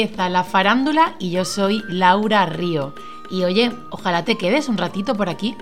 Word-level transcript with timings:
empieza 0.00 0.30
la 0.30 0.42
farándula 0.42 1.16
y 1.18 1.30
yo 1.32 1.44
soy 1.44 1.82
Laura 1.86 2.46
Río. 2.46 2.94
Y 3.30 3.44
oye, 3.44 3.72
ojalá 3.90 4.24
te 4.24 4.38
quedes 4.38 4.70
un 4.70 4.78
ratito 4.78 5.14
por 5.14 5.28
aquí. 5.28 5.54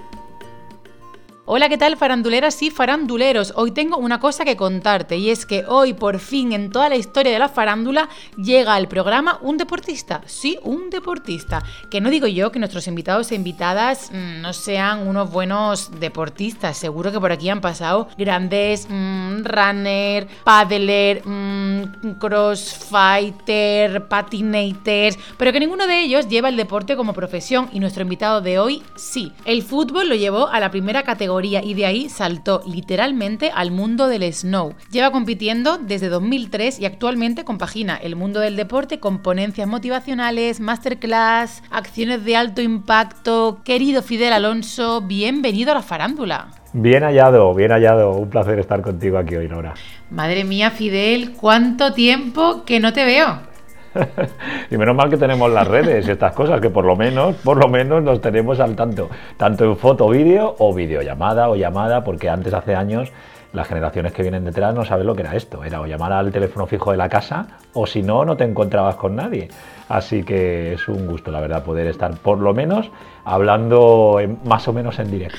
Hola, 1.52 1.68
¿qué 1.68 1.78
tal 1.78 1.96
faranduleras 1.96 2.62
y 2.62 2.70
faranduleros? 2.70 3.52
Hoy 3.56 3.72
tengo 3.72 3.96
una 3.96 4.20
cosa 4.20 4.44
que 4.44 4.56
contarte 4.56 5.16
y 5.16 5.30
es 5.30 5.46
que 5.46 5.64
hoy 5.66 5.94
por 5.94 6.20
fin 6.20 6.52
en 6.52 6.70
toda 6.70 6.88
la 6.88 6.94
historia 6.94 7.32
de 7.32 7.40
la 7.40 7.48
farándula 7.48 8.08
llega 8.36 8.76
al 8.76 8.86
programa 8.86 9.36
un 9.42 9.56
deportista, 9.56 10.22
sí, 10.26 10.60
un 10.62 10.90
deportista, 10.90 11.60
que 11.90 12.00
no 12.00 12.08
digo 12.08 12.28
yo 12.28 12.52
que 12.52 12.60
nuestros 12.60 12.86
invitados 12.86 13.32
e 13.32 13.34
invitadas 13.34 14.12
mmm, 14.12 14.40
no 14.42 14.52
sean 14.52 15.08
unos 15.08 15.32
buenos 15.32 15.90
deportistas, 15.98 16.78
seguro 16.78 17.10
que 17.10 17.18
por 17.18 17.32
aquí 17.32 17.48
han 17.48 17.60
pasado 17.60 18.06
grandes 18.16 18.86
mmm, 18.88 19.42
runner, 19.42 20.28
paddler, 20.44 21.26
mmm, 21.26 22.12
crossfighter, 22.20 24.06
patinators, 24.06 25.18
pero 25.36 25.50
que 25.50 25.58
ninguno 25.58 25.88
de 25.88 25.98
ellos 25.98 26.28
lleva 26.28 26.48
el 26.48 26.56
deporte 26.56 26.94
como 26.94 27.12
profesión 27.12 27.68
y 27.72 27.80
nuestro 27.80 28.04
invitado 28.04 28.40
de 28.40 28.60
hoy 28.60 28.84
sí. 28.94 29.32
El 29.44 29.64
fútbol 29.64 30.08
lo 30.08 30.14
llevó 30.14 30.46
a 30.46 30.60
la 30.60 30.70
primera 30.70 31.02
categoría 31.02 31.39
y 31.44 31.74
de 31.74 31.86
ahí 31.86 32.08
saltó 32.08 32.62
literalmente 32.66 33.50
al 33.54 33.70
mundo 33.70 34.08
del 34.08 34.30
snow. 34.32 34.74
Lleva 34.90 35.10
compitiendo 35.10 35.78
desde 35.78 36.08
2003 36.08 36.80
y 36.80 36.84
actualmente 36.84 37.44
compagina 37.44 37.96
el 37.96 38.16
mundo 38.16 38.40
del 38.40 38.56
deporte 38.56 39.00
con 39.00 39.18
ponencias 39.18 39.66
motivacionales, 39.66 40.60
masterclass, 40.60 41.62
acciones 41.70 42.24
de 42.24 42.36
alto 42.36 42.62
impacto. 42.62 43.60
Querido 43.64 44.02
Fidel 44.02 44.32
Alonso, 44.32 45.00
bienvenido 45.00 45.72
a 45.72 45.76
la 45.76 45.82
farándula. 45.82 46.48
Bien 46.72 47.02
hallado, 47.02 47.52
bien 47.54 47.72
hallado. 47.72 48.12
Un 48.12 48.30
placer 48.30 48.58
estar 48.58 48.80
contigo 48.80 49.18
aquí 49.18 49.34
hoy, 49.34 49.48
Nora. 49.48 49.74
Madre 50.10 50.44
mía, 50.44 50.70
Fidel, 50.70 51.32
¿cuánto 51.32 51.92
tiempo 51.92 52.64
que 52.64 52.78
no 52.78 52.92
te 52.92 53.04
veo? 53.04 53.49
y 54.70 54.76
menos 54.76 54.94
mal 54.94 55.10
que 55.10 55.16
tenemos 55.16 55.50
las 55.50 55.66
redes 55.66 56.06
y 56.06 56.10
estas 56.10 56.32
cosas, 56.32 56.60
que 56.60 56.70
por 56.70 56.84
lo 56.84 56.96
menos, 56.96 57.36
por 57.36 57.56
lo 57.56 57.68
menos 57.68 58.02
nos 58.02 58.20
tenemos 58.20 58.60
al 58.60 58.76
tanto, 58.76 59.08
tanto 59.36 59.64
en 59.64 59.76
foto, 59.76 60.08
vídeo 60.08 60.54
o 60.58 60.74
videollamada 60.74 61.48
o 61.48 61.56
llamada, 61.56 62.04
porque 62.04 62.28
antes, 62.28 62.54
hace 62.54 62.74
años, 62.74 63.12
las 63.52 63.66
generaciones 63.66 64.12
que 64.12 64.22
vienen 64.22 64.44
detrás 64.44 64.74
no 64.74 64.84
saben 64.84 65.06
lo 65.06 65.14
que 65.14 65.22
era 65.22 65.34
esto. 65.34 65.64
Era 65.64 65.80
o 65.80 65.86
llamar 65.86 66.12
al 66.12 66.30
teléfono 66.30 66.66
fijo 66.66 66.92
de 66.92 66.96
la 66.96 67.08
casa 67.08 67.46
o 67.72 67.86
si 67.86 68.02
no, 68.02 68.24
no 68.24 68.36
te 68.36 68.44
encontrabas 68.44 68.94
con 68.94 69.16
nadie. 69.16 69.48
Así 69.90 70.22
que 70.22 70.74
es 70.74 70.86
un 70.86 71.08
gusto, 71.08 71.32
la 71.32 71.40
verdad, 71.40 71.64
poder 71.64 71.88
estar 71.88 72.16
por 72.16 72.38
lo 72.38 72.54
menos 72.54 72.88
hablando 73.24 74.20
en, 74.20 74.38
más 74.44 74.68
o 74.68 74.72
menos 74.72 75.00
en 75.00 75.10
directo. 75.10 75.36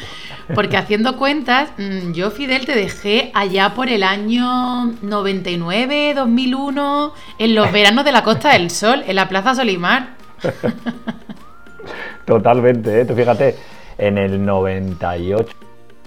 Porque 0.54 0.76
haciendo 0.76 1.16
cuentas, 1.16 1.72
yo 2.12 2.32
Fidel 2.32 2.66
te 2.66 2.76
dejé 2.76 3.32
allá 3.34 3.74
por 3.74 3.88
el 3.88 4.04
año 4.04 4.88
99, 5.04 6.16
2001, 6.16 7.14
en 7.40 7.56
los 7.56 7.72
veranos 7.72 8.04
de 8.04 8.12
la 8.12 8.24
Costa 8.24 8.52
del 8.52 8.70
Sol, 8.72 9.04
en 9.08 9.16
la 9.16 9.30
Plaza 9.30 9.56
Solimar. 9.56 10.16
Totalmente, 12.26 13.00
¿eh? 13.00 13.06
Tú 13.06 13.16
fíjate, 13.16 13.56
en 13.98 14.18
el 14.18 14.44
98 14.44 15.48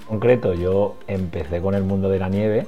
concreto 0.07 0.53
yo 0.53 0.97
empecé 1.07 1.63
con 1.63 1.75
el 1.75 1.83
mundo 1.83 2.11
de 2.11 2.19
la 2.19 2.29
nieve 2.29 2.67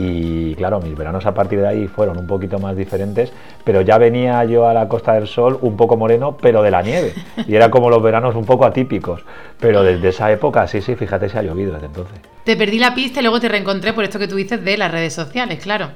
y 0.00 0.54
claro, 0.54 0.80
mis 0.80 0.96
veranos 0.96 1.26
a 1.26 1.34
partir 1.34 1.58
de 1.58 1.66
ahí 1.66 1.88
fueron 1.88 2.18
un 2.18 2.26
poquito 2.28 2.60
más 2.60 2.76
diferentes, 2.76 3.32
pero 3.64 3.80
ya 3.80 3.98
venía 3.98 4.44
yo 4.44 4.68
a 4.68 4.72
la 4.72 4.86
Costa 4.86 5.14
del 5.14 5.26
Sol 5.26 5.58
un 5.60 5.76
poco 5.76 5.96
moreno, 5.96 6.36
pero 6.40 6.62
de 6.62 6.70
la 6.70 6.82
nieve. 6.82 7.14
Y 7.48 7.56
era 7.56 7.68
como 7.68 7.90
los 7.90 8.00
veranos 8.00 8.36
un 8.36 8.44
poco 8.44 8.64
atípicos. 8.64 9.22
Pero 9.58 9.82
desde 9.82 10.10
esa 10.10 10.30
época, 10.30 10.68
sí, 10.68 10.82
sí, 10.82 10.94
fíjate, 10.94 11.28
se 11.28 11.36
ha 11.38 11.42
llovido 11.42 11.72
desde 11.72 11.86
entonces. 11.86 12.20
Te 12.44 12.56
perdí 12.56 12.78
la 12.78 12.94
pista 12.94 13.18
y 13.18 13.22
luego 13.24 13.40
te 13.40 13.48
reencontré 13.48 13.92
por 13.92 14.04
esto 14.04 14.20
que 14.20 14.28
tú 14.28 14.36
dices 14.36 14.64
de 14.64 14.76
las 14.76 14.92
redes 14.92 15.14
sociales, 15.14 15.58
claro. 15.60 15.90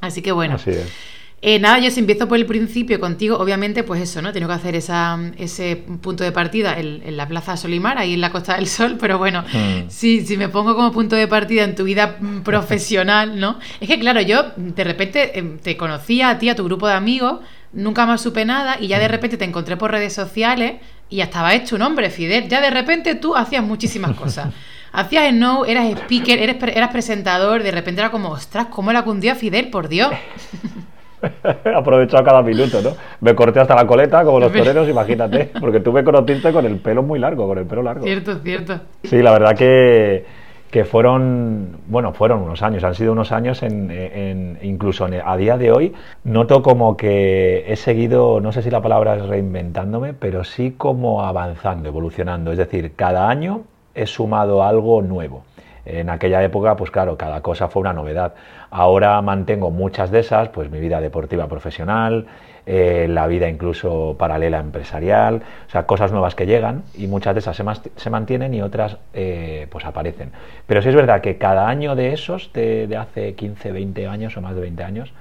Así 0.00 0.22
que 0.22 0.30
bueno. 0.30 0.54
Así 0.54 0.70
es. 0.70 1.15
Eh, 1.42 1.58
nada, 1.58 1.78
yo 1.78 1.90
si 1.90 2.00
empiezo 2.00 2.26
por 2.28 2.38
el 2.38 2.46
principio 2.46 2.98
contigo, 2.98 3.36
obviamente, 3.36 3.82
pues 3.84 4.00
eso, 4.00 4.22
¿no? 4.22 4.32
Tengo 4.32 4.48
que 4.48 4.54
hacer 4.54 4.74
esa, 4.74 5.18
ese 5.36 5.76
punto 5.76 6.24
de 6.24 6.32
partida 6.32 6.78
en, 6.80 7.02
en, 7.04 7.16
la 7.16 7.28
Plaza 7.28 7.58
Solimar, 7.58 7.98
ahí 7.98 8.14
en 8.14 8.22
la 8.22 8.32
Costa 8.32 8.56
del 8.56 8.66
Sol, 8.66 8.96
pero 8.98 9.18
bueno, 9.18 9.42
mm. 9.42 9.88
si, 9.88 10.26
si, 10.26 10.38
me 10.38 10.48
pongo 10.48 10.74
como 10.74 10.90
punto 10.92 11.14
de 11.14 11.28
partida 11.28 11.64
en 11.64 11.74
tu 11.74 11.84
vida 11.84 12.18
profesional, 12.42 13.38
¿no? 13.38 13.58
Es 13.80 13.88
que 13.88 13.98
claro, 13.98 14.22
yo 14.22 14.46
de 14.56 14.82
repente 14.82 15.58
te 15.62 15.76
conocía 15.76 16.30
a 16.30 16.38
ti, 16.38 16.48
a 16.48 16.56
tu 16.56 16.64
grupo 16.64 16.88
de 16.88 16.94
amigos, 16.94 17.40
nunca 17.72 18.06
más 18.06 18.22
supe 18.22 18.46
nada 18.46 18.78
y 18.80 18.88
ya 18.88 18.98
de 18.98 19.08
repente 19.08 19.36
te 19.36 19.44
encontré 19.44 19.76
por 19.76 19.90
redes 19.90 20.14
sociales 20.14 20.76
y 21.10 21.16
ya 21.16 21.24
estaba 21.24 21.54
hecho 21.54 21.76
un 21.76 21.82
hombre, 21.82 22.10
Fidel. 22.10 22.48
Ya 22.48 22.62
de 22.62 22.70
repente 22.70 23.14
tú 23.14 23.36
hacías 23.36 23.62
muchísimas 23.62 24.16
cosas. 24.16 24.52
Hacías 24.92 25.34
no, 25.34 25.66
eras 25.66 25.90
speaker, 25.90 26.38
eres, 26.38 26.56
eras 26.74 26.90
presentador, 26.90 27.62
de 27.62 27.70
repente 27.70 28.00
era 28.00 28.10
como, 28.10 28.30
ostras, 28.30 28.68
¿cómo 28.70 28.94
la 28.94 29.02
cundió 29.02 29.32
a 29.32 29.34
Fidel? 29.34 29.68
Por 29.68 29.88
Dios. 29.88 30.10
Aprovechado 31.74 32.24
cada 32.24 32.42
minuto, 32.42 32.80
¿no? 32.82 32.90
Me 33.20 33.34
corté 33.34 33.60
hasta 33.60 33.74
la 33.74 33.86
coleta, 33.86 34.24
como 34.24 34.40
los 34.40 34.52
toreros, 34.52 34.88
imagínate, 34.88 35.50
porque 35.60 35.80
tú 35.80 35.92
me 35.92 36.04
conociste 36.04 36.52
con 36.52 36.64
el 36.66 36.76
pelo 36.78 37.02
muy 37.02 37.18
largo, 37.18 37.46
con 37.46 37.58
el 37.58 37.66
pelo 37.66 37.82
largo. 37.82 38.04
Cierto, 38.04 38.36
cierto. 38.40 38.80
Sí, 39.04 39.22
la 39.22 39.32
verdad 39.32 39.56
que, 39.56 40.24
que 40.70 40.84
fueron, 40.84 41.78
bueno, 41.86 42.12
fueron 42.12 42.42
unos 42.42 42.62
años, 42.62 42.84
han 42.84 42.94
sido 42.94 43.12
unos 43.12 43.32
años, 43.32 43.62
en, 43.62 43.90
en, 43.90 44.58
incluso 44.62 45.06
a 45.06 45.36
día 45.36 45.56
de 45.56 45.72
hoy, 45.72 45.94
noto 46.24 46.62
como 46.62 46.96
que 46.96 47.64
he 47.66 47.76
seguido, 47.76 48.40
no 48.40 48.52
sé 48.52 48.62
si 48.62 48.70
la 48.70 48.82
palabra 48.82 49.16
es 49.16 49.26
reinventándome, 49.26 50.12
pero 50.12 50.44
sí 50.44 50.74
como 50.76 51.24
avanzando, 51.24 51.88
evolucionando. 51.88 52.52
Es 52.52 52.58
decir, 52.58 52.92
cada 52.94 53.28
año 53.28 53.62
he 53.94 54.06
sumado 54.06 54.62
algo 54.62 55.02
nuevo. 55.02 55.44
En 55.86 56.10
aquella 56.10 56.42
época, 56.42 56.76
pues 56.76 56.90
claro, 56.90 57.16
cada 57.16 57.40
cosa 57.40 57.68
fue 57.68 57.80
una 57.80 57.92
novedad. 57.92 58.34
Ahora 58.70 59.20
mantengo 59.22 59.70
muchas 59.70 60.10
de 60.10 60.20
esas, 60.20 60.48
pues 60.48 60.70
mi 60.70 60.80
vida 60.80 61.00
deportiva 61.00 61.46
profesional, 61.46 62.26
eh, 62.66 63.06
la 63.08 63.28
vida 63.28 63.48
incluso 63.48 64.16
paralela 64.18 64.58
empresarial, 64.58 65.42
o 65.68 65.70
sea, 65.70 65.86
cosas 65.86 66.10
nuevas 66.10 66.34
que 66.34 66.46
llegan 66.46 66.82
y 66.94 67.06
muchas 67.06 67.34
de 67.34 67.38
esas 67.38 67.56
se, 67.56 67.64
se 67.94 68.10
mantienen 68.10 68.52
y 68.54 68.62
otras 68.62 68.96
eh, 69.14 69.68
pues 69.70 69.84
aparecen. 69.84 70.32
Pero 70.66 70.82
sí 70.82 70.88
es 70.88 70.94
verdad 70.96 71.20
que 71.20 71.38
cada 71.38 71.68
año 71.68 71.94
de 71.94 72.12
esos, 72.12 72.52
de, 72.52 72.88
de 72.88 72.96
hace 72.96 73.34
15, 73.34 73.70
20 73.70 74.08
años 74.08 74.36
o 74.36 74.40
más 74.40 74.56
de 74.56 74.62
20 74.62 74.82
años, 74.82 75.12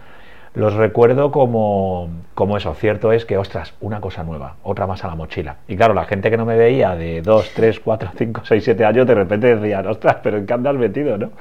los 0.56 0.74
recuerdo 0.74 1.32
como, 1.32 2.10
como 2.34 2.58
eso. 2.58 2.74
Cierto 2.74 3.12
es 3.12 3.26
que, 3.26 3.38
ostras, 3.38 3.74
una 3.82 4.00
cosa 4.00 4.24
nueva, 4.24 4.56
otra 4.64 4.88
más 4.88 5.04
a 5.04 5.08
la 5.08 5.16
mochila. 5.16 5.58
Y 5.68 5.76
claro, 5.76 5.94
la 5.94 6.06
gente 6.06 6.32
que 6.32 6.38
no 6.38 6.46
me 6.46 6.56
veía 6.56 6.96
de 6.96 7.22
2, 7.22 7.52
3, 7.54 7.80
4, 7.82 8.12
5, 8.18 8.42
6, 8.46 8.64
7 8.64 8.86
años, 8.86 9.06
de 9.06 9.16
repente 9.16 9.56
decían, 9.56 9.86
ostras, 9.88 10.18
pero 10.24 10.38
¿en 10.38 10.46
qué 10.46 10.54
andas 10.54 10.76
metido, 10.76 11.18
no? 11.18 11.32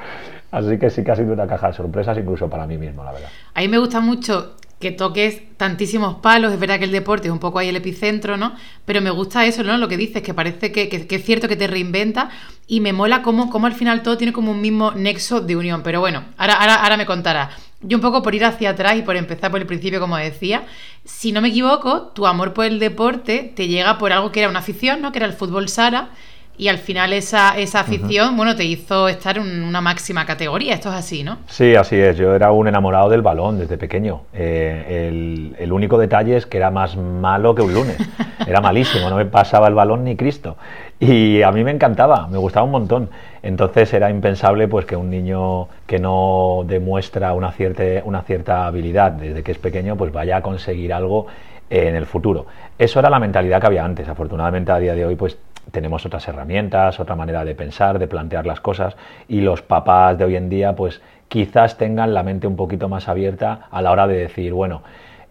Así 0.50 0.78
que 0.78 0.90
sí 0.90 1.02
que 1.02 1.10
ha 1.10 1.16
sido 1.16 1.32
una 1.32 1.46
caja 1.46 1.68
de 1.68 1.72
sorpresas, 1.74 2.18
incluso 2.18 2.48
para 2.48 2.66
mí 2.66 2.76
mismo, 2.76 3.02
la 3.04 3.12
verdad. 3.12 3.28
A 3.54 3.60
mí 3.60 3.68
me 3.68 3.78
gusta 3.78 4.00
mucho 4.00 4.54
que 4.80 4.92
toques 4.92 5.56
tantísimos 5.56 6.16
palos, 6.16 6.52
es 6.52 6.60
verdad 6.60 6.78
que 6.78 6.84
el 6.84 6.92
deporte 6.92 7.28
es 7.28 7.32
un 7.32 7.38
poco 7.38 7.58
ahí 7.58 7.68
el 7.68 7.76
epicentro, 7.76 8.36
¿no? 8.36 8.54
Pero 8.84 9.00
me 9.00 9.10
gusta 9.10 9.46
eso, 9.46 9.62
¿no? 9.62 9.78
Lo 9.78 9.88
que 9.88 9.96
dices, 9.96 10.22
que 10.22 10.34
parece 10.34 10.72
que, 10.72 10.88
que, 10.88 11.14
es 11.16 11.24
cierto 11.24 11.48
que 11.48 11.56
te 11.56 11.66
reinventa 11.66 12.28
y 12.66 12.80
me 12.80 12.92
mola 12.92 13.22
cómo, 13.22 13.48
cómo, 13.48 13.66
al 13.66 13.72
final 13.72 14.02
todo 14.02 14.18
tiene 14.18 14.32
como 14.32 14.50
un 14.50 14.60
mismo 14.60 14.92
nexo 14.92 15.40
de 15.40 15.56
unión. 15.56 15.82
Pero 15.82 16.00
bueno, 16.00 16.24
ahora, 16.36 16.54
ahora, 16.54 16.74
ahora 16.74 16.96
me 16.96 17.06
contarás. 17.06 17.54
Yo 17.86 17.98
un 17.98 18.02
poco 18.02 18.22
por 18.22 18.34
ir 18.34 18.44
hacia 18.44 18.70
atrás 18.70 18.96
y 18.96 19.02
por 19.02 19.16
empezar 19.16 19.50
por 19.50 19.60
el 19.60 19.66
principio, 19.66 20.00
como 20.00 20.16
decía, 20.16 20.64
si 21.04 21.32
no 21.32 21.42
me 21.42 21.48
equivoco, 21.48 22.12
tu 22.14 22.26
amor 22.26 22.54
por 22.54 22.64
el 22.64 22.78
deporte 22.78 23.52
te 23.54 23.68
llega 23.68 23.98
por 23.98 24.10
algo 24.10 24.32
que 24.32 24.40
era 24.40 24.48
una 24.48 24.60
afición, 24.60 25.02
¿no? 25.02 25.12
Que 25.12 25.18
era 25.18 25.26
el 25.26 25.34
fútbol 25.34 25.68
Sara. 25.68 26.10
Y 26.56 26.68
al 26.68 26.78
final 26.78 27.12
esa, 27.12 27.58
esa 27.58 27.80
afición, 27.80 28.28
uh 28.28 28.32
-huh. 28.32 28.36
bueno, 28.36 28.54
te 28.54 28.64
hizo 28.64 29.08
estar 29.08 29.38
en 29.38 29.64
una 29.64 29.80
máxima 29.80 30.24
categoría. 30.24 30.74
Esto 30.74 30.88
es 30.90 30.94
así, 30.94 31.24
¿no? 31.24 31.38
Sí, 31.48 31.74
así 31.74 31.96
es. 31.96 32.16
Yo 32.16 32.34
era 32.34 32.52
un 32.52 32.68
enamorado 32.68 33.08
del 33.08 33.22
balón 33.22 33.58
desde 33.58 33.76
pequeño. 33.76 34.22
Eh, 34.32 35.08
el, 35.08 35.56
el, 35.58 35.72
único 35.72 35.98
detalle 35.98 36.36
es 36.36 36.46
que 36.46 36.58
era 36.58 36.70
más 36.70 36.96
malo 36.96 37.54
que 37.54 37.62
un 37.62 37.74
lunes. 37.74 37.96
Era 38.46 38.60
malísimo, 38.60 39.08
no 39.08 39.16
me 39.16 39.24
pasaba 39.24 39.68
el 39.68 39.74
balón 39.74 40.04
ni 40.04 40.16
Cristo. 40.16 40.56
Y 41.00 41.40
a 41.42 41.50
mí 41.50 41.64
me 41.64 41.70
encantaba, 41.70 42.26
me 42.28 42.36
gustaba 42.36 42.64
un 42.64 42.72
montón. 42.72 43.08
Entonces 43.42 43.92
era 43.94 44.10
impensable 44.10 44.68
pues 44.68 44.86
que 44.86 44.96
un 44.96 45.08
niño 45.10 45.68
que 45.86 45.98
no 45.98 46.62
demuestra 46.66 47.32
una 47.32 47.52
cierta, 47.52 47.82
una 48.04 48.22
cierta 48.22 48.66
habilidad 48.66 49.12
desde 49.12 49.42
que 49.42 49.52
es 49.52 49.58
pequeño 49.58 49.96
pues 49.96 50.12
vaya 50.12 50.36
a 50.36 50.42
conseguir 50.42 50.92
algo 50.92 51.26
en 51.70 51.96
el 51.96 52.06
futuro. 52.06 52.46
Eso 52.78 52.98
era 53.00 53.08
la 53.08 53.18
mentalidad 53.18 53.60
que 53.60 53.66
había 53.66 53.84
antes. 53.84 54.08
Afortunadamente 54.08 54.72
a 54.72 54.78
día 54.78 54.94
de 54.94 55.04
hoy 55.06 55.16
pues 55.16 55.36
tenemos 55.70 56.06
otras 56.06 56.26
herramientas, 56.28 57.00
otra 57.00 57.16
manera 57.16 57.44
de 57.44 57.54
pensar, 57.54 57.98
de 57.98 58.08
plantear 58.08 58.46
las 58.46 58.60
cosas 58.60 58.96
y 59.28 59.40
los 59.40 59.62
papás 59.62 60.18
de 60.18 60.24
hoy 60.24 60.36
en 60.36 60.48
día 60.48 60.74
pues 60.74 61.02
quizás 61.28 61.76
tengan 61.78 62.14
la 62.14 62.22
mente 62.22 62.46
un 62.46 62.56
poquito 62.56 62.88
más 62.88 63.08
abierta 63.08 63.66
a 63.70 63.82
la 63.82 63.90
hora 63.90 64.06
de 64.06 64.16
decir, 64.16 64.52
bueno, 64.52 64.82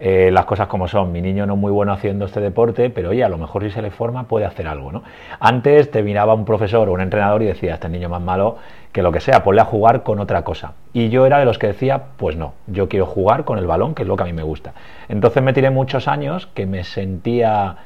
eh, 0.06 0.32
las 0.32 0.44
cosas 0.44 0.68
como 0.68 0.90
son, 0.90 1.14
mi 1.14 1.22
niño 1.22 1.46
no 1.46 1.54
es 1.54 1.60
muy 1.60 1.72
bueno 1.72 1.94
haciendo 1.94 2.26
este 2.26 2.42
deporte, 2.42 2.90
pero 2.90 3.12
oye, 3.12 3.24
a 3.24 3.30
lo 3.30 3.38
mejor 3.38 3.64
si 3.64 3.70
se 3.70 3.82
le 3.82 3.90
forma 3.90 4.24
puede 4.28 4.46
hacer 4.46 4.68
algo, 4.68 4.92
¿no? 4.92 5.04
Antes 5.40 5.92
te 5.92 6.04
miraba 6.04 6.34
un 6.34 6.44
profesor 6.44 6.90
o 6.90 6.92
un 6.92 7.00
entrenador 7.00 7.42
y 7.42 7.46
decía, 7.46 7.76
este 7.76 7.88
niño 7.88 8.10
más 8.10 8.22
malo 8.22 8.58
que 8.92 9.02
lo 9.02 9.14
que 9.14 9.22
sea, 9.22 9.44
ponle 9.44 9.62
a 9.62 9.66
jugar 9.66 10.04
con 10.04 10.20
otra 10.20 10.44
cosa. 10.44 10.74
Y 10.92 11.08
yo 11.08 11.26
era 11.26 11.40
de 11.40 11.46
los 11.46 11.58
que 11.58 11.68
decía, 11.68 12.04
pues 12.18 12.36
no, 12.36 12.54
yo 12.68 12.90
quiero 12.90 13.06
jugar 13.06 13.46
con 13.46 13.58
el 13.58 13.66
balón, 13.66 13.96
que 13.96 14.02
es 14.02 14.08
lo 14.10 14.18
que 14.18 14.24
a 14.24 14.26
mí 14.26 14.34
me 14.34 14.44
gusta. 14.44 14.74
Entonces 15.08 15.42
me 15.42 15.54
tiré 15.54 15.70
muchos 15.70 16.10
años 16.10 16.48
que 16.48 16.66
me 16.66 16.84
sentía 16.84 17.78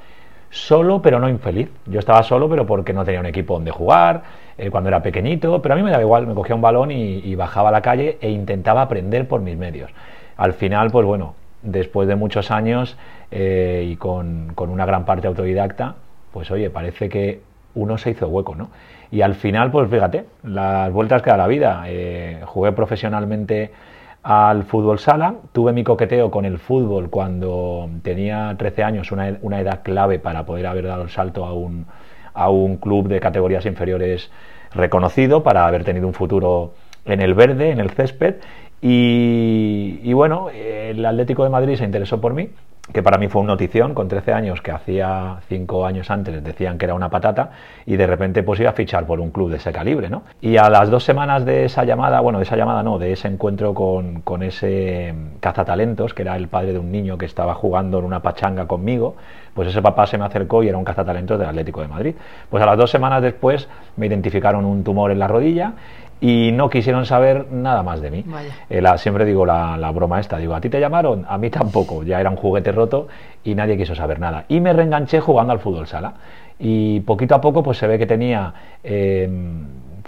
solo 0.49 1.01
pero 1.01 1.19
no 1.19 1.29
infeliz. 1.29 1.69
Yo 1.85 1.99
estaba 1.99 2.23
solo 2.23 2.49
pero 2.49 2.65
porque 2.65 2.93
no 2.93 3.05
tenía 3.05 3.19
un 3.19 3.25
equipo 3.25 3.55
donde 3.55 3.71
jugar, 3.71 4.23
eh, 4.57 4.69
cuando 4.69 4.89
era 4.89 5.01
pequeñito, 5.01 5.61
pero 5.61 5.73
a 5.73 5.77
mí 5.77 5.83
me 5.83 5.91
daba 5.91 6.03
igual, 6.03 6.27
me 6.27 6.33
cogía 6.33 6.55
un 6.55 6.61
balón 6.61 6.91
y, 6.91 7.35
bajaba 7.35 7.69
a 7.69 7.71
la 7.71 7.81
calle 7.81 8.17
e 8.21 8.29
intentaba 8.29 8.81
aprender 8.81 9.27
por 9.27 9.41
mis 9.41 9.57
medios. 9.57 9.91
Al 10.37 10.53
final, 10.53 10.91
pues 10.91 11.05
bueno, 11.05 11.35
después 11.61 12.07
de 12.07 12.15
muchos 12.15 12.51
años 12.51 12.97
y 13.31 13.95
con, 13.97 14.53
con 14.55 14.69
una 14.69 14.85
gran 14.85 15.05
parte 15.05 15.27
autodidacta, 15.27 15.95
pues 16.31 16.49
oye, 16.51 16.69
parece 16.69 17.09
que 17.09 17.41
uno 17.75 17.97
se 17.97 18.11
hizo 18.11 18.27
hueco, 18.27 18.55
¿no? 18.55 18.69
Y 19.11 19.21
al 19.21 19.35
final, 19.35 19.71
pues 19.71 19.89
fíjate, 19.89 20.25
las 20.43 20.91
vueltas 20.91 21.21
que 21.21 21.29
da 21.29 21.37
la 21.37 21.47
vida. 21.47 21.83
Eh, 21.87 22.41
jugué 22.45 22.71
profesionalmente 22.73 23.71
al 24.23 24.63
fútbol 24.63 24.99
sala, 24.99 25.35
tuve 25.53 25.73
mi 25.73 25.83
coqueteo 25.83 26.31
con 26.31 26.45
el 26.45 26.59
fútbol 26.59 27.09
cuando 27.09 27.89
tenía 28.03 28.55
13 28.57 28.83
años, 28.83 29.11
una, 29.11 29.29
edad 29.59 29.81
clave 29.83 30.19
para 30.19 30.45
poder 30.45 30.67
haber 30.67 30.87
dado 30.87 31.03
el 31.03 31.09
salto 31.09 31.45
a 31.45 31.53
un, 31.53 31.85
a 32.33 32.49
un 32.49 32.77
club 32.77 33.07
de 33.07 33.19
categorías 33.19 33.65
inferiores 33.65 34.31
reconocido, 34.73 35.43
para 35.43 35.65
haber 35.65 35.83
tenido 35.83 36.07
un 36.07 36.13
futuro 36.13 36.73
en 37.05 37.21
el 37.21 37.33
verde, 37.33 37.71
en 37.71 37.79
el 37.79 37.91
césped. 37.91 38.35
Y, 38.81 39.99
y 40.03 40.13
bueno, 40.13 40.49
el 40.49 41.05
Atlético 41.05 41.43
de 41.43 41.49
Madrid 41.49 41.75
se 41.75 41.85
interesó 41.85 42.21
por 42.21 42.33
mí 42.33 42.49
que 42.93 43.03
para 43.03 43.17
mí 43.17 43.27
fue 43.27 43.41
una 43.41 43.53
notición 43.53 43.93
con 43.93 44.07
13 44.07 44.33
años, 44.33 44.61
que 44.61 44.71
hacía 44.71 45.37
5 45.49 45.85
años 45.85 46.09
antes 46.09 46.43
decían 46.43 46.77
que 46.77 46.85
era 46.85 46.93
una 46.93 47.09
patata, 47.09 47.51
y 47.85 47.97
de 47.97 48.07
repente 48.07 48.43
pues 48.43 48.59
iba 48.59 48.69
a 48.69 48.73
fichar 48.73 49.05
por 49.05 49.19
un 49.19 49.31
club 49.31 49.49
de 49.49 49.57
ese 49.57 49.71
calibre, 49.71 50.09
¿no? 50.09 50.23
Y 50.41 50.57
a 50.57 50.69
las 50.69 50.89
dos 50.89 51.03
semanas 51.03 51.45
de 51.45 51.65
esa 51.65 51.83
llamada, 51.83 52.21
bueno, 52.21 52.39
de 52.39 52.43
esa 52.43 52.55
llamada 52.55 52.83
no, 52.83 52.97
de 52.97 53.11
ese 53.11 53.27
encuentro 53.27 53.73
con, 53.73 54.21
con 54.21 54.43
ese 54.43 55.13
cazatalentos, 55.39 56.13
que 56.13 56.21
era 56.21 56.35
el 56.37 56.47
padre 56.47 56.73
de 56.73 56.79
un 56.79 56.91
niño 56.91 57.17
que 57.17 57.25
estaba 57.25 57.53
jugando 57.55 57.99
en 57.99 58.05
una 58.05 58.21
pachanga 58.21 58.67
conmigo, 58.67 59.15
pues 59.53 59.69
ese 59.69 59.81
papá 59.81 60.05
se 60.05 60.19
me 60.19 60.25
acercó 60.25 60.61
y 60.61 60.69
era 60.69 60.77
un 60.77 60.85
cazatalentos 60.85 61.39
del 61.39 61.49
Atlético 61.49 61.81
de 61.81 61.87
Madrid. 61.87 62.15
Pues 62.49 62.61
a 62.61 62.65
las 62.67 62.77
dos 62.77 62.91
semanas 62.91 63.23
después 63.23 63.67
me 63.95 64.05
identificaron 64.05 64.63
un 64.65 64.83
tumor 64.83 65.09
en 65.09 65.17
la 65.17 65.27
rodilla 65.27 65.73
y 66.19 66.51
no 66.51 66.69
quisieron 66.69 67.05
saber 67.05 67.51
nada 67.51 67.83
más 67.83 68.01
de 68.01 68.11
mí. 68.11 68.25
Eh, 68.69 68.81
siempre 68.97 69.25
digo 69.25 69.45
la, 69.45 69.77
la, 69.77 69.91
broma 69.91 70.19
esta, 70.19 70.37
digo, 70.37 70.55
¿a 70.55 70.61
ti 70.61 70.69
te 70.69 70.79
llamaron? 70.79 71.25
A 71.27 71.37
mí 71.37 71.49
tampoco, 71.49 72.03
ya 72.03 72.19
era 72.19 72.29
un 72.29 72.35
juguete 72.35 72.71
roto 72.71 73.07
y 73.43 73.55
nadie 73.55 73.77
quiso 73.77 73.95
saber 73.95 74.19
nada. 74.19 74.45
Y 74.47 74.59
me 74.59 74.73
reenganché 74.73 75.19
jugando 75.19 75.53
al 75.53 75.59
fútbol 75.59 75.87
sala. 75.87 76.13
Y 76.59 77.01
poquito 77.01 77.35
a 77.35 77.41
poco 77.41 77.63
pues 77.63 77.77
se 77.77 77.87
ve 77.87 77.97
que 77.97 78.05
tenía... 78.05 78.53
Eh, 78.83 79.29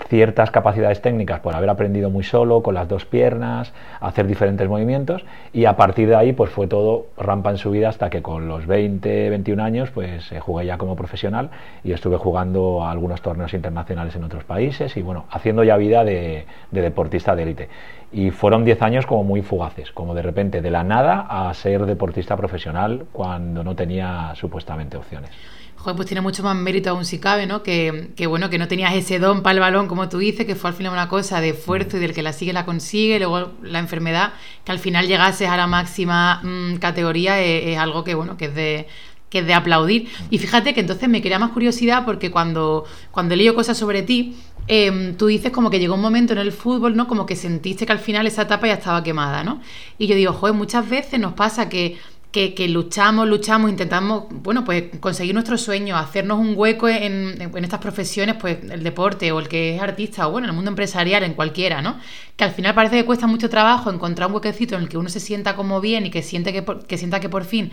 ciertas 0.08 0.52
capacidades 0.52 1.02
técnicas 1.02 1.40
por 1.42 1.56
haber 1.56 1.70
aprendido 1.70 2.10
muy 2.10 2.24
solo, 2.24 2.62
con 2.62 2.74
las 2.74 2.88
dos 2.88 3.06
piernas, 3.06 3.74
hacer 4.00 4.28
diferentes 4.28 4.68
movimientos 4.68 5.26
y 5.54 5.66
a 5.66 5.76
partir 5.76 6.08
de 6.08 6.16
ahí 6.16 6.34
pues 6.34 6.50
fue 6.50 6.68
todo 6.68 7.08
rampa 7.18 7.52
en 7.52 7.58
su 7.58 7.72
vida 7.72 7.90
hasta 7.90 8.10
que 8.10 8.22
con 8.22 8.48
los 8.48 8.66
20, 8.66 9.30
21 9.30 9.64
años 9.64 9.92
pues 9.92 10.32
eh, 10.32 10.40
jugué 10.40 10.66
ya 10.66 10.78
como 10.78 10.96
profesional 10.96 11.50
y 11.84 11.92
estuve 11.92 12.18
jugando 12.18 12.84
a 12.84 12.92
algunos 12.92 13.22
torneos 13.22 13.54
internacionales 13.54 14.16
en 14.16 14.24
otros 14.24 14.44
países 14.44 14.96
y 14.98 15.02
bueno, 15.02 15.26
haciendo 15.32 15.64
ya 15.64 15.78
vida 15.78 16.04
de, 16.04 16.46
de 16.72 16.82
deportista 16.82 17.36
de 17.36 17.44
élite. 17.44 17.70
Y 18.12 18.32
fueron 18.32 18.66
10 18.66 18.82
años 18.82 19.06
como 19.06 19.24
muy 19.24 19.42
fugaces, 19.42 19.92
como 19.92 20.16
de 20.16 20.22
repente 20.22 20.62
de 20.62 20.72
la 20.72 20.84
nada 20.84 21.28
a 21.30 21.54
ser 21.54 21.86
deportista 21.86 22.36
profesional 22.36 23.06
cuando 23.12 23.64
no 23.64 23.76
tenía 23.76 24.34
supuestamente 24.36 24.98
opciones 24.98 25.32
joder, 25.80 25.96
pues 25.96 26.08
tiene 26.08 26.22
mucho 26.22 26.44
más 26.44 26.56
mérito 26.56 26.90
aún 26.90 27.06
si 27.06 27.20
cabe, 27.20 27.48
¿no? 27.48 27.64
Que, 27.64 28.12
bueno, 28.28 28.50
que 28.50 28.58
no 28.58 28.68
tenías 28.68 28.94
ese 28.94 29.18
don 29.18 29.42
para 29.42 29.54
el 29.54 29.60
balón, 29.60 29.88
como 29.88 30.10
tú 30.10 30.18
dices, 30.18 30.46
que 30.46 30.56
fue 30.56 30.70
al 30.70 30.76
final 30.76 30.92
una 30.92 31.08
cosa 31.08 31.40
de 31.42 31.50
esfuerzo 31.50 31.98
y 31.98 32.00
del 32.02 32.14
que 32.14 32.22
la 32.22 32.34
sigue 32.34 32.54
la 32.54 32.66
consigue, 32.66 33.18
luego 33.18 33.54
la 33.64 33.80
enfermedad, 33.80 34.34
que 34.66 34.72
al 34.72 34.80
final 34.80 35.08
llegases 35.08 35.48
a 35.50 35.58
la 35.58 35.68
máxima 35.68 36.42
mm, 36.44 36.76
categoría 36.76 37.40
es, 37.40 37.78
algo 37.78 38.04
que, 38.04 38.14
bueno, 38.14 38.36
que 38.36 38.46
es 38.46 38.56
de 38.56 38.88
que 39.30 39.40
es 39.40 39.48
de 39.48 39.54
aplaudir. 39.54 40.08
Y 40.30 40.38
fíjate 40.38 40.74
que 40.74 40.82
entonces 40.82 41.08
me 41.10 41.22
crea 41.22 41.40
más 41.40 41.52
curiosidad 41.52 42.06
porque 42.06 42.32
cuando, 42.32 42.86
cuando 43.12 43.36
leído 43.36 43.56
cosas 43.56 43.78
sobre 43.78 44.02
ti, 44.04 44.36
em, 44.68 45.16
tú 45.16 45.28
dices 45.28 45.52
como 45.52 45.70
que 45.70 45.80
llegó 45.80 45.96
un 45.96 46.02
momento 46.02 46.34
en 46.34 46.40
el 46.40 46.52
fútbol, 46.52 46.96
¿no? 46.96 47.08
Como 47.08 47.26
que 47.26 47.36
sentiste 47.36 47.86
que 47.86 47.92
al 47.92 48.00
final 48.00 48.28
esa 48.28 48.44
etapa 48.44 48.68
ya 48.68 48.74
estaba 48.74 49.04
quemada, 49.04 49.44
¿no? 49.44 49.62
Y 49.98 50.08
yo 50.08 50.16
digo, 50.16 50.34
joder, 50.34 50.56
muchas 50.56 50.90
veces 50.90 51.20
nos 51.20 51.34
pasa 51.34 51.70
que 51.70 51.98
que, 52.32 52.68
luchamos, 52.68 53.28
luchamos, 53.28 53.72
intentamos, 53.72 54.26
bueno, 54.30 54.64
pues 54.64 54.84
conseguir 55.00 55.34
nuestros 55.34 55.62
sueños, 55.62 56.00
hacernos 56.00 56.38
un 56.38 56.54
hueco 56.56 56.88
en, 56.88 57.52
estas 57.56 57.80
profesiones, 57.80 58.36
pues 58.40 58.60
el 58.70 58.84
deporte 58.84 59.32
o 59.32 59.40
el 59.40 59.48
que 59.48 59.76
es 59.76 59.82
artista 59.82 60.28
o 60.28 60.32
bueno, 60.32 60.46
en 60.46 60.50
el 60.52 60.56
mundo 60.56 60.70
empresarial, 60.70 61.24
en 61.24 61.34
cualquiera, 61.34 61.82
¿no? 61.82 61.98
Que 62.36 62.44
al 62.44 62.52
final 62.52 62.76
parece 62.76 62.98
que 62.98 63.06
cuesta 63.06 63.26
mucho 63.26 63.50
trabajo 63.50 63.90
encontrar 63.90 64.30
un 64.30 64.36
huequecito 64.36 64.76
en 64.76 64.84
el 64.84 64.90
que 64.90 65.00
uno 65.00 65.10
se 65.10 65.20
sienta 65.20 65.56
como 65.56 65.82
bien 65.82 66.06
y 66.06 66.12
que, 66.12 66.22
siente 66.22 66.54
que, 66.54 66.64
que 66.88 66.98
sienta 67.00 67.20
que 67.20 67.30
por 67.30 67.46
fin 67.46 67.72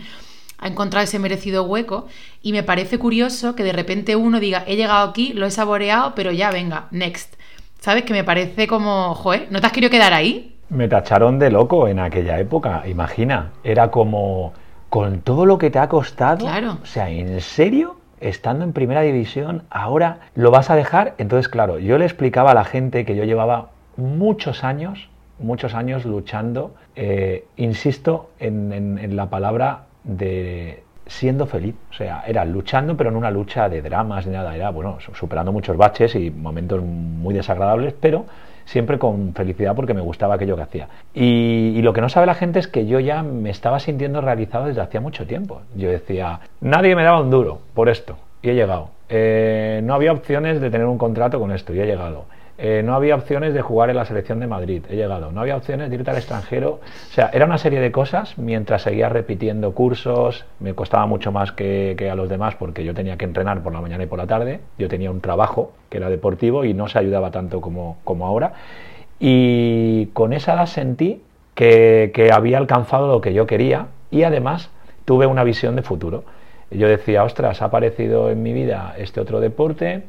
ha 0.57 0.67
encontrado 0.67 1.03
ese 1.03 1.19
merecido 1.19 1.63
hueco 1.63 2.07
y 2.41 2.51
me 2.51 2.63
parece 2.63 2.97
curioso 2.97 3.55
que 3.55 3.63
de 3.63 3.73
repente 3.73 4.15
uno 4.15 4.39
diga, 4.39 4.63
he 4.67 4.75
llegado 4.75 5.07
aquí, 5.07 5.33
lo 5.33 5.45
he 5.45 5.51
saboreado, 5.51 6.13
pero 6.15 6.31
ya 6.31 6.51
venga, 6.51 6.87
next. 6.91 7.35
¿Sabes? 7.79 8.03
Que 8.03 8.13
me 8.13 8.23
parece 8.23 8.67
como, 8.67 9.13
joder, 9.13 9.47
¿no 9.51 9.61
te 9.61 9.67
has 9.67 9.71
querido 9.71 9.91
quedar 9.91 10.13
ahí? 10.13 10.55
Me 10.69 10.87
tacharon 10.87 11.39
de 11.39 11.51
loco 11.51 11.87
en 11.87 11.99
aquella 11.99 12.39
época, 12.39 12.83
imagina. 12.87 13.51
Era 13.63 13.91
como, 13.91 14.53
con 14.89 15.21
todo 15.21 15.45
lo 15.45 15.57
que 15.57 15.69
te 15.69 15.79
ha 15.79 15.87
costado, 15.87 16.39
claro. 16.39 16.79
o 16.81 16.85
sea, 16.85 17.09
¿en 17.09 17.39
serio? 17.39 17.97
Estando 18.19 18.63
en 18.63 18.73
primera 18.73 19.01
división, 19.01 19.63
ahora 19.69 20.19
lo 20.33 20.49
vas 20.49 20.71
a 20.71 20.75
dejar. 20.75 21.13
Entonces, 21.19 21.47
claro, 21.47 21.77
yo 21.77 21.99
le 21.99 22.05
explicaba 22.05 22.51
a 22.51 22.55
la 22.55 22.65
gente 22.65 23.05
que 23.05 23.15
yo 23.15 23.23
llevaba 23.23 23.69
muchos 23.95 24.63
años, 24.63 25.07
muchos 25.39 25.75
años 25.75 26.03
luchando, 26.03 26.73
eh, 26.95 27.45
insisto 27.57 28.31
en, 28.39 28.73
en 28.73 29.15
la 29.15 29.29
palabra 29.29 29.86
de 30.07 30.83
siendo 31.05 31.45
feliz. 31.45 31.75
O 31.91 31.93
sea, 31.93 32.23
era 32.27 32.45
luchando, 32.45 32.97
pero 32.97 33.11
no 33.11 33.17
una 33.17 33.31
lucha 33.31 33.69
de 33.69 33.81
dramas 33.81 34.25
ni 34.25 34.33
nada. 34.33 34.55
Era, 34.55 34.71
bueno, 34.71 34.97
superando 35.13 35.51
muchos 35.51 35.77
baches 35.77 36.15
y 36.15 36.31
momentos 36.31 36.81
muy 36.81 37.33
desagradables, 37.33 37.93
pero 37.99 38.25
siempre 38.65 38.99
con 38.99 39.33
felicidad 39.33 39.75
porque 39.75 39.93
me 39.93 40.01
gustaba 40.01 40.35
aquello 40.35 40.55
que 40.55 40.61
hacía. 40.61 40.87
Y, 41.13 41.81
lo 41.81 41.93
que 41.93 42.01
no 42.01 42.09
sabe 42.09 42.25
la 42.25 42.35
gente 42.35 42.59
es 42.59 42.67
que 42.67 42.85
yo 42.85 42.99
ya 42.99 43.23
me 43.23 43.49
estaba 43.49 43.79
sintiendo 43.79 44.19
realizado 44.21 44.65
desde 44.65 44.81
hacía 44.81 44.99
mucho 44.99 45.25
tiempo. 45.25 45.61
Yo 45.75 45.89
decía, 45.89 46.41
nadie 46.59 46.95
me 46.95 47.03
daba 47.03 47.21
un 47.21 47.29
duro 47.29 47.59
por 47.73 47.87
esto 47.89 48.17
y 48.41 48.49
he 48.49 48.55
llegado. 48.55 48.89
Eh, 49.09 49.79
no 49.83 49.93
había 49.93 50.11
opciones 50.11 50.59
de 50.59 50.69
tener 50.69 50.85
un 50.85 50.97
contrato 50.97 51.39
con 51.39 51.51
esto 51.51 51.73
y 51.73 51.79
he 51.79 51.85
llegado. 51.85 52.25
Eh, 52.59 52.81
no 52.83 52.95
había 52.95 53.13
opciones 53.13 53.53
de 53.53 53.61
jugar 53.61 53.91
en 53.91 53.97
la 53.97 54.05
selección 54.05 54.39
de 54.39 54.47
Madrid, 54.47 54.83
he 54.89 54.95
llegado, 54.95 55.31
no 55.31 55.41
había 55.41 55.55
opciones 55.55 55.91
de 55.91 55.95
irte 55.95 56.09
al 56.09 56.17
extranjero, 56.17 56.79
o 56.81 57.13
sea, 57.13 57.29
era 57.31 57.45
una 57.45 57.59
serie 57.59 57.79
de 57.79 57.91
cosas 57.91 58.35
mientras 58.39 58.81
seguía 58.81 59.09
repitiendo 59.09 59.75
cursos, 59.75 60.43
me 60.59 60.73
costaba 60.73 61.05
mucho 61.05 61.31
más 61.31 61.51
que, 61.51 61.95
a 62.11 62.15
los 62.15 62.29
demás 62.29 62.55
porque 62.55 62.83
yo 62.83 62.95
tenía 62.95 63.15
que 63.15 63.25
entrenar 63.25 63.61
por 63.61 63.73
la 63.73 63.81
mañana 63.81 64.05
y 64.05 64.07
por 64.07 64.17
la 64.17 64.25
tarde, 64.25 64.59
yo 64.79 64.87
tenía 64.87 65.11
un 65.11 65.21
trabajo 65.21 65.73
que 65.91 65.97
era 65.97 66.09
deportivo 66.09 66.65
y 66.65 66.73
no 66.73 66.87
se 66.87 66.97
ayudaba 66.97 67.29
tanto 67.29 67.61
como, 67.61 67.97
como 68.03 68.25
ahora, 68.25 68.53
y 69.19 70.07
con 70.13 70.33
esa 70.33 70.53
edad 70.55 70.65
sentí 70.65 71.21
que, 71.53 72.11
que 72.11 72.31
había 72.31 72.57
alcanzado 72.57 73.07
lo 73.07 73.21
que 73.21 73.35
yo 73.35 73.45
quería 73.45 73.87
y 74.09 74.23
además 74.23 74.71
tuve 75.05 75.27
una 75.27 75.43
visión 75.43 75.75
de 75.75 75.83
futuro. 75.83 76.23
Yo 76.71 76.87
decía, 76.87 77.23
ostras, 77.23 77.61
ha 77.61 77.65
aparecido 77.65 78.31
en 78.31 78.41
mi 78.41 78.51
vida 78.51 78.95
este 78.97 79.21
otro 79.21 79.39
deporte, 79.39 80.03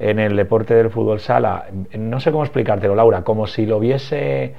en 0.00 0.18
el 0.18 0.34
deporte 0.34 0.74
del 0.74 0.90
fútbol 0.90 1.20
sala, 1.20 1.66
no 1.96 2.20
sé 2.20 2.32
cómo 2.32 2.42
explicártelo, 2.42 2.94
Laura, 2.94 3.22
como 3.22 3.46
si 3.46 3.66
lo 3.66 3.76
hubiese 3.76 4.54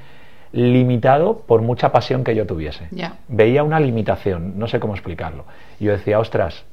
limitado 0.53 1.39
por 1.39 1.61
mucha 1.61 1.91
pasión 1.91 2.23
que 2.23 2.35
yo 2.35 2.45
tuviese. 2.45 2.87
Veía 3.27 3.63
una 3.63 3.79
limitación, 3.79 4.59
no 4.59 4.67
sé 4.67 4.79
cómo 4.79 4.93
explicarlo. 4.93 5.45
Yo 5.79 5.91
decía, 5.91 6.19
ostras, 6.19 6.63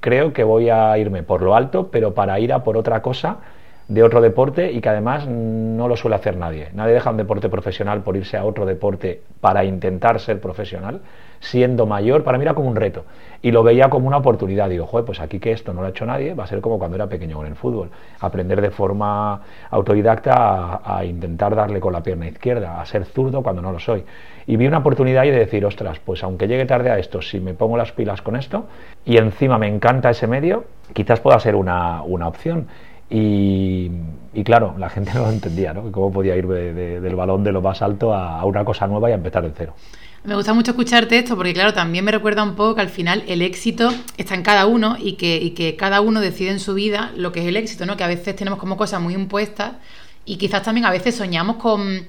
creo 0.00 0.34
que 0.34 0.44
voy 0.44 0.68
a 0.68 0.96
irme 0.98 1.22
por 1.22 1.40
lo 1.40 1.54
alto, 1.54 1.90
pero 1.90 2.12
para 2.12 2.38
ir 2.38 2.52
a 2.52 2.62
por 2.62 2.76
otra 2.76 3.00
cosa 3.00 3.38
de 3.88 4.02
otro 4.02 4.20
deporte 4.20 4.70
y 4.70 4.82
que 4.82 4.88
además 4.90 5.26
no 5.26 5.88
lo 5.88 5.96
suele 5.96 6.16
hacer 6.16 6.36
nadie. 6.36 6.68
Nadie 6.74 6.94
deja 6.94 7.10
un 7.10 7.16
deporte 7.16 7.48
profesional 7.48 8.02
por 8.02 8.16
irse 8.16 8.36
a 8.36 8.44
otro 8.44 8.66
deporte 8.66 9.22
para 9.40 9.64
intentar 9.64 10.20
ser 10.20 10.40
profesional, 10.40 11.00
siendo 11.40 11.86
mayor, 11.86 12.22
para 12.22 12.38
mí 12.38 12.44
era 12.44 12.54
como 12.54 12.68
un 12.68 12.76
reto. 12.76 13.04
Y 13.42 13.50
lo 13.50 13.62
veía 13.62 13.88
como 13.88 14.06
una 14.06 14.18
oportunidad. 14.18 14.68
Digo, 14.68 14.86
joder, 14.86 15.06
pues 15.06 15.18
aquí 15.18 15.40
que 15.40 15.52
esto 15.52 15.72
no 15.72 15.80
lo 15.80 15.86
ha 15.86 15.90
hecho 15.90 16.04
nadie, 16.04 16.34
va 16.34 16.44
a 16.44 16.46
ser 16.46 16.60
como 16.60 16.78
cuando 16.78 16.96
era 16.96 17.08
pequeño 17.08 17.38
con 17.38 17.46
el 17.46 17.56
fútbol. 17.56 17.90
Aprender 18.20 18.60
de 18.60 18.70
forma 18.70 19.40
autodidacta 19.70 20.82
a, 20.84 21.04
intentar 21.04 21.56
darle 21.56 21.80
con 21.80 21.94
la 21.94 22.02
pierna 22.02 22.28
izquierda, 22.28 22.80
a 22.80 22.84
ser 22.84 23.06
zurdo 23.06 23.42
cuando 23.42 23.62
no 23.62 23.72
lo 23.72 23.78
soy. 23.78 24.04
Y 24.46 24.56
vi 24.56 24.66
una 24.66 24.78
oportunidad 24.78 25.24
y 25.24 25.30
de 25.30 25.38
decir, 25.38 25.64
ostras, 25.64 25.98
pues 26.04 26.22
aunque 26.22 26.46
llegue 26.46 26.66
tarde 26.66 26.90
a 26.90 26.98
esto, 26.98 27.22
si 27.22 27.40
me 27.40 27.54
pongo 27.54 27.78
las 27.78 27.92
pilas 27.92 28.20
con 28.20 28.36
esto 28.36 28.66
y 29.06 29.16
encima 29.16 29.56
me 29.56 29.68
encanta 29.68 30.10
ese 30.10 30.26
medio, 30.26 30.64
quizás 30.92 31.20
pueda 31.20 31.40
ser 31.40 31.56
una, 31.56 32.02
una 32.02 32.28
opción. 32.28 32.66
Y, 33.10 33.90
claro, 34.44 34.76
la 34.78 34.88
gente 34.88 35.12
no 35.14 35.22
lo 35.22 35.30
entendía, 35.30 35.74
¿no? 35.74 35.90
¿Cómo 35.90 36.12
podía 36.12 36.36
ir 36.36 36.46
del 36.46 37.16
balón 37.16 37.44
de 37.44 37.52
lo 37.52 37.60
más 37.60 37.82
alto 37.82 38.14
a, 38.14 38.44
una 38.44 38.64
cosa 38.64 38.86
nueva 38.86 39.10
y 39.10 39.12
a 39.12 39.16
empezar 39.16 39.42
de 39.42 39.52
cero? 39.56 39.74
Me 40.22 40.34
gusta 40.34 40.52
mucho 40.52 40.72
escucharte 40.72 41.18
esto 41.18 41.34
porque, 41.34 41.54
claro, 41.54 41.72
también 41.72 42.04
me 42.04 42.12
recuerda 42.12 42.42
un 42.42 42.54
poco 42.54 42.74
que 42.74 42.82
al 42.82 42.90
final 42.90 43.24
el 43.26 43.40
éxito 43.40 43.90
está 44.18 44.34
en 44.34 44.42
cada 44.42 44.66
uno 44.66 44.96
y 44.98 45.14
que, 45.14 45.38
y 45.38 45.50
que 45.52 45.76
cada 45.76 46.02
uno 46.02 46.20
decide 46.20 46.50
en 46.50 46.60
su 46.60 46.74
vida 46.74 47.10
lo 47.16 47.32
que 47.32 47.40
es 47.40 47.46
el 47.46 47.56
éxito, 47.56 47.86
¿no? 47.86 47.96
Que 47.96 48.04
a 48.04 48.08
veces 48.08 48.36
tenemos 48.36 48.58
como 48.58 48.76
cosas 48.76 49.00
muy 49.00 49.14
impuestas 49.14 49.72
y 50.26 50.36
quizás 50.36 50.62
también 50.62 50.84
a 50.84 50.90
veces 50.90 51.16
soñamos 51.16 51.56
con 51.56 52.06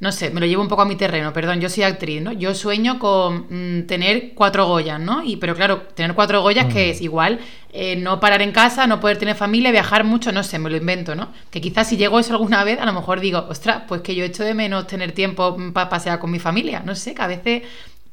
no 0.00 0.12
sé, 0.12 0.30
me 0.30 0.38
lo 0.38 0.46
llevo 0.46 0.62
un 0.62 0.68
poco 0.68 0.82
a 0.82 0.84
mi 0.84 0.94
terreno, 0.94 1.32
perdón, 1.32 1.60
yo 1.60 1.68
soy 1.68 1.82
actriz, 1.82 2.22
¿no? 2.22 2.30
Yo 2.30 2.54
sueño 2.54 3.00
con 3.00 3.46
mm, 3.50 3.86
tener 3.86 4.32
cuatro 4.34 4.66
Goyas, 4.66 5.00
¿no? 5.00 5.24
Y, 5.24 5.36
pero 5.36 5.56
claro, 5.56 5.82
tener 5.94 6.14
cuatro 6.14 6.40
Goyas 6.40 6.72
que 6.72 6.86
mm. 6.86 6.90
es 6.90 7.00
igual, 7.00 7.40
eh, 7.72 7.96
no 7.96 8.20
parar 8.20 8.40
en 8.42 8.52
casa, 8.52 8.86
no 8.86 9.00
poder 9.00 9.18
tener 9.18 9.34
familia, 9.34 9.72
viajar 9.72 10.04
mucho, 10.04 10.30
no 10.30 10.44
sé, 10.44 10.60
me 10.60 10.70
lo 10.70 10.76
invento, 10.76 11.16
¿no? 11.16 11.28
Que 11.50 11.60
quizás 11.60 11.88
si 11.88 11.96
llego 11.96 12.20
eso 12.20 12.32
alguna 12.32 12.62
vez, 12.62 12.80
a 12.80 12.86
lo 12.86 12.92
mejor 12.92 13.18
digo, 13.18 13.44
ostras, 13.48 13.82
pues 13.88 14.02
que 14.02 14.14
yo 14.14 14.24
echo 14.24 14.44
de 14.44 14.54
menos 14.54 14.86
tener 14.86 15.10
tiempo 15.12 15.56
para 15.72 15.88
pasear 15.88 16.20
con 16.20 16.30
mi 16.30 16.38
familia, 16.38 16.80
no 16.84 16.94
sé, 16.94 17.14
que 17.14 17.22
a 17.22 17.26
veces 17.26 17.62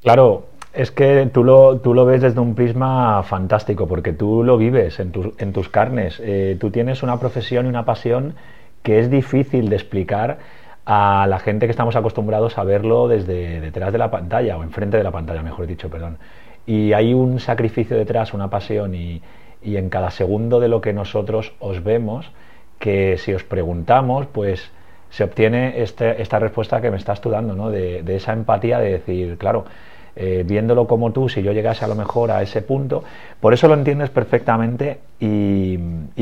Claro, 0.01 0.47
Es 0.73 0.91
que 0.91 1.29
tú 1.33 1.43
lo, 1.43 1.77
tú 1.79 1.93
lo 1.93 2.05
ves 2.05 2.21
desde 2.21 2.39
un 2.39 2.53
prisma 2.53 3.23
fantástico, 3.23 3.87
porque 3.87 4.11
tú 4.11 4.43
lo 4.43 4.57
vives 4.57 4.99
en, 4.99 5.13
en 5.37 5.53
tus 5.53 5.69
carnes. 5.69 6.19
Eh, 6.21 6.57
tú 6.59 6.69
tienes 6.69 7.01
una 7.01 7.19
profesión 7.19 7.65
y 7.65 7.69
una 7.69 7.85
pasión 7.85 8.35
que 8.83 8.99
es 8.99 9.09
difícil 9.09 9.69
de 9.69 9.77
explicar 9.77 10.37
a 10.85 11.25
la 11.27 11.39
gente 11.39 11.65
que 11.65 11.71
estamos 11.71 11.95
acostumbrados 11.95 12.57
a 12.57 12.63
verlo 12.63 13.07
desde 13.07 13.59
detrás 13.61 13.91
de 13.91 13.97
la 13.97 14.11
pantalla, 14.11 14.57
o 14.57 14.63
enfrente 14.63 14.97
de 14.97 15.03
la 15.03 15.11
pantalla, 15.11 15.41
mejor 15.41 15.67
dicho, 15.67 15.89
perdón. 15.89 16.17
Y 16.65 16.93
hay 16.93 17.13
un 17.13 17.39
sacrificio 17.39 17.97
detrás, 17.97 18.33
una 18.33 18.49
pasión, 18.49 18.95
y, 18.95 19.21
y 19.61 19.77
en 19.77 19.89
cada 19.89 20.11
segundo 20.11 20.59
de 20.59 20.67
lo 20.67 20.81
que 20.81 20.93
nosotros 20.93 21.53
os 21.59 21.83
vemos, 21.83 22.31
que 22.79 23.17
si 23.17 23.33
os 23.33 23.43
preguntamos, 23.43 24.27
pues 24.27 24.71
se 25.09 25.23
obtiene 25.23 25.81
este, 25.81 26.21
esta 26.21 26.39
respuesta 26.39 26.81
que 26.81 26.91
me 26.91 26.97
estás 26.97 27.21
tú 27.21 27.29
dando, 27.29 27.55
¿no? 27.55 27.69
de, 27.69 28.03
esa 28.15 28.33
empatía 28.33 28.79
de 28.79 28.91
decir, 28.91 29.37
claro, 29.37 29.65
eh, 30.15 30.43
viéndolo 30.45 30.87
como 30.87 31.11
tú, 31.11 31.29
si 31.29 31.41
yo 31.41 31.51
llegase 31.51 31.83
a 31.85 31.87
lo 31.87 31.95
mejor 31.95 32.31
a 32.31 32.41
ese 32.41 32.61
punto, 32.61 33.03
por 33.39 33.53
eso 33.53 33.67
lo 33.67 33.73
entiendes 33.73 34.09
perfectamente 34.09 34.99
y, 35.19 35.77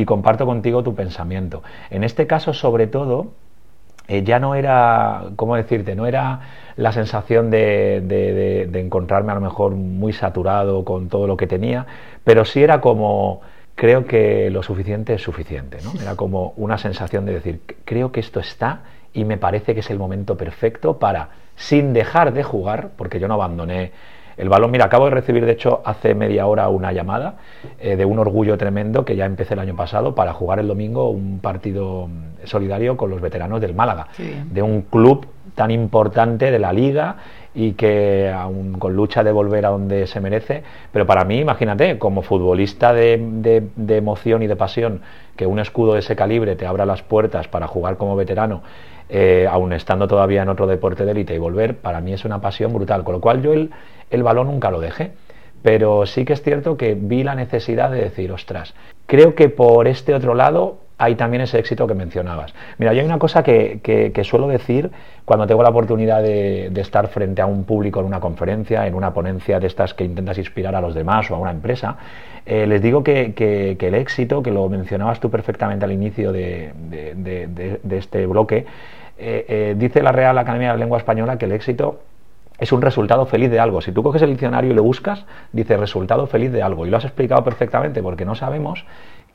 comparto 0.05 0.45
contigo 0.45 0.83
tu 0.83 0.95
pensamiento. 0.95 1.63
En 1.89 2.03
este 2.03 2.27
caso, 2.27 2.53
sobre 2.53 2.87
todo, 2.87 3.31
eh, 4.07 4.23
ya 4.23 4.39
no 4.39 4.55
era, 4.55 5.23
¿cómo 5.35 5.55
decirte? 5.55 5.95
No 5.95 6.05
era 6.05 6.41
la 6.75 6.91
sensación 6.91 7.49
de, 7.51 8.01
de, 8.01 8.79
encontrarme 8.79 9.31
a 9.31 9.35
lo 9.35 9.41
mejor 9.41 9.75
muy 9.75 10.11
saturado 10.11 10.83
con 10.83 11.07
todo 11.07 11.27
lo 11.27 11.37
que 11.37 11.47
tenía, 11.47 11.85
pero 12.23 12.45
sí 12.45 12.63
era 12.63 12.81
como 12.81 13.41
creo 13.75 14.05
que 14.05 14.49
lo 14.49 14.63
suficiente 14.63 15.13
es 15.13 15.21
suficiente. 15.21 15.77
¿no? 15.83 15.99
Era 16.01 16.15
como 16.15 16.53
una 16.57 16.77
sensación 16.77 17.25
de 17.25 17.33
decir, 17.33 17.61
creo 17.85 18.11
que 18.11 18.19
esto 18.19 18.39
está 18.39 18.81
y 19.13 19.25
me 19.25 19.37
parece 19.37 19.73
que 19.73 19.81
es 19.81 19.89
el 19.89 19.99
momento 19.99 20.35
perfecto 20.37 20.97
para, 20.99 21.29
sin 21.55 21.93
dejar 21.93 22.33
de 22.33 22.43
jugar, 22.43 22.89
porque 22.97 23.19
yo 23.19 23.27
no 23.27 23.35
abandoné 23.35 23.91
el 24.37 24.49
balón. 24.49 24.71
Mira, 24.71 24.85
acabo 24.85 25.05
de 25.05 25.11
recibir, 25.11 25.45
de 25.45 25.51
hecho, 25.51 25.81
hace 25.85 26.15
media 26.15 26.47
hora 26.47 26.69
una 26.69 26.91
llamada 26.91 27.35
eh, 27.79 27.95
de 27.95 28.05
un 28.05 28.19
orgullo 28.19 28.57
tremendo 28.57 29.05
que 29.05 29.15
ya 29.15 29.25
empecé 29.25 29.53
el 29.53 29.59
año 29.59 29.75
pasado 29.75 30.15
para 30.15 30.33
jugar 30.33 30.59
el 30.59 30.67
domingo 30.67 31.09
un 31.09 31.39
partido 31.39 32.09
solidario 32.43 32.97
con 32.97 33.09
los 33.09 33.21
veteranos 33.21 33.61
del 33.61 33.73
Málaga, 33.73 34.07
de 34.17 34.61
un 34.61 34.81
club 34.83 35.27
tan 35.55 35.71
importante 35.71 36.51
de 36.51 36.59
la 36.59 36.73
liga 36.73 37.17
y 37.55 37.73
que 37.73 38.31
aún 38.33 38.79
con 38.79 38.95
lucha 38.95 39.23
de 39.23 39.31
volver 39.31 39.65
a 39.65 39.69
donde 39.69 40.07
se 40.07 40.19
merece, 40.19 40.63
pero 40.91 41.05
para 41.05 41.23
mí, 41.23 41.39
imagínate, 41.39 41.97
como 41.97 42.21
futbolista 42.21 42.93
de, 42.93 43.19
de, 43.75 43.97
emoción 43.97 44.41
y 44.43 44.47
de 44.47 44.55
pasión, 44.55 45.01
que 45.35 45.45
un 45.45 45.59
escudo 45.59 45.93
de 45.93 45.99
ese 45.99 46.15
calibre 46.15 46.55
te 46.55 46.65
abra 46.65 46.85
las 46.85 47.03
puertas 47.03 47.47
para 47.47 47.67
jugar 47.67 47.97
como 47.97 48.15
veterano, 48.15 48.63
eh, 49.09 49.47
aún 49.49 49.73
estando 49.73 50.07
todavía 50.07 50.41
en 50.41 50.49
otro 50.49 50.65
deporte 50.65 51.05
de 51.05 51.11
élite 51.11 51.35
y 51.35 51.37
volver, 51.37 51.77
para 51.77 52.01
mí 52.01 52.13
es 52.13 52.25
una 52.25 52.41
pasión 52.41 52.73
brutal, 52.73 53.03
con 53.03 53.13
lo 53.13 53.21
cual 53.21 53.41
yo 53.41 53.53
el, 53.53 53.69
el 54.09 54.23
balón 54.23 54.47
nunca 54.47 54.71
lo 54.71 54.79
dejé. 54.79 55.11
Pero 55.61 56.05
sí 56.05 56.25
que 56.25 56.33
es 56.33 56.41
cierto 56.41 56.75
que 56.75 56.93
vi 56.93 57.23
la 57.23 57.35
necesidad 57.35 57.89
de 57.89 58.01
decir, 58.01 58.33
ostras, 58.33 58.73
creo 59.05 59.33
que 59.33 59.47
por 59.47 59.87
este 59.87 60.13
otro 60.13 60.35
lado 60.35 60.79
hay 61.03 61.15
también 61.15 61.41
ese 61.41 61.59
éxito 61.59 61.85
que 61.87 61.93
mencionabas. 61.93 62.53
Mira, 62.77 62.93
yo 62.93 63.01
hay 63.01 63.05
una 63.05 63.19
cosa 63.19 63.43
que, 63.43 64.21
suelo 64.23 64.47
decir 64.47 64.89
cuando 65.25 65.45
tengo 65.47 65.63
la 65.63 65.69
oportunidad 65.69 66.21
de, 66.23 66.71
estar 66.75 67.07
frente 67.07 67.41
a 67.41 67.45
un 67.45 67.63
público 67.63 67.99
en 67.99 68.05
una 68.05 68.19
conferencia, 68.19 68.87
en 68.87 68.95
una 68.95 69.13
ponencia 69.13 69.59
de 69.59 69.67
estas 69.67 69.93
que 69.93 70.03
intentas 70.03 70.37
inspirar 70.37 70.75
a 70.75 70.81
los 70.81 70.95
demás 70.95 71.29
o 71.31 71.35
a 71.35 71.39
una 71.39 71.51
empresa, 71.51 71.97
eh, 72.45 72.67
les 72.67 72.81
digo 72.81 73.03
que, 73.03 73.33
el 73.79 73.95
éxito, 73.95 74.43
que 74.43 74.51
lo 74.51 74.67
mencionabas 74.69 75.19
tú 75.19 75.29
perfectamente 75.29 75.85
al 75.85 75.91
inicio 75.91 76.31
de, 76.31 76.71
este 77.89 78.25
bloque, 78.25 78.65
eh, 79.17 79.45
eh, 79.47 79.75
dice 79.77 80.01
la 80.01 80.11
Real 80.11 80.37
Academia 80.37 80.69
de 80.69 80.73
la 80.73 80.79
Lengua 80.79 80.97
Española 80.97 81.37
que 81.37 81.45
el 81.45 81.51
éxito 81.51 81.99
es 82.59 82.71
un 82.71 82.81
resultado 82.81 83.25
feliz 83.25 83.49
de 83.51 83.59
algo. 83.59 83.81
Si 83.81 83.91
tú 83.91 84.03
coges 84.03 84.21
el 84.21 84.29
diccionario 84.29 84.71
y 84.71 84.73
lo 84.73 84.83
buscas, 84.83 85.25
dice 85.51 85.77
resultado 85.77 86.27
feliz 86.27 86.51
de 86.51 86.61
algo. 86.61 86.85
Y 86.85 86.89
lo 86.89 86.97
has 86.97 87.05
explicado 87.05 87.43
perfectamente 87.43 88.01
porque 88.01 88.25
no 88.25 88.35
sabemos 88.35 88.85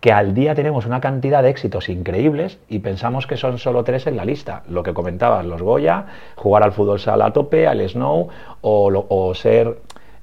que 0.01 0.13
al 0.13 0.35
día 0.35 0.55
tenemos 0.55 0.87
una 0.87 1.01
cantidad 1.01 1.43
de 1.43 1.51
éxitos 1.51 1.89
increíbles 1.89 2.59
y 2.69 2.79
pensamos 2.79 3.27
que 3.27 3.37
son 3.37 3.59
solo 3.59 3.83
tres 3.83 4.07
en 4.07 4.17
la 4.17 4.25
lista. 4.25 4.63
Lo 4.69 4.83
que 4.83 4.95
comentabas, 4.95 5.45
los 5.45 5.61
Goya, 5.61 6.07
jugar 6.37 6.63
al 6.63 6.73
fútbol 6.73 7.01
sala 7.01 7.27
a 7.27 7.33
tope, 7.33 7.67
al 7.67 7.87
Snow 7.89 8.29
o, 8.61 9.35
ser 9.35 9.79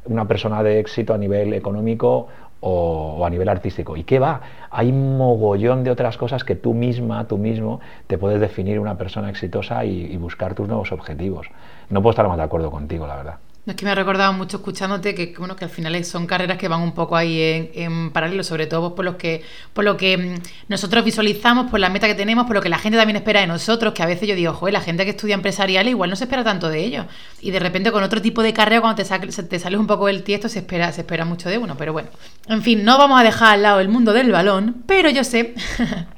una 0.06 0.28
persona 0.28 0.64
de 0.64 0.80
éxito 0.80 1.14
a 1.14 1.18
nivel 1.18 1.54
económico 1.54 2.28
o, 2.62 3.26
a 3.26 3.30
nivel 3.30 3.50
artístico. 3.50 3.98
¿Y 3.98 4.04
qué 4.06 4.18
va? 4.18 4.40
Hay 4.72 4.94
mogollón 4.94 5.84
de 5.84 5.92
otras 5.92 6.18
cosas 6.18 6.44
que 6.46 6.56
tú 6.56 6.74
misma, 6.74 7.28
tú 7.28 7.38
mismo, 7.38 7.82
te 8.08 8.18
puedes 8.18 8.40
definir 8.40 8.80
una 8.80 8.98
persona 8.98 9.30
exitosa 9.30 9.84
y, 9.84 10.06
y 10.06 10.18
buscar 10.18 10.56
tus 10.56 10.68
nuevos 10.68 10.92
objetivos. 10.94 11.48
No 11.90 12.02
puedo 12.02 12.12
estar 12.12 12.28
más 12.28 12.38
de 12.38 12.44
acuerdo 12.44 12.72
contigo, 12.72 13.08
la 13.08 13.18
verdad. 13.18 13.45
Es 13.66 13.74
que 13.76 13.84
me 13.84 13.92
ha 13.92 13.96
recordado 13.96 14.32
mucho 14.32 14.58
escuchándote 14.58 15.16
que, 15.16 15.34
bueno, 15.40 15.56
que 15.56 15.66
al 15.66 15.72
final 15.72 16.06
son 16.06 16.28
carreras 16.28 16.58
que 16.60 16.68
van 16.68 16.82
un 16.82 16.94
poco 16.94 17.16
ahí 17.16 17.72
en, 17.74 18.12
paralelo, 18.12 18.44
sobre 18.44 18.68
todo 18.68 18.94
por, 18.94 19.04
los 19.04 19.16
que, 19.16 19.42
por 19.74 19.84
lo 19.84 19.98
que 19.98 20.18
mm, 20.18 20.36
nosotros 20.68 21.04
visualizamos, 21.04 21.72
por 21.72 21.80
la 21.80 21.90
meta 21.90 22.06
que 22.06 22.14
tenemos, 22.14 22.46
por 22.46 22.56
lo 22.56 22.62
que 22.62 22.70
la 22.70 22.78
gente 22.78 22.96
también 22.96 23.16
espera 23.16 23.42
de 23.42 23.48
nosotros, 23.48 23.94
que 23.94 24.04
a 24.04 24.06
veces 24.06 24.30
yo 24.30 24.36
digo, 24.36 24.54
joder, 24.54 24.74
la 24.74 24.82
gente 24.82 25.04
que 25.04 25.12
estudia 25.12 25.34
empresarial 25.34 25.88
igual 25.88 26.12
no 26.12 26.16
se 26.16 26.26
espera 26.26 26.44
tanto 26.44 26.70
de 26.70 26.84
ellos. 26.84 27.08
Y 27.42 27.50
de 27.50 27.60
repente 27.60 27.92
con 27.92 28.04
otro 28.04 28.22
tipo 28.22 28.44
de 28.44 28.54
carrera, 28.54 28.82
cuando 28.82 29.04
te, 29.04 29.44
te 29.44 29.60
sales 29.60 29.80
un 29.80 29.88
poco 29.88 30.06
del 30.08 30.22
tiesto, 30.22 30.48
se 30.48 30.60
espera, 30.60 30.92
se 30.92 31.02
espera 31.02 31.26
mucho 31.26 31.50
de 31.50 31.58
uno. 31.58 31.76
Pero 31.76 31.92
bueno, 31.92 32.10
en 32.48 32.62
fin, 32.62 32.84
no 32.84 33.00
vamos 33.00 33.20
a 33.20 33.24
dejar 33.24 33.56
al 33.56 33.64
lado 33.64 33.80
el 33.80 33.90
mundo 33.90 34.14
del 34.14 34.32
balón, 34.32 34.84
pero 34.86 35.10
yo 35.10 35.24
sé 35.24 35.56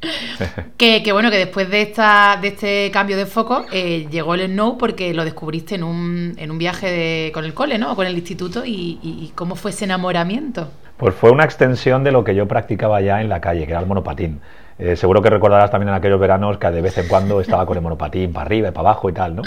que, 0.78 1.02
que, 1.02 1.12
bueno, 1.14 1.32
que 1.32 1.38
después 1.38 1.70
de, 1.70 1.82
esta, 1.82 2.38
de 2.42 2.50
este 2.50 2.92
cambio 2.92 3.16
de 3.16 3.26
foco 3.26 3.66
eh, 3.72 4.08
llegó 4.12 4.36
el 4.36 4.54
no 4.54 4.78
porque 4.78 5.14
lo 5.14 5.24
descubriste 5.24 5.76
en 5.76 5.84
un, 5.84 6.34
en 6.38 6.52
un 6.52 6.58
viaje 6.58 6.92
de 6.92 7.32
con 7.38 7.46
el 7.46 7.54
cole, 7.54 7.78
¿no? 7.78 7.96
con 7.96 8.08
el 8.08 8.16
instituto 8.16 8.64
y, 8.66 9.32
cómo 9.36 9.54
fue 9.54 9.70
ese 9.70 9.86
enamoramiento. 9.86 10.72
Pues 10.98 11.14
fue 11.14 11.30
una 11.30 11.44
extensión 11.44 12.04
de 12.04 12.12
lo 12.12 12.24
que 12.24 12.34
yo 12.34 12.48
practicaba 12.48 13.00
ya 13.00 13.22
en 13.22 13.30
la 13.30 13.42
calle, 13.42 13.68
que 13.68 13.74
era 13.74 13.80
el 13.80 13.86
monopatín. 13.86 14.42
Eh, 14.80 14.96
seguro 14.96 15.22
que 15.22 15.30
recordarás 15.30 15.72
también 15.72 15.90
en 15.90 15.96
aquellos 15.96 16.20
veranos 16.20 16.58
que 16.58 16.70
de 16.70 16.82
vez 16.82 16.98
en 17.00 17.08
cuando 17.08 17.42
estaba 17.42 17.66
con 17.66 17.78
el 17.78 17.84
monopatín 17.84 18.32
para 18.32 18.46
arriba 18.46 18.70
y 18.70 18.72
para 18.72 18.90
abajo 18.90 19.10
y 19.10 19.14
tal, 19.14 19.36
¿no? 19.36 19.42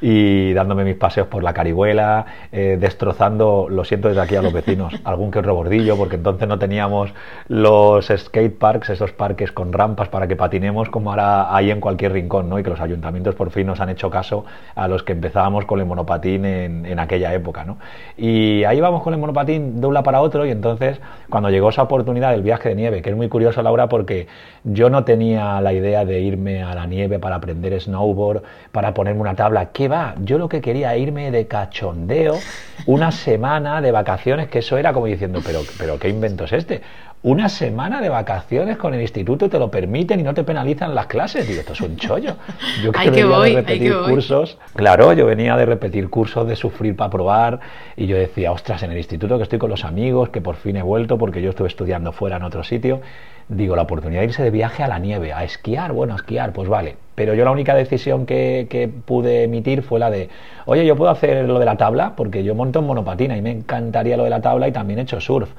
Y 0.00 0.52
dándome 0.54 0.84
mis 0.84 0.96
paseos 0.96 1.28
por 1.28 1.44
la 1.44 1.54
carihuela, 1.54 2.26
eh, 2.50 2.76
destrozando, 2.80 3.68
lo 3.70 3.84
siento 3.84 4.08
desde 4.08 4.20
aquí 4.20 4.34
a 4.34 4.42
los 4.42 4.52
vecinos, 4.52 4.92
algún 5.04 5.30
que 5.30 5.38
otro 5.38 5.54
bordillo, 5.54 5.96
porque 5.96 6.16
entonces 6.16 6.48
no 6.48 6.58
teníamos 6.58 7.14
los 7.46 8.08
skate 8.08 8.58
parks, 8.58 8.90
esos 8.90 9.12
parques 9.12 9.52
con 9.52 9.72
rampas 9.72 10.08
para 10.08 10.26
que 10.26 10.34
patinemos 10.34 10.88
como 10.90 11.10
ahora 11.10 11.54
hay 11.54 11.70
en 11.70 11.80
cualquier 11.80 12.12
rincón, 12.12 12.48
¿no? 12.48 12.58
Y 12.58 12.64
que 12.64 12.70
los 12.70 12.80
ayuntamientos 12.80 13.36
por 13.36 13.50
fin 13.50 13.68
nos 13.68 13.80
han 13.80 13.90
hecho 13.90 14.10
caso 14.10 14.44
a 14.74 14.88
los 14.88 15.04
que 15.04 15.12
empezábamos 15.12 15.64
con 15.64 15.78
el 15.78 15.86
monopatín 15.86 16.44
en, 16.44 16.86
en 16.86 16.98
aquella 16.98 17.32
época, 17.32 17.64
¿no? 17.64 17.78
Y 18.16 18.64
ahí 18.64 18.80
vamos 18.80 19.02
con 19.02 19.14
el 19.14 19.20
monopatín 19.20 19.80
de 19.80 19.86
un 19.86 19.92
para 20.02 20.20
otro 20.20 20.44
y 20.46 20.50
entonces 20.50 21.00
cuando 21.28 21.50
llegó 21.50 21.68
esa 21.68 21.82
oportunidad 21.82 22.32
del 22.32 22.42
viaje 22.42 22.70
de 22.70 22.74
nieve, 22.74 23.02
que 23.02 23.10
es 23.10 23.16
muy 23.16 23.28
curioso, 23.28 23.62
Laura, 23.62 23.88
porque 23.88 24.26
yo 24.72 24.90
no 24.90 25.04
tenía 25.04 25.60
la 25.60 25.72
idea 25.72 26.04
de 26.04 26.20
irme 26.20 26.62
a 26.62 26.74
la 26.74 26.86
nieve 26.86 27.18
para 27.18 27.36
aprender 27.36 27.80
snowboard, 27.80 28.42
para 28.70 28.94
ponerme 28.94 29.20
una 29.20 29.34
tabla. 29.34 29.70
¿Qué 29.72 29.88
va? 29.88 30.14
Yo 30.22 30.38
lo 30.38 30.48
que 30.48 30.60
quería 30.60 30.96
irme 30.96 31.30
de 31.30 31.46
cachondeo 31.46 32.38
una 32.86 33.12
semana 33.12 33.80
de 33.80 33.92
vacaciones, 33.92 34.48
que 34.48 34.60
eso 34.60 34.76
era 34.76 34.92
como 34.92 35.06
diciendo, 35.06 35.40
pero, 35.44 35.60
pero 35.78 35.98
¿qué 35.98 36.08
invento 36.08 36.44
es 36.44 36.52
este? 36.52 36.82
Una 37.24 37.48
semana 37.48 38.00
de 38.00 38.08
vacaciones 38.08 38.76
con 38.76 38.94
el 38.94 39.00
instituto 39.00 39.48
te 39.48 39.56
lo 39.56 39.70
permiten 39.70 40.18
y 40.18 40.24
no 40.24 40.34
te 40.34 40.42
penalizan 40.42 40.92
las 40.92 41.06
clases. 41.06 41.46
Digo, 41.46 41.60
esto 41.60 41.72
es 41.72 41.80
un 41.80 41.96
chollo. 41.96 42.34
Yo 42.82 42.90
que 42.90 43.10
venía 43.10 43.38
de 43.38 43.54
repetir 43.54 43.94
cursos, 44.08 44.58
claro, 44.74 45.12
yo 45.12 45.26
venía 45.26 45.56
de 45.56 45.64
repetir 45.64 46.10
cursos, 46.10 46.48
de 46.48 46.56
sufrir 46.56 46.96
para 46.96 47.10
probar, 47.10 47.60
y 47.96 48.08
yo 48.08 48.16
decía, 48.16 48.50
ostras, 48.50 48.82
en 48.82 48.90
el 48.90 48.96
instituto 48.98 49.36
que 49.36 49.44
estoy 49.44 49.60
con 49.60 49.70
los 49.70 49.84
amigos, 49.84 50.30
que 50.30 50.40
por 50.40 50.56
fin 50.56 50.76
he 50.78 50.82
vuelto 50.82 51.16
porque 51.16 51.40
yo 51.40 51.50
estuve 51.50 51.68
estudiando 51.68 52.10
fuera 52.10 52.38
en 52.38 52.42
otro 52.42 52.64
sitio, 52.64 53.02
digo, 53.48 53.76
la 53.76 53.82
oportunidad 53.82 54.22
de 54.22 54.26
irse 54.26 54.42
de 54.42 54.50
viaje 54.50 54.82
a 54.82 54.88
la 54.88 54.98
nieve, 54.98 55.32
a 55.32 55.44
esquiar, 55.44 55.92
bueno, 55.92 56.14
a 56.14 56.16
esquiar, 56.16 56.52
pues 56.52 56.68
vale. 56.68 56.96
Pero 57.14 57.34
yo 57.34 57.44
la 57.44 57.52
única 57.52 57.76
decisión 57.76 58.26
que, 58.26 58.66
que, 58.68 58.88
pude 58.88 59.44
emitir 59.44 59.82
fue 59.82 60.00
la 60.00 60.10
de, 60.10 60.28
oye, 60.64 60.84
yo 60.84 60.96
puedo 60.96 61.12
hacer 61.12 61.46
lo 61.46 61.60
de 61.60 61.66
la 61.66 61.76
tabla, 61.76 62.14
porque 62.16 62.42
yo 62.42 62.56
monto 62.56 62.80
en 62.80 62.86
monopatina 62.86 63.36
y 63.36 63.42
me 63.42 63.52
encantaría 63.52 64.16
lo 64.16 64.24
de 64.24 64.30
la 64.30 64.40
tabla 64.40 64.66
y 64.66 64.72
también 64.72 64.98
he 64.98 65.02
hecho 65.02 65.20
surf. 65.20 65.50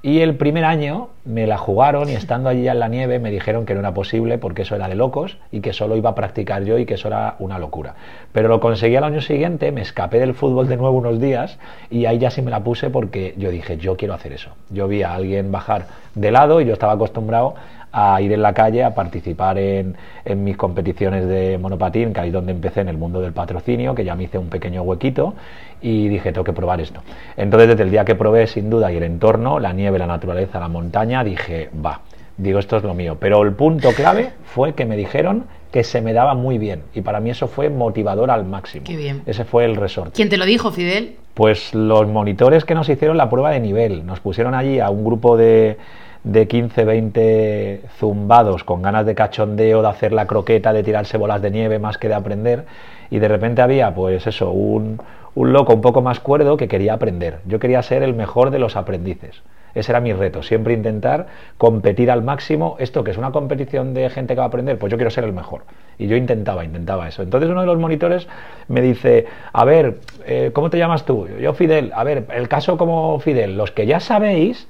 Y 0.00 0.20
el 0.20 0.36
primer 0.36 0.64
año 0.64 1.08
me 1.24 1.48
la 1.48 1.58
jugaron 1.58 2.08
y 2.08 2.12
estando 2.12 2.48
allí 2.48 2.68
en 2.68 2.78
la 2.78 2.86
nieve 2.86 3.18
me 3.18 3.32
dijeron 3.32 3.66
que 3.66 3.74
no 3.74 3.80
era 3.80 3.94
posible 3.94 4.38
porque 4.38 4.62
eso 4.62 4.76
era 4.76 4.86
de 4.86 4.94
locos 4.94 5.38
y 5.50 5.60
que 5.60 5.72
solo 5.72 5.96
iba 5.96 6.10
a 6.10 6.14
practicar 6.14 6.64
yo 6.64 6.78
y 6.78 6.86
que 6.86 6.94
eso 6.94 7.08
era 7.08 7.34
una 7.40 7.58
locura. 7.58 7.94
Pero 8.32 8.46
lo 8.46 8.60
conseguí 8.60 8.94
al 8.94 9.02
año 9.02 9.20
siguiente, 9.20 9.72
me 9.72 9.80
escapé 9.80 10.20
del 10.20 10.34
fútbol 10.34 10.68
de 10.68 10.76
nuevo 10.76 10.96
unos 10.96 11.20
días 11.20 11.58
y 11.90 12.06
ahí 12.06 12.18
ya 12.18 12.30
sí 12.30 12.42
me 12.42 12.52
la 12.52 12.62
puse 12.62 12.90
porque 12.90 13.34
yo 13.38 13.50
dije, 13.50 13.76
yo 13.76 13.96
quiero 13.96 14.14
hacer 14.14 14.32
eso. 14.32 14.50
Yo 14.70 14.86
vi 14.86 15.02
a 15.02 15.14
alguien 15.14 15.50
bajar 15.50 15.86
de 16.14 16.30
lado 16.30 16.60
y 16.60 16.66
yo 16.66 16.74
estaba 16.74 16.92
acostumbrado 16.92 17.56
a 17.90 18.20
ir 18.20 18.32
en 18.32 18.42
la 18.42 18.52
calle 18.52 18.84
a 18.84 18.94
participar 18.94 19.58
en, 19.58 19.96
en, 20.24 20.44
mis 20.44 20.56
competiciones 20.56 21.26
de 21.26 21.58
monopatín, 21.58 22.12
que 22.12 22.20
ahí 22.20 22.28
es 22.28 22.34
donde 22.34 22.52
empecé 22.52 22.82
en 22.82 22.88
el 22.88 22.98
mundo 22.98 23.20
del 23.20 23.32
patrocinio, 23.32 23.94
que 23.94 24.04
ya 24.04 24.14
me 24.14 24.24
hice 24.24 24.38
un 24.38 24.48
pequeño 24.48 24.82
huequito 24.82 25.34
y 25.80 26.08
dije, 26.08 26.32
tengo 26.32 26.44
que 26.44 26.52
probar 26.52 26.80
esto. 26.80 27.00
Entonces, 27.36 27.68
desde 27.68 27.82
el 27.82 27.90
día 27.90 28.04
que 28.04 28.14
probé, 28.14 28.46
sin 28.46 28.70
duda, 28.70 28.92
y 28.92 28.96
el 28.96 29.02
entorno, 29.02 29.58
la 29.60 29.72
nieve, 29.72 29.98
la 29.98 30.06
naturaleza, 30.06 30.58
la 30.60 30.68
montaña, 30.68 31.22
dije, 31.24 31.70
va, 31.84 32.00
digo, 32.36 32.58
esto 32.58 32.76
es 32.76 32.82
lo 32.82 32.94
mío. 32.94 33.16
Pero 33.20 33.42
el 33.42 33.52
punto 33.52 33.92
clave 33.92 34.32
fue 34.44 34.74
que 34.74 34.84
me 34.84 34.96
dijeron 34.96 35.44
que 35.70 35.84
se 35.84 36.00
me 36.00 36.12
daba 36.12 36.34
muy 36.34 36.56
bien 36.56 36.82
y 36.94 37.02
para 37.02 37.20
mí 37.20 37.28
eso 37.30 37.46
fue 37.46 37.68
motivador 37.68 38.30
al 38.30 38.44
máximo. 38.44 38.84
Qué 38.84 38.96
bien. 38.96 39.22
Ese 39.26 39.44
fue 39.44 39.66
el 39.66 39.76
resorte. 39.76 40.12
¿Quién 40.14 40.30
te 40.30 40.38
lo 40.38 40.46
dijo, 40.46 40.70
Fidel? 40.70 41.16
Pues 41.34 41.74
los 41.74 42.08
monitores 42.08 42.64
que 42.64 42.74
nos 42.74 42.88
hicieron 42.88 43.16
la 43.16 43.28
prueba 43.28 43.50
de 43.50 43.60
nivel, 43.60 44.06
nos 44.06 44.20
pusieron 44.20 44.54
allí 44.54 44.80
a 44.80 44.88
un 44.88 45.04
grupo 45.04 45.36
de, 45.36 45.76
de 46.24 46.48
15, 46.48 46.84
20 46.84 47.82
zumbados 47.98 48.64
con 48.64 48.82
ganas 48.82 49.06
de 49.06 49.14
cachondeo, 49.14 49.82
de 49.82 49.88
hacer 49.88 50.12
la 50.12 50.26
croqueta, 50.26 50.72
de 50.72 50.82
tirarse 50.82 51.16
bolas 51.16 51.42
de 51.42 51.50
nieve 51.50 51.78
más 51.78 51.98
que 51.98 52.08
de 52.08 52.14
aprender, 52.14 52.66
y 53.10 53.18
de 53.18 53.28
repente 53.28 53.62
había, 53.62 53.94
pues 53.94 54.26
eso, 54.26 54.50
un, 54.50 55.00
un 55.34 55.52
loco 55.52 55.74
un 55.74 55.80
poco 55.80 56.02
más 56.02 56.20
cuerdo 56.20 56.56
que 56.56 56.68
quería 56.68 56.94
aprender. 56.94 57.38
Yo 57.46 57.58
quería 57.58 57.82
ser 57.82 58.02
el 58.02 58.14
mejor 58.14 58.50
de 58.50 58.58
los 58.58 58.76
aprendices. 58.76 59.42
Ese 59.74 59.92
era 59.92 60.00
mi 60.00 60.12
reto, 60.12 60.42
siempre 60.42 60.74
intentar 60.74 61.26
competir 61.56 62.10
al 62.10 62.22
máximo. 62.22 62.76
Esto 62.80 63.04
que 63.04 63.12
es 63.12 63.18
una 63.18 63.30
competición 63.30 63.94
de 63.94 64.10
gente 64.10 64.34
que 64.34 64.38
va 64.38 64.44
a 64.44 64.48
aprender, 64.48 64.78
pues 64.78 64.90
yo 64.90 64.96
quiero 64.96 65.10
ser 65.10 65.24
el 65.24 65.32
mejor. 65.32 65.62
Y 65.98 66.08
yo 66.08 66.16
intentaba, 66.16 66.64
intentaba 66.64 67.06
eso. 67.06 67.22
Entonces 67.22 67.50
uno 67.50 67.60
de 67.60 67.66
los 67.66 67.78
monitores 67.78 68.26
me 68.66 68.80
dice, 68.80 69.26
a 69.52 69.64
ver, 69.64 69.98
eh, 70.26 70.50
¿cómo 70.52 70.70
te 70.70 70.78
llamas 70.78 71.04
tú? 71.04 71.28
Yo 71.40 71.52
Fidel, 71.52 71.92
a 71.94 72.02
ver, 72.02 72.26
el 72.34 72.48
caso 72.48 72.76
como 72.76 73.20
Fidel, 73.20 73.56
los 73.56 73.70
que 73.70 73.86
ya 73.86 74.00
sabéis, 74.00 74.68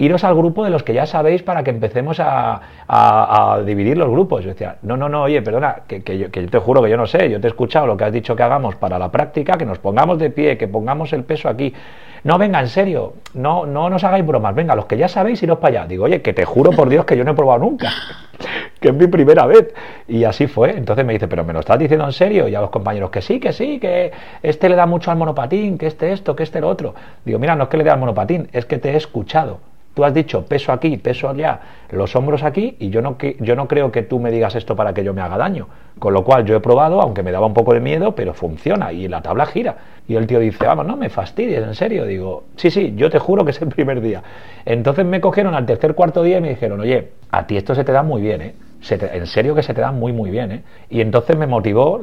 iros 0.00 0.24
al 0.24 0.34
grupo 0.34 0.64
de 0.64 0.70
los 0.70 0.82
que 0.82 0.94
ya 0.94 1.04
sabéis 1.04 1.42
para 1.42 1.62
que 1.62 1.70
empecemos 1.70 2.18
a, 2.20 2.60
dividir 3.66 3.98
los 3.98 4.08
grupos. 4.08 4.42
Yo 4.42 4.50
decía, 4.50 4.76
no, 4.82 4.96
no, 4.96 5.08
no, 5.08 5.24
oye, 5.24 5.42
perdona, 5.42 5.82
que, 5.86 6.00
yo, 6.18 6.30
que, 6.30 6.42
yo, 6.42 6.48
te 6.48 6.58
juro 6.58 6.82
que 6.82 6.88
yo 6.88 6.96
no 6.96 7.06
sé, 7.06 7.30
yo 7.30 7.40
te 7.40 7.46
he 7.46 7.50
escuchado 7.50 7.86
lo 7.86 7.96
que 7.96 8.04
has 8.04 8.12
dicho 8.12 8.34
que 8.34 8.42
hagamos 8.42 8.76
para 8.76 8.98
la 8.98 9.12
práctica, 9.12 9.58
que 9.58 9.66
nos 9.66 9.78
pongamos 9.78 10.18
de 10.18 10.30
pie, 10.30 10.56
que 10.56 10.68
pongamos 10.68 11.12
el 11.12 11.24
peso 11.24 11.48
aquí. 11.48 11.74
No, 12.22 12.38
venga, 12.38 12.60
en 12.60 12.68
serio, 12.68 13.14
no, 13.34 13.66
no 13.66 13.88
nos 13.88 14.04
hagáis 14.04 14.26
bromas, 14.26 14.54
venga, 14.54 14.74
los 14.74 14.86
que 14.86 14.96
ya 14.96 15.08
sabéis, 15.08 15.42
iros 15.42 15.58
para 15.58 15.80
allá. 15.80 15.88
Digo, 15.88 16.04
oye, 16.04 16.22
que 16.22 16.32
te 16.32 16.44
juro 16.44 16.70
por 16.70 16.88
Dios 16.88 17.04
que 17.04 17.16
yo 17.16 17.24
no 17.24 17.32
he 17.32 17.34
probado 17.34 17.60
nunca, 17.60 17.90
que 18.80 18.88
es 18.88 18.94
mi 18.94 19.06
primera 19.06 19.46
vez. 19.46 19.74
Y 20.08 20.24
así 20.24 20.46
fue. 20.46 20.70
Entonces 20.76 21.04
me 21.04 21.12
dice, 21.12 21.28
pero 21.28 21.44
¿me 21.44 21.52
lo 21.52 21.60
estás 21.60 21.78
diciendo 21.78 22.06
en 22.06 22.12
serio? 22.12 22.48
Y 22.48 22.54
a 22.54 22.60
los 22.60 22.70
compañeros, 22.70 23.10
que 23.10 23.22
sí, 23.22 23.38
que 23.38 23.52
sí, 23.52 23.78
que 23.78 24.12
este 24.42 24.68
le 24.68 24.76
da 24.76 24.86
mucho 24.86 25.10
al 25.10 25.18
monopatín, 25.18 25.78
que 25.78 25.86
este 25.86 26.12
esto, 26.12 26.34
que 26.36 26.42
este 26.42 26.60
lo 26.60 26.68
otro. 26.68 26.94
Digo, 27.24 27.38
mira, 27.38 27.54
no 27.54 27.64
es 27.64 27.68
que 27.68 27.76
le 27.76 27.84
dé 27.84 27.90
al 27.90 27.98
monopatín, 27.98 28.48
es 28.52 28.64
que 28.64 28.78
te 28.78 28.92
he 28.92 28.96
escuchado. 28.96 29.69
Tú 29.94 30.04
has 30.04 30.14
dicho 30.14 30.44
peso 30.46 30.72
aquí, 30.72 30.96
peso 30.98 31.28
allá, 31.28 31.60
los 31.90 32.14
hombros 32.14 32.44
aquí, 32.44 32.76
y 32.78 32.90
yo 32.90 33.02
no, 33.02 33.16
yo 33.40 33.56
no 33.56 33.66
creo 33.66 33.90
que 33.90 34.02
tú 34.02 34.20
me 34.20 34.30
digas 34.30 34.54
esto 34.54 34.76
para 34.76 34.94
que 34.94 35.02
yo 35.02 35.12
me 35.12 35.20
haga 35.20 35.36
daño. 35.36 35.66
Con 35.98 36.14
lo 36.14 36.24
cual 36.24 36.44
yo 36.44 36.54
he 36.54 36.60
probado, 36.60 37.00
aunque 37.00 37.22
me 37.22 37.32
daba 37.32 37.46
un 37.46 37.54
poco 37.54 37.74
de 37.74 37.80
miedo, 37.80 38.14
pero 38.14 38.32
funciona 38.32 38.92
y 38.92 39.08
la 39.08 39.20
tabla 39.20 39.46
gira. 39.46 39.76
Y 40.06 40.14
el 40.14 40.26
tío 40.26 40.38
dice, 40.38 40.64
vamos, 40.64 40.86
no 40.86 40.96
me 40.96 41.10
fastidies, 41.10 41.62
en 41.62 41.74
serio. 41.74 42.06
Digo, 42.06 42.44
sí, 42.56 42.70
sí, 42.70 42.94
yo 42.96 43.10
te 43.10 43.18
juro 43.18 43.44
que 43.44 43.50
es 43.50 43.60
el 43.60 43.68
primer 43.74 44.00
día. 44.00 44.22
Entonces 44.64 45.04
me 45.04 45.20
cogieron 45.20 45.54
al 45.54 45.66
tercer, 45.66 45.94
cuarto 45.94 46.22
día 46.22 46.38
y 46.38 46.40
me 46.40 46.50
dijeron, 46.50 46.80
oye, 46.80 47.10
a 47.30 47.46
ti 47.46 47.56
esto 47.56 47.74
se 47.74 47.82
te 47.84 47.92
da 47.92 48.02
muy 48.02 48.22
bien, 48.22 48.42
¿eh? 48.42 48.54
En 48.88 49.26
serio 49.26 49.54
que 49.54 49.62
se 49.62 49.74
te 49.74 49.80
da 49.80 49.92
muy, 49.92 50.12
muy 50.12 50.30
bien, 50.30 50.52
¿eh? 50.52 50.62
Y 50.88 51.00
entonces 51.00 51.36
me 51.36 51.46
motivó 51.46 52.00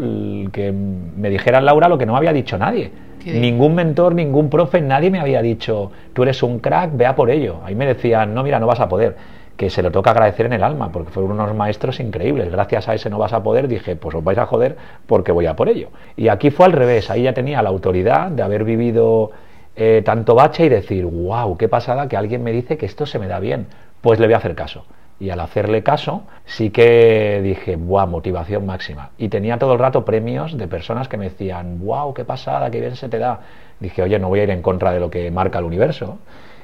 que 0.52 0.72
me 0.72 1.30
dijera 1.30 1.60
Laura 1.60 1.88
lo 1.88 1.98
que 1.98 2.06
no 2.06 2.14
me 2.14 2.20
había 2.20 2.34
dicho 2.34 2.58
nadie 2.58 2.92
Ningún 3.34 3.76
mentor, 3.76 4.16
ningún 4.16 4.50
profe, 4.50 4.82
nadie 4.82 5.12
me 5.12 5.20
había 5.20 5.42
dicho, 5.42 5.92
tú 6.14 6.24
eres 6.24 6.42
un 6.44 6.60
crack, 6.60 6.96
vea 6.96 7.16
por 7.16 7.30
ello. 7.30 7.58
Ahí 7.64 7.76
me 7.76 7.86
decían, 7.86 8.34
no, 8.34 8.44
mira, 8.44 8.60
no 8.60 8.68
vas 8.68 8.80
a 8.80 8.88
poder. 8.88 9.16
Que 9.58 9.70
se 9.70 9.82
lo 9.82 9.92
toca 9.92 10.12
agradecer 10.12 10.46
en 10.46 10.54
el 10.54 10.64
alma, 10.64 10.92
porque 10.92 11.12
fueron 11.12 11.32
unos 11.32 11.54
maestros 11.56 12.00
increíbles. 12.00 12.52
Gracias 12.52 12.88
a 12.88 12.94
ese 12.94 13.10
no 13.10 13.18
vas 13.18 13.34
a 13.34 13.42
poder, 13.42 13.68
dije, 13.68 13.96
pues 13.96 14.16
os 14.16 14.24
vais 14.24 14.38
a 14.38 14.46
joder 14.46 14.78
porque 15.08 15.32
voy 15.32 15.48
a 15.48 15.56
por 15.56 15.68
ello. 15.68 15.90
Y 16.16 16.28
aquí 16.28 16.52
fue 16.52 16.68
al 16.68 16.74
revés, 16.74 17.10
ahí 17.10 17.24
ya 17.24 17.34
tenía 17.34 17.62
la 17.62 17.70
autoridad 17.70 18.30
de 18.30 18.44
haber 18.44 18.64
vivido 18.64 19.32
eh, 19.76 20.04
tanto 20.06 20.36
bache 20.36 20.66
y 20.66 20.70
decir, 20.70 21.06
wow, 21.06 21.58
qué 21.58 21.68
pasada 21.68 22.08
que 22.08 22.16
alguien 22.16 22.44
me 22.44 22.52
dice 22.52 22.78
que 22.78 22.86
esto 22.86 23.06
se 23.06 23.20
me 23.20 23.28
da 23.28 23.40
bien. 23.40 23.68
Pues 24.02 24.20
le 24.20 24.28
voy 24.28 24.36
a 24.36 24.38
hacer 24.38 24.54
caso. 24.54 24.86
Y 25.20 25.32
al 25.32 25.40
hacerle 25.40 25.82
caso, 25.82 26.24
sí 26.46 26.70
que 26.70 27.42
dije, 27.44 27.76
¡buah! 27.76 28.06
Motivación 28.06 28.66
máxima. 28.66 29.10
Y 29.18 29.30
tenía 29.30 29.58
todo 29.58 29.74
el 29.74 29.80
rato 29.80 30.06
premios 30.06 30.58
de 30.58 30.68
personas 30.68 31.08
que 31.08 31.18
me 31.18 31.26
decían, 31.26 31.80
¡wow! 31.80 32.14
¡Qué 32.14 32.24
pasada! 32.24 32.70
¡Qué 32.70 32.80
bien 32.80 32.96
se 32.96 33.10
te 33.10 33.18
da! 33.18 33.40
Dije, 33.80 34.04
oye, 34.04 34.20
no 34.20 34.30
voy 34.30 34.42
a 34.42 34.44
ir 34.44 34.52
en 34.52 34.62
contra 34.62 34.92
de 34.92 35.00
lo 35.00 35.10
que 35.10 35.32
marca 35.32 35.60
el 35.60 35.66
universo. 35.66 36.20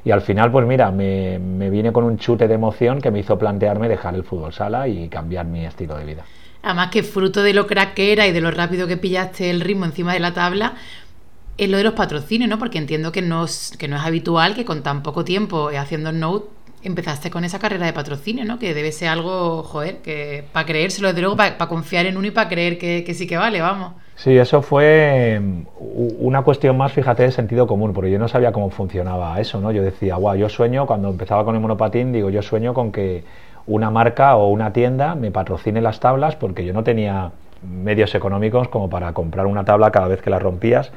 Y 0.05 0.11
al 0.11 0.21
final, 0.21 0.51
pues 0.51 0.67
mira, 0.67 0.91
me, 0.91 1.39
me 1.39 1.69
vine 1.69 1.91
con 1.91 2.03
un 2.03 2.17
chute 2.17 2.47
de 2.47 2.53
emoción 2.53 3.01
que 3.01 3.09
me 3.09 3.19
hizo 3.19 3.37
plantearme 3.39 3.87
dejar 3.87 4.13
el 4.15 4.23
fútbol 4.23 4.53
sala 4.53 4.87
y 4.87 5.07
cambiar 5.07 5.45
mi 5.45 5.65
estilo 5.65 5.97
de 5.97 6.05
vida. 6.05 6.23
Además 6.61 6.89
que 6.91 7.03
fruto 7.03 7.41
de 7.41 7.53
lo 7.53 7.67
crack 7.67 7.93
que 7.93 8.13
era 8.13 8.27
y 8.27 8.31
de 8.31 8.41
lo 8.41 8.51
rápido 8.51 8.87
que 8.87 8.97
pillaste 8.97 9.49
el 9.49 9.61
ritmo 9.61 9.85
encima 9.85 10.13
de 10.13 10.19
la 10.19 10.33
tabla, 10.33 10.75
es 11.57 11.69
lo 11.69 11.77
de 11.77 11.83
los 11.83 11.93
patrocinios, 11.93 12.49
¿no? 12.49 12.57
Porque 12.57 12.77
entiendo 12.77 13.11
que 13.11 13.21
no 13.21 13.45
es, 13.45 13.75
que 13.77 13.87
no 13.87 13.97
es 13.97 14.03
habitual 14.03 14.55
que 14.55 14.65
con 14.65 14.81
tan 14.81 15.03
poco 15.03 15.23
tiempo 15.23 15.69
haciendo 15.77 16.11
Note 16.11 16.47
empezaste 16.83 17.31
con 17.31 17.43
esa 17.43 17.59
carrera 17.59 17.85
de 17.85 17.93
patrocinio, 17.93 18.45
¿no? 18.45 18.59
Que 18.59 18.73
debe 18.73 18.91
ser 18.91 19.09
algo, 19.09 19.63
joder, 19.63 19.97
que 19.97 20.43
para 20.51 20.65
creérselo, 20.65 21.07
desde 21.09 21.21
luego, 21.21 21.35
para, 21.37 21.57
confiar 21.57 22.05
en 22.05 22.17
uno 22.17 22.27
y 22.27 22.31
para 22.31 22.49
creer 22.49 22.77
que, 22.77 23.13
sí 23.13 23.27
que 23.27 23.37
vale, 23.37 23.61
vamos. 23.61 23.93
Sí, 24.15 24.37
eso 24.37 24.61
fue 24.61 25.39
mm, 25.41 25.61
una 26.19 26.43
cuestión 26.43 26.77
más, 26.77 26.91
fíjate, 26.91 27.23
de 27.23 27.31
sentido 27.31 27.67
común, 27.67 27.93
porque 27.93 28.11
yo 28.11 28.19
no 28.19 28.27
sabía 28.27 28.51
cómo 28.51 28.69
funcionaba 28.69 29.39
eso, 29.39 29.59
¿no? 29.59 29.71
Yo 29.71 29.81
decía, 29.81 30.15
guau, 30.15 30.35
yo 30.35 30.49
sueño, 30.49 30.85
cuando 30.85 31.09
empezaba 31.09 31.43
con 31.45 31.55
el 31.55 31.61
monopatín, 31.61 32.11
digo, 32.11 32.29
yo 32.29 32.41
sueño 32.41 32.73
con 32.73 32.91
que 32.91 33.23
una 33.65 33.89
marca 33.89 34.35
o 34.35 34.49
una 34.49 34.73
tienda 34.73 35.15
me 35.15 35.31
patrocine 35.31 35.81
las 35.81 35.99
tablas, 35.99 36.35
porque 36.35 36.65
yo 36.65 36.73
no 36.73 36.83
tenía 36.83 37.31
medios 37.63 38.13
económicos 38.13 38.67
como 38.67 38.89
para 38.89 39.13
comprar 39.13 39.45
una 39.45 39.63
tabla 39.63 39.91
cada 39.91 40.07
vez 40.07 40.21
que 40.21 40.29
la 40.29 40.39
rompías 40.39 40.91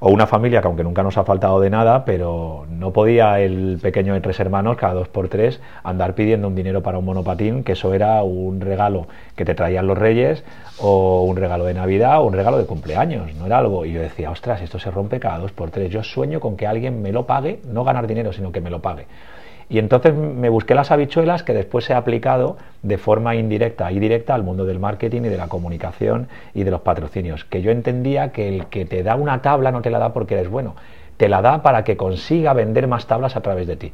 o 0.00 0.10
una 0.10 0.26
familia 0.26 0.60
que 0.60 0.66
aunque 0.66 0.84
nunca 0.84 1.02
nos 1.02 1.16
ha 1.18 1.24
faltado 1.24 1.60
de 1.60 1.70
nada, 1.70 2.04
pero 2.04 2.66
no 2.68 2.92
podía 2.92 3.40
el 3.40 3.78
pequeño 3.80 4.14
de 4.14 4.20
tres 4.20 4.38
hermanos 4.40 4.76
cada 4.76 4.94
dos 4.94 5.08
por 5.08 5.28
tres 5.28 5.60
andar 5.82 6.14
pidiendo 6.14 6.48
un 6.48 6.54
dinero 6.54 6.82
para 6.82 6.98
un 6.98 7.04
monopatín, 7.04 7.64
que 7.64 7.72
eso 7.72 7.94
era 7.94 8.22
un 8.22 8.60
regalo 8.60 9.06
que 9.34 9.44
te 9.44 9.54
traían 9.54 9.86
los 9.86 9.96
reyes 9.96 10.44
o 10.78 11.22
un 11.22 11.36
regalo 11.36 11.64
de 11.64 11.74
Navidad 11.74 12.20
o 12.20 12.24
un 12.24 12.34
regalo 12.34 12.58
de 12.58 12.66
cumpleaños, 12.66 13.34
no 13.34 13.46
era 13.46 13.58
algo. 13.58 13.84
Y 13.84 13.92
yo 13.92 14.00
decía, 14.00 14.30
ostras, 14.30 14.62
esto 14.62 14.78
se 14.78 14.90
rompe 14.90 15.20
cada 15.20 15.38
dos 15.38 15.52
por 15.52 15.70
tres. 15.70 15.90
Yo 15.90 16.02
sueño 16.02 16.40
con 16.40 16.56
que 16.56 16.66
alguien 16.66 17.02
me 17.02 17.12
lo 17.12 17.26
pague, 17.26 17.60
no 17.64 17.84
ganar 17.84 18.06
dinero, 18.06 18.32
sino 18.32 18.52
que 18.52 18.60
me 18.60 18.70
lo 18.70 18.80
pague. 18.80 19.06
Y 19.68 19.78
entonces 19.78 20.14
me 20.14 20.48
busqué 20.48 20.74
las 20.74 20.90
habichuelas 20.92 21.42
que 21.42 21.52
después 21.52 21.90
he 21.90 21.94
aplicado 21.94 22.56
de 22.82 22.98
forma 22.98 23.34
indirecta 23.34 23.90
y 23.90 23.98
directa 23.98 24.34
al 24.34 24.44
mundo 24.44 24.64
del 24.64 24.78
marketing 24.78 25.22
y 25.22 25.28
de 25.28 25.36
la 25.36 25.48
comunicación 25.48 26.28
y 26.54 26.62
de 26.62 26.70
los 26.70 26.82
patrocinios. 26.82 27.44
Que 27.44 27.62
yo 27.62 27.72
entendía 27.72 28.30
que 28.30 28.48
el 28.48 28.66
que 28.66 28.84
te 28.84 29.02
da 29.02 29.16
una 29.16 29.42
tabla 29.42 29.72
no 29.72 29.82
te 29.82 29.90
la 29.90 29.98
da 29.98 30.12
porque 30.12 30.34
eres 30.34 30.48
bueno, 30.48 30.76
te 31.16 31.28
la 31.28 31.42
da 31.42 31.62
para 31.62 31.82
que 31.82 31.96
consiga 31.96 32.52
vender 32.52 32.86
más 32.86 33.06
tablas 33.06 33.34
a 33.34 33.40
través 33.40 33.66
de 33.66 33.76
ti. 33.76 33.92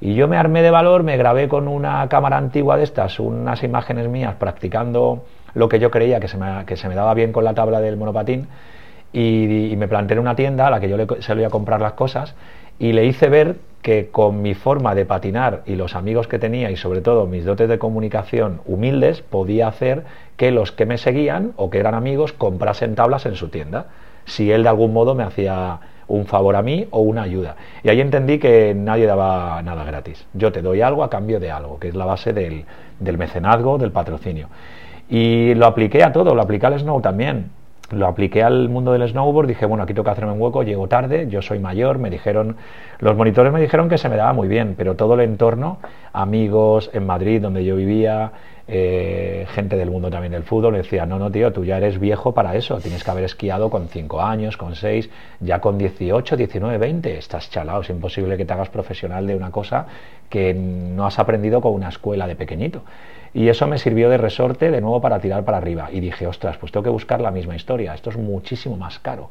Y 0.00 0.14
yo 0.14 0.28
me 0.28 0.36
armé 0.36 0.62
de 0.62 0.70
valor, 0.70 1.02
me 1.02 1.16
grabé 1.16 1.48
con 1.48 1.66
una 1.66 2.08
cámara 2.08 2.36
antigua 2.36 2.76
de 2.76 2.84
estas, 2.84 3.18
unas 3.18 3.62
imágenes 3.64 4.08
mías 4.08 4.34
practicando 4.36 5.24
lo 5.54 5.68
que 5.68 5.78
yo 5.78 5.90
creía 5.90 6.20
que 6.20 6.28
se 6.28 6.36
me, 6.36 6.64
que 6.66 6.76
se 6.76 6.88
me 6.88 6.94
daba 6.94 7.14
bien 7.14 7.32
con 7.32 7.44
la 7.44 7.54
tabla 7.54 7.80
del 7.80 7.96
monopatín 7.96 8.48
y, 9.12 9.74
me 9.76 9.88
planteé 9.88 10.16
en 10.16 10.20
una 10.20 10.34
tienda 10.34 10.66
a 10.66 10.70
la 10.70 10.80
que 10.80 10.88
yo 10.88 10.96
le 10.96 11.06
solía 11.20 11.48
comprar 11.48 11.80
las 11.80 11.92
cosas 11.92 12.34
y 12.78 12.92
le 12.92 13.06
hice 13.06 13.28
ver 13.28 13.56
que 13.84 14.08
con 14.10 14.40
mi 14.40 14.54
forma 14.54 14.94
de 14.94 15.04
patinar 15.04 15.60
y 15.66 15.76
los 15.76 15.94
amigos 15.94 16.26
que 16.26 16.38
tenía 16.38 16.70
y 16.70 16.76
sobre 16.76 17.02
todo 17.02 17.26
mis 17.26 17.44
dotes 17.44 17.68
de 17.68 17.78
comunicación 17.78 18.62
humildes 18.64 19.20
podía 19.20 19.68
hacer 19.68 20.04
que 20.38 20.50
los 20.52 20.72
que 20.72 20.86
me 20.86 20.96
seguían 20.96 21.52
o 21.56 21.68
que 21.68 21.80
eran 21.80 21.92
amigos 21.92 22.32
comprasen 22.32 22.94
tablas 22.94 23.26
en 23.26 23.34
su 23.34 23.50
tienda, 23.50 23.88
si 24.24 24.50
él 24.50 24.62
de 24.62 24.70
algún 24.70 24.94
modo 24.94 25.14
me 25.14 25.22
hacía 25.22 25.80
un 26.08 26.24
favor 26.24 26.56
a 26.56 26.62
mí 26.62 26.88
o 26.92 27.00
una 27.00 27.24
ayuda. 27.24 27.56
Y 27.82 27.90
ahí 27.90 28.00
entendí 28.00 28.38
que 28.38 28.72
nadie 28.74 29.04
daba 29.04 29.60
nada 29.60 29.84
gratis. 29.84 30.24
Yo 30.32 30.50
te 30.50 30.62
doy 30.62 30.80
algo 30.80 31.04
a 31.04 31.10
cambio 31.10 31.38
de 31.38 31.50
algo, 31.50 31.78
que 31.78 31.88
es 31.88 31.94
la 31.94 32.06
base 32.06 32.32
del, 32.32 32.64
del 33.00 33.18
mecenazgo, 33.18 33.76
del 33.76 33.92
patrocinio. 33.92 34.48
Y 35.10 35.52
lo 35.56 35.66
apliqué 35.66 36.02
a 36.02 36.10
todo, 36.10 36.34
lo 36.34 36.40
apliqué 36.40 36.64
al 36.64 36.80
Snow 36.80 37.02
también 37.02 37.50
lo 37.90 38.06
apliqué 38.06 38.42
al 38.42 38.68
mundo 38.68 38.92
del 38.92 39.08
snowboard, 39.08 39.48
dije, 39.48 39.66
bueno, 39.66 39.84
aquí 39.84 39.92
tengo 39.92 40.04
que 40.04 40.10
hacerme 40.10 40.32
un 40.32 40.40
hueco, 40.40 40.62
llego 40.62 40.88
tarde, 40.88 41.26
yo 41.28 41.42
soy 41.42 41.58
mayor, 41.58 41.98
me 41.98 42.10
dijeron, 42.10 42.56
los 42.98 43.16
monitores 43.16 43.52
me 43.52 43.60
dijeron 43.60 43.88
que 43.88 43.98
se 43.98 44.08
me 44.08 44.16
daba 44.16 44.32
muy 44.32 44.48
bien, 44.48 44.74
pero 44.76 44.94
todo 44.94 45.14
el 45.14 45.20
entorno, 45.20 45.78
amigos 46.12 46.90
en 46.92 47.06
Madrid, 47.06 47.42
donde 47.42 47.64
yo 47.64 47.76
vivía, 47.76 48.32
eh, 48.66 49.46
gente 49.50 49.76
del 49.76 49.90
mundo 49.90 50.08
también 50.08 50.32
del 50.32 50.44
fútbol, 50.44 50.74
decía, 50.74 51.04
no, 51.04 51.18
no, 51.18 51.30
tío, 51.30 51.52
tú 51.52 51.64
ya 51.64 51.76
eres 51.76 52.00
viejo 52.00 52.32
para 52.32 52.56
eso, 52.56 52.78
tienes 52.78 53.04
que 53.04 53.10
haber 53.10 53.24
esquiado 53.24 53.68
con 53.68 53.88
5 53.88 54.22
años, 54.22 54.56
con 54.56 54.74
6, 54.74 55.10
ya 55.40 55.60
con 55.60 55.76
18, 55.76 56.36
19, 56.36 56.78
20, 56.78 57.18
estás 57.18 57.50
chalado, 57.50 57.82
es 57.82 57.90
imposible 57.90 58.38
que 58.38 58.46
te 58.46 58.52
hagas 58.54 58.70
profesional 58.70 59.26
de 59.26 59.36
una 59.36 59.50
cosa 59.50 59.86
que 60.30 60.54
no 60.54 61.06
has 61.06 61.18
aprendido 61.18 61.60
con 61.60 61.74
una 61.74 61.90
escuela 61.90 62.26
de 62.26 62.36
pequeñito. 62.36 62.82
Y 63.34 63.48
eso 63.48 63.66
me 63.66 63.78
sirvió 63.78 64.08
de 64.08 64.16
resorte 64.16 64.70
de 64.70 64.80
nuevo 64.80 65.00
para 65.00 65.18
tirar 65.18 65.44
para 65.44 65.58
arriba. 65.58 65.88
Y 65.92 66.00
dije, 66.00 66.26
ostras, 66.26 66.56
pues 66.56 66.70
tengo 66.70 66.84
que 66.84 66.90
buscar 66.90 67.20
la 67.20 67.32
misma 67.32 67.56
historia. 67.56 67.92
Esto 67.92 68.10
es 68.10 68.16
muchísimo 68.16 68.76
más 68.76 69.00
caro. 69.00 69.28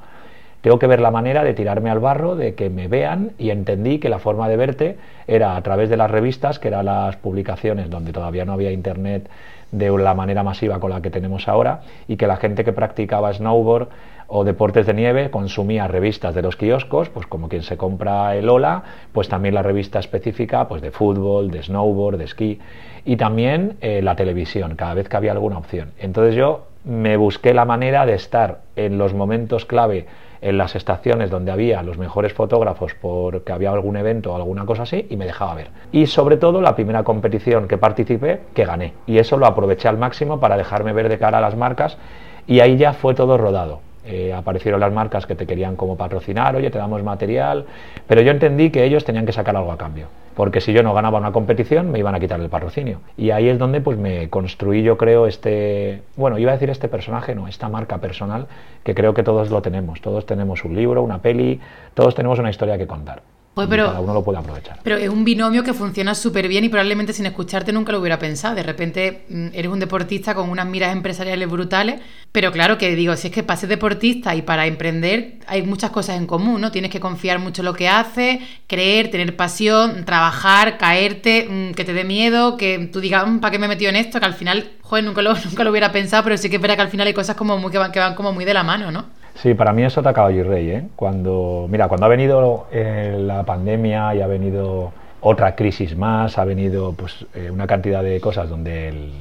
Tengo 0.62 0.78
que 0.80 0.88
ver 0.88 1.02
la 1.02 1.12
manera 1.12 1.44
de 1.44 1.54
tirarme 1.54 1.90
al 1.90 2.00
barro, 2.00 2.36
de 2.36 2.56
que 2.56 2.70
me 2.70 2.88
vean 2.88 3.32
y 3.38 3.50
entendí 3.50 4.00
que 4.00 4.08
la 4.08 4.20
forma 4.20 4.48
de 4.48 4.56
verte 4.56 4.98
era 5.28 5.56
a 5.56 5.62
través 5.62 5.90
de 5.90 5.98
las 5.98 6.10
revistas, 6.10 6.60
que 6.60 6.70
eran 6.70 6.86
las 6.86 7.18
publicaciones 7.18 7.90
donde 7.90 8.14
todavía 8.14 8.46
no 8.46 8.54
había 8.54 8.72
internet 8.72 9.30
de 9.74 9.90
la 9.98 10.14
manera 10.14 10.44
masiva 10.44 10.80
con 10.80 10.92
la 10.92 11.02
que 11.02 11.10
tenemos 11.10 11.48
ahora 11.48 11.82
y 12.08 12.16
que 12.16 12.28
la 12.28 12.38
gente 12.38 12.64
que 12.64 12.72
practicaba 12.72 13.34
snowboard 13.34 13.90
o 14.36 14.44
deportes 14.44 14.88
de 14.88 14.96
nieve 14.96 15.30
consumía 15.30 15.88
revistas 15.88 16.34
de 16.34 16.42
los 16.42 16.56
kioscos, 16.56 17.08
pues 17.10 17.28
como 17.28 17.50
quien 17.50 17.62
se 17.62 17.78
compra 17.78 18.36
el 18.36 18.50
Ola, 18.50 18.82
pues 19.12 19.30
también 19.30 19.54
la 19.54 19.62
revista 19.62 20.00
específica 20.00 20.68
pues 20.68 20.82
de 20.82 20.90
fútbol, 20.90 21.52
de 21.52 21.62
snowboard, 21.62 22.18
de 22.18 22.24
esquí 22.24 22.60
y 23.06 23.16
también 23.16 23.78
eh, 23.80 24.02
la 24.02 24.16
televisión, 24.16 24.76
cada 24.76 24.96
vez 24.96 25.08
que 25.08 25.18
había 25.18 25.34
alguna 25.34 25.60
opción. 25.60 25.92
Entonces 26.00 26.34
yo 26.34 26.66
me 26.84 27.16
busqué 27.16 27.54
la 27.54 27.66
manera 27.66 28.08
de 28.08 28.16
estar 28.16 28.62
en 28.76 28.98
los 28.98 29.14
momentos 29.14 29.66
clave 29.66 30.08
en 30.42 30.58
las 30.58 30.76
estaciones 30.76 31.30
donde 31.30 31.52
había 31.52 31.84
los 31.84 32.00
mejores 32.00 32.34
fotógrafos 32.34 32.96
porque 33.00 33.52
había 33.52 33.70
algún 33.70 33.98
evento 33.98 34.34
o 34.34 34.36
alguna 34.36 34.66
cosa 34.66 34.82
así 34.82 35.06
y 35.12 35.16
me 35.16 35.28
dejaba 35.28 35.54
ver. 35.54 35.70
Y 35.92 36.08
sobre 36.08 36.38
todo 36.38 36.60
la 36.60 36.74
primera 36.74 37.04
competición 37.04 37.68
que 37.68 37.78
participé, 37.78 38.40
que 38.56 38.66
gané. 38.66 38.94
Y 39.06 39.20
eso 39.20 39.38
lo 39.38 39.46
aproveché 39.46 39.90
al 39.90 40.00
máximo 40.00 40.40
para 40.40 40.58
dejarme 40.58 40.92
ver 40.92 41.08
de 41.08 41.20
cara 41.20 41.38
a 41.38 41.42
las 41.42 41.56
marcas 41.56 42.00
y 42.48 42.62
ahí 42.62 42.78
ya 42.78 42.94
fue 42.94 43.14
todo 43.14 43.38
rodado. 43.38 43.93
Eh, 44.06 44.34
aparecieron 44.34 44.82
las 44.82 44.92
marcas 44.92 45.26
que 45.26 45.34
te 45.34 45.48
querían 45.48 45.78
como 45.78 45.96
patrocinar, 45.96 46.58
oye, 46.58 46.70
te 46.70 46.78
damos 46.78 47.02
material, 47.04 47.66
pero 48.06 48.22
yo 48.22 48.32
entendí 48.32 48.70
que 48.70 48.84
ellos 48.84 49.06
tenían 49.06 49.26
que 49.26 49.32
sacar 49.32 49.56
algo 49.56 49.72
a 49.72 49.78
cambio, 49.78 50.08
porque 50.36 50.60
si 50.60 50.74
yo 50.74 50.84
no 50.84 50.94
ganaba 50.94 51.20
una 51.20 51.32
competición 51.32 51.90
me 51.90 52.00
iban 52.00 52.14
a 52.14 52.20
quitar 52.20 52.42
el 52.42 52.50
patrocinio. 52.50 53.00
Y 53.16 53.32
ahí 53.32 53.48
es 53.48 53.58
donde 53.58 53.80
pues 53.80 53.98
me 53.98 54.30
construí 54.30 54.84
yo 54.84 54.98
creo 54.98 55.26
este, 55.26 56.02
bueno, 56.18 56.38
iba 56.38 56.52
a 56.52 56.56
decir 56.56 56.70
este 56.70 56.90
personaje, 56.90 57.34
no, 57.34 57.48
esta 57.48 57.70
marca 57.70 58.00
personal, 58.00 58.48
que 58.84 58.94
creo 58.94 59.14
que 59.14 59.24
todos 59.24 59.50
lo 59.50 59.62
tenemos, 59.62 60.02
todos 60.02 60.26
tenemos 60.26 60.66
un 60.66 60.76
libro, 60.76 61.02
una 61.02 61.20
peli, 61.20 61.62
todos 61.94 62.14
tenemos 62.14 62.40
una 62.40 62.50
historia 62.50 62.78
que 62.78 62.88
contar 62.88 63.22
pero, 63.56 63.86
cada 63.88 64.00
uno 64.00 64.14
lo 64.14 64.24
puede 64.24 64.40
aprovechar. 64.40 64.80
Pero 64.84 64.98
es 64.98 65.10
un 65.10 65.24
binomio 65.24 65.64
que 65.64 65.74
funciona 65.74 66.16
súper 66.16 66.48
bien 66.48 66.64
y 66.64 66.70
probablemente 66.70 67.14
sin 67.14 67.26
escucharte 67.26 67.72
nunca 67.72 67.92
lo 67.92 68.00
hubiera 68.00 68.18
pensado. 68.18 68.56
De 68.56 68.64
repente 68.64 69.26
mm, 69.30 69.48
eres 69.54 69.72
un 69.72 69.80
deportista 69.80 70.34
con 70.34 70.50
unas 70.50 70.66
miras 70.66 70.92
empresariales 70.92 71.50
brutales, 71.50 72.02
pero 72.32 72.52
claro 72.52 72.78
que 72.78 72.96
digo, 72.96 73.16
si 73.16 73.28
es 73.28 73.34
que 73.34 73.44
para 73.44 73.58
ser 73.58 73.70
deportista 73.70 74.36
y 74.36 74.42
para 74.42 74.66
emprender 74.66 75.40
hay 75.46 75.62
muchas 75.62 75.92
cosas 75.92 76.18
en 76.18 76.26
común, 76.26 76.62
¿no? 76.62 76.72
Tienes 76.72 76.90
que 76.90 77.00
confiar 77.00 77.38
mucho 77.40 77.62
en 77.62 77.66
lo 77.66 77.74
que 77.74 77.88
haces, 77.88 78.40
creer, 78.66 79.12
tener 79.12 79.36
pasión, 79.36 80.04
trabajar, 80.04 80.78
caerte, 80.78 81.48
mm, 81.48 81.74
que 81.74 81.86
te 81.86 81.94
dé 81.94 82.04
miedo, 82.04 82.58
que 82.58 82.90
tú 82.92 83.02
digas, 83.02 83.28
mm, 83.28 83.38
¿para 83.38 83.52
qué 83.52 83.60
me 83.60 83.68
he 83.68 83.70
metido 83.70 83.90
en 83.90 83.98
esto? 83.98 84.20
Que 84.20 84.26
al 84.26 84.34
final, 84.34 84.72
joder, 84.82 85.04
nunca 85.04 85.22
lo, 85.22 85.34
nunca 85.46 85.64
lo 85.64 85.70
hubiera 85.70 85.92
pensado, 85.92 86.24
pero 86.24 86.38
sí 86.38 86.50
que 86.50 86.56
es 86.56 86.62
verdad 86.62 86.76
que 86.76 86.82
al 86.82 86.90
final 86.90 87.06
hay 87.06 87.14
cosas 87.14 87.36
como 87.36 87.58
muy, 87.60 87.72
que, 87.72 87.78
van, 87.78 87.92
que 87.92 88.00
van 88.00 88.16
como 88.16 88.34
muy 88.34 88.46
de 88.46 88.54
la 88.56 88.64
mano, 88.64 88.90
¿no? 88.90 89.23
Sí, 89.36 89.56
para 89.56 89.74
mí 89.74 89.84
eso 89.84 90.02
te 90.02 90.14
caballo 90.14 90.40
y 90.40 90.44
rey. 90.44 90.70
¿eh? 90.70 90.84
Cuando, 90.96 91.68
mira, 91.70 91.88
cuando 91.88 92.06
ha 92.06 92.10
venido 92.10 92.68
eh, 92.72 93.18
la 93.20 93.44
pandemia 93.44 94.14
y 94.16 94.22
ha 94.22 94.28
venido 94.28 94.94
otra 95.22 95.56
crisis 95.56 95.96
más, 95.98 96.38
ha 96.38 96.46
venido 96.46 96.94
pues, 96.94 97.26
eh, 97.34 97.50
una 97.50 97.66
cantidad 97.66 98.04
de 98.04 98.20
cosas 98.20 98.50
donde 98.50 98.90
el, 98.90 99.12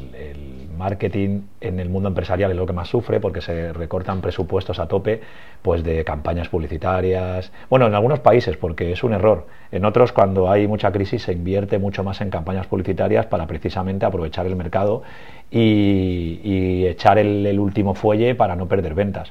marketing 0.76 1.42
en 1.60 1.78
el 1.78 1.88
mundo 1.88 2.08
empresarial 2.08 2.50
es 2.50 2.56
lo 2.56 2.66
que 2.66 2.72
más 2.72 2.88
sufre 2.88 3.20
porque 3.20 3.40
se 3.40 3.72
recortan 3.72 4.20
presupuestos 4.20 4.80
a 4.80 4.88
tope 4.88 5.20
pues 5.60 5.84
de 5.84 6.02
campañas 6.02 6.48
publicitarias. 6.48 7.52
Bueno, 7.70 7.86
en 7.86 7.94
algunos 7.94 8.18
países 8.18 8.56
porque 8.56 8.90
es 8.90 9.04
un 9.04 9.12
error. 9.12 9.46
En 9.70 9.84
otros 9.84 10.10
cuando 10.10 10.50
hay 10.50 10.66
mucha 10.66 10.90
crisis 10.90 11.22
se 11.22 11.34
invierte 11.34 11.78
mucho 11.78 12.02
más 12.02 12.20
en 12.20 12.30
campañas 12.30 12.66
publicitarias 12.66 13.26
para 13.26 13.46
precisamente 13.46 14.06
aprovechar 14.06 14.46
el 14.46 14.56
mercado 14.56 15.04
y, 15.52 16.84
echar 16.86 17.18
el 17.18 17.60
último 17.60 17.94
fuelle 17.94 18.34
para 18.34 18.56
no 18.56 18.66
perder 18.66 18.94
ventas. 18.94 19.30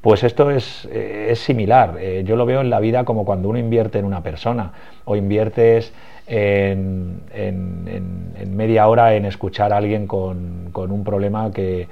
Pues 0.00 0.22
esto 0.22 0.50
es, 0.50 0.88
eh, 0.92 1.32
similar. 1.34 1.96
Eh, 1.98 2.22
yo 2.24 2.36
lo 2.36 2.46
veo 2.46 2.60
en 2.60 2.70
la 2.70 2.78
vida 2.78 3.04
como 3.04 3.24
cuando 3.24 3.48
uno 3.48 3.58
invierte 3.58 3.98
en 3.98 4.04
una 4.04 4.22
persona 4.22 4.72
o 5.04 5.16
inviertes 5.16 5.92
en, 6.26 7.22
media 8.46 8.88
hora 8.88 9.14
en 9.14 9.24
escuchar 9.24 9.72
a 9.72 9.78
alguien 9.78 10.06
con, 10.06 10.70
un 10.74 11.04
problema 11.04 11.50
que, 11.50 11.88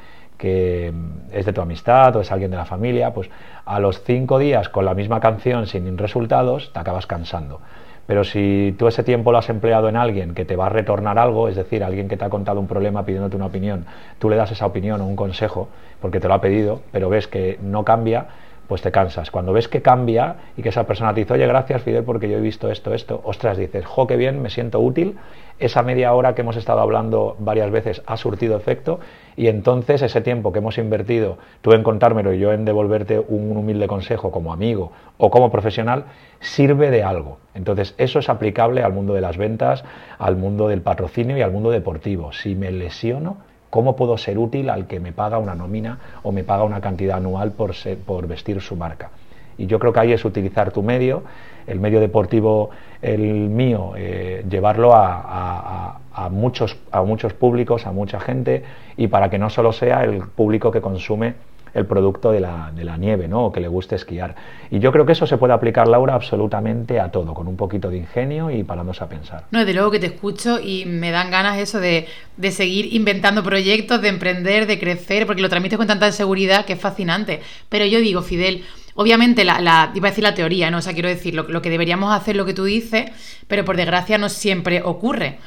es 1.32 1.46
de 1.46 1.52
tu 1.52 1.60
amistad 1.60 2.14
o 2.16 2.20
es 2.20 2.30
alguien 2.30 2.50
de 2.50 2.56
la 2.56 2.66
familia, 2.66 3.12
pues 3.12 3.30
a 3.64 3.80
los 3.80 4.02
cinco 4.04 4.38
días 4.38 4.68
con 4.68 4.84
la 4.84 4.94
misma 4.94 5.18
canción 5.18 5.66
sin 5.66 5.98
resultados 5.98 6.72
te 6.72 6.78
acabas 6.78 7.06
cansando. 7.06 7.60
Pero 8.06 8.22
si 8.22 8.74
tú 8.78 8.86
ese 8.86 9.02
tiempo 9.02 9.32
lo 9.32 9.38
has 9.38 9.48
empleado 9.50 9.88
en 9.88 9.96
alguien 9.96 10.34
que 10.34 10.44
te 10.44 10.56
va 10.56 10.66
a 10.66 10.68
retornar 10.68 11.18
algo, 11.18 11.48
es 11.48 11.56
decir, 11.56 11.82
alguien 11.82 12.08
que 12.08 12.16
te 12.16 12.24
ha 12.24 12.30
contado 12.30 12.60
un 12.60 12.68
problema 12.68 13.04
pidiéndote 13.04 13.36
una 13.36 13.46
opinión, 13.46 13.84
tú 14.18 14.30
le 14.30 14.36
das 14.36 14.52
esa 14.52 14.66
opinión 14.66 15.00
o 15.00 15.06
un 15.06 15.16
consejo 15.16 15.68
porque 16.00 16.20
te 16.20 16.28
lo 16.28 16.34
ha 16.34 16.40
pedido, 16.40 16.82
pero 16.92 17.08
ves 17.08 17.26
que 17.26 17.58
no 17.62 17.84
cambia, 17.84 18.26
pues 18.68 18.82
te 18.82 18.90
cansas. 18.90 19.30
Cuando 19.30 19.52
ves 19.52 19.68
que 19.68 19.82
cambia 19.82 20.36
y 20.56 20.62
que 20.62 20.70
esa 20.70 20.84
persona 20.84 21.14
te 21.14 21.20
dice, 21.20 21.34
oye, 21.34 21.46
gracias 21.46 21.82
Fidel 21.82 22.04
porque 22.04 22.28
yo 22.28 22.38
he 22.38 22.40
visto 22.40 22.70
esto, 22.70 22.94
esto, 22.94 23.20
ostras, 23.24 23.56
dices, 23.56 23.84
jo, 23.84 24.06
qué 24.06 24.16
bien, 24.16 24.42
me 24.42 24.50
siento 24.50 24.80
útil, 24.80 25.16
esa 25.58 25.82
media 25.82 26.12
hora 26.12 26.34
que 26.34 26.42
hemos 26.42 26.56
estado 26.56 26.80
hablando 26.80 27.36
varias 27.38 27.70
veces 27.70 28.02
ha 28.06 28.16
surtido 28.16 28.56
efecto 28.56 29.00
y 29.36 29.48
entonces 29.48 30.02
ese 30.02 30.20
tiempo 30.20 30.52
que 30.52 30.58
hemos 30.58 30.78
invertido, 30.78 31.38
tú 31.62 31.72
en 31.72 31.82
contármelo 31.82 32.32
y 32.32 32.38
yo 32.38 32.52
en 32.52 32.64
devolverte 32.64 33.18
un 33.18 33.56
humilde 33.56 33.86
consejo 33.86 34.30
como 34.30 34.52
amigo 34.52 34.92
o 35.18 35.30
como 35.30 35.50
profesional, 35.50 36.04
sirve 36.40 36.90
de 36.90 37.02
algo. 37.02 37.38
Entonces 37.54 37.94
eso 37.98 38.18
es 38.18 38.28
aplicable 38.28 38.82
al 38.82 38.92
mundo 38.92 39.14
de 39.14 39.20
las 39.20 39.36
ventas, 39.36 39.84
al 40.18 40.36
mundo 40.36 40.68
del 40.68 40.82
patrocinio 40.82 41.36
y 41.36 41.42
al 41.42 41.52
mundo 41.52 41.70
deportivo. 41.70 42.32
Si 42.32 42.54
me 42.54 42.70
lesiono, 42.70 43.38
¿Cómo 43.76 43.94
puedo 43.94 44.16
ser 44.16 44.38
útil 44.38 44.70
al 44.70 44.86
que 44.86 45.00
me 45.00 45.12
paga 45.12 45.36
una 45.36 45.54
nómina 45.54 45.98
o 46.22 46.32
me 46.32 46.44
paga 46.44 46.64
una 46.64 46.80
cantidad 46.80 47.18
anual 47.18 47.52
por, 47.52 47.74
por 48.06 48.26
vestir 48.26 48.62
su 48.62 48.74
marca? 48.74 49.10
Y 49.58 49.66
yo 49.66 49.78
creo 49.78 49.92
que 49.92 50.00
ahí 50.00 50.12
es 50.12 50.24
utilizar 50.24 50.72
tu 50.72 50.82
medio, 50.82 51.24
el 51.66 51.78
medio 51.78 52.00
deportivo, 52.00 52.70
el 53.02 53.20
mío, 53.20 53.92
eh, 53.94 54.46
llevarlo 54.48 54.92
a, 54.94 56.00
muchos, 56.30 56.78
a 56.90 57.02
muchos 57.02 57.34
públicos, 57.34 57.86
a 57.86 57.92
mucha 57.92 58.18
gente, 58.18 58.64
y 58.96 59.08
para 59.08 59.28
que 59.28 59.36
no 59.36 59.50
solo 59.50 59.74
sea 59.74 60.04
el 60.04 60.20
público 60.20 60.70
que 60.70 60.80
consume 60.80 61.34
el 61.76 61.86
producto 61.86 62.32
de 62.32 62.40
la, 62.40 62.72
de 62.74 62.84
la, 62.84 62.96
nieve, 62.96 63.28
¿no? 63.28 63.46
O 63.46 63.52
que 63.52 63.60
le 63.60 63.68
guste 63.68 63.94
esquiar. 63.94 64.34
Y 64.70 64.78
yo 64.78 64.90
creo 64.92 65.04
que 65.04 65.12
eso 65.12 65.26
se 65.26 65.36
puede 65.36 65.52
aplicar, 65.52 65.86
Laura, 65.86 66.14
absolutamente 66.14 66.98
a 66.98 67.10
todo, 67.10 67.34
con 67.34 67.46
un 67.46 67.56
poquito 67.56 67.90
de 67.90 67.98
ingenio 67.98 68.50
y 68.50 68.64
parándose 68.64 69.04
a 69.04 69.08
pensar. 69.08 69.44
No, 69.50 69.60
desde 69.60 69.74
luego 69.74 69.90
que 69.90 70.00
te 70.00 70.06
escucho 70.06 70.58
y 70.58 70.86
me 70.86 71.10
dan 71.10 71.30
ganas 71.30 71.58
eso 71.58 71.78
de, 71.78 72.06
de 72.36 72.50
seguir 72.50 72.94
inventando 72.94 73.42
proyectos, 73.42 74.00
de 74.00 74.08
emprender, 74.08 74.66
de 74.66 74.78
crecer, 74.78 75.26
porque 75.26 75.42
lo 75.42 75.48
transmites 75.48 75.76
con 75.76 75.86
tanta 75.86 76.10
seguridad 76.12 76.64
que 76.64 76.72
es 76.72 76.80
fascinante. 76.80 77.40
Pero 77.68 77.84
yo 77.84 78.00
digo, 78.00 78.22
Fidel, 78.22 78.64
Obviamente, 78.98 79.44
la, 79.44 79.60
la, 79.60 79.92
iba 79.94 80.08
a 80.08 80.10
decir 80.10 80.24
la 80.24 80.32
teoría, 80.32 80.70
¿no? 80.70 80.78
O 80.78 80.80
sea, 80.80 80.94
quiero 80.94 81.10
decir, 81.10 81.34
lo, 81.34 81.42
lo, 81.42 81.60
que 81.60 81.68
deberíamos 81.68 82.14
hacer, 82.14 82.34
lo 82.34 82.46
que 82.46 82.54
tú 82.54 82.64
dices, 82.64 83.10
pero 83.46 83.62
por 83.62 83.76
desgracia 83.76 84.16
no 84.16 84.30
siempre 84.30 84.80
ocurre. 84.82 85.38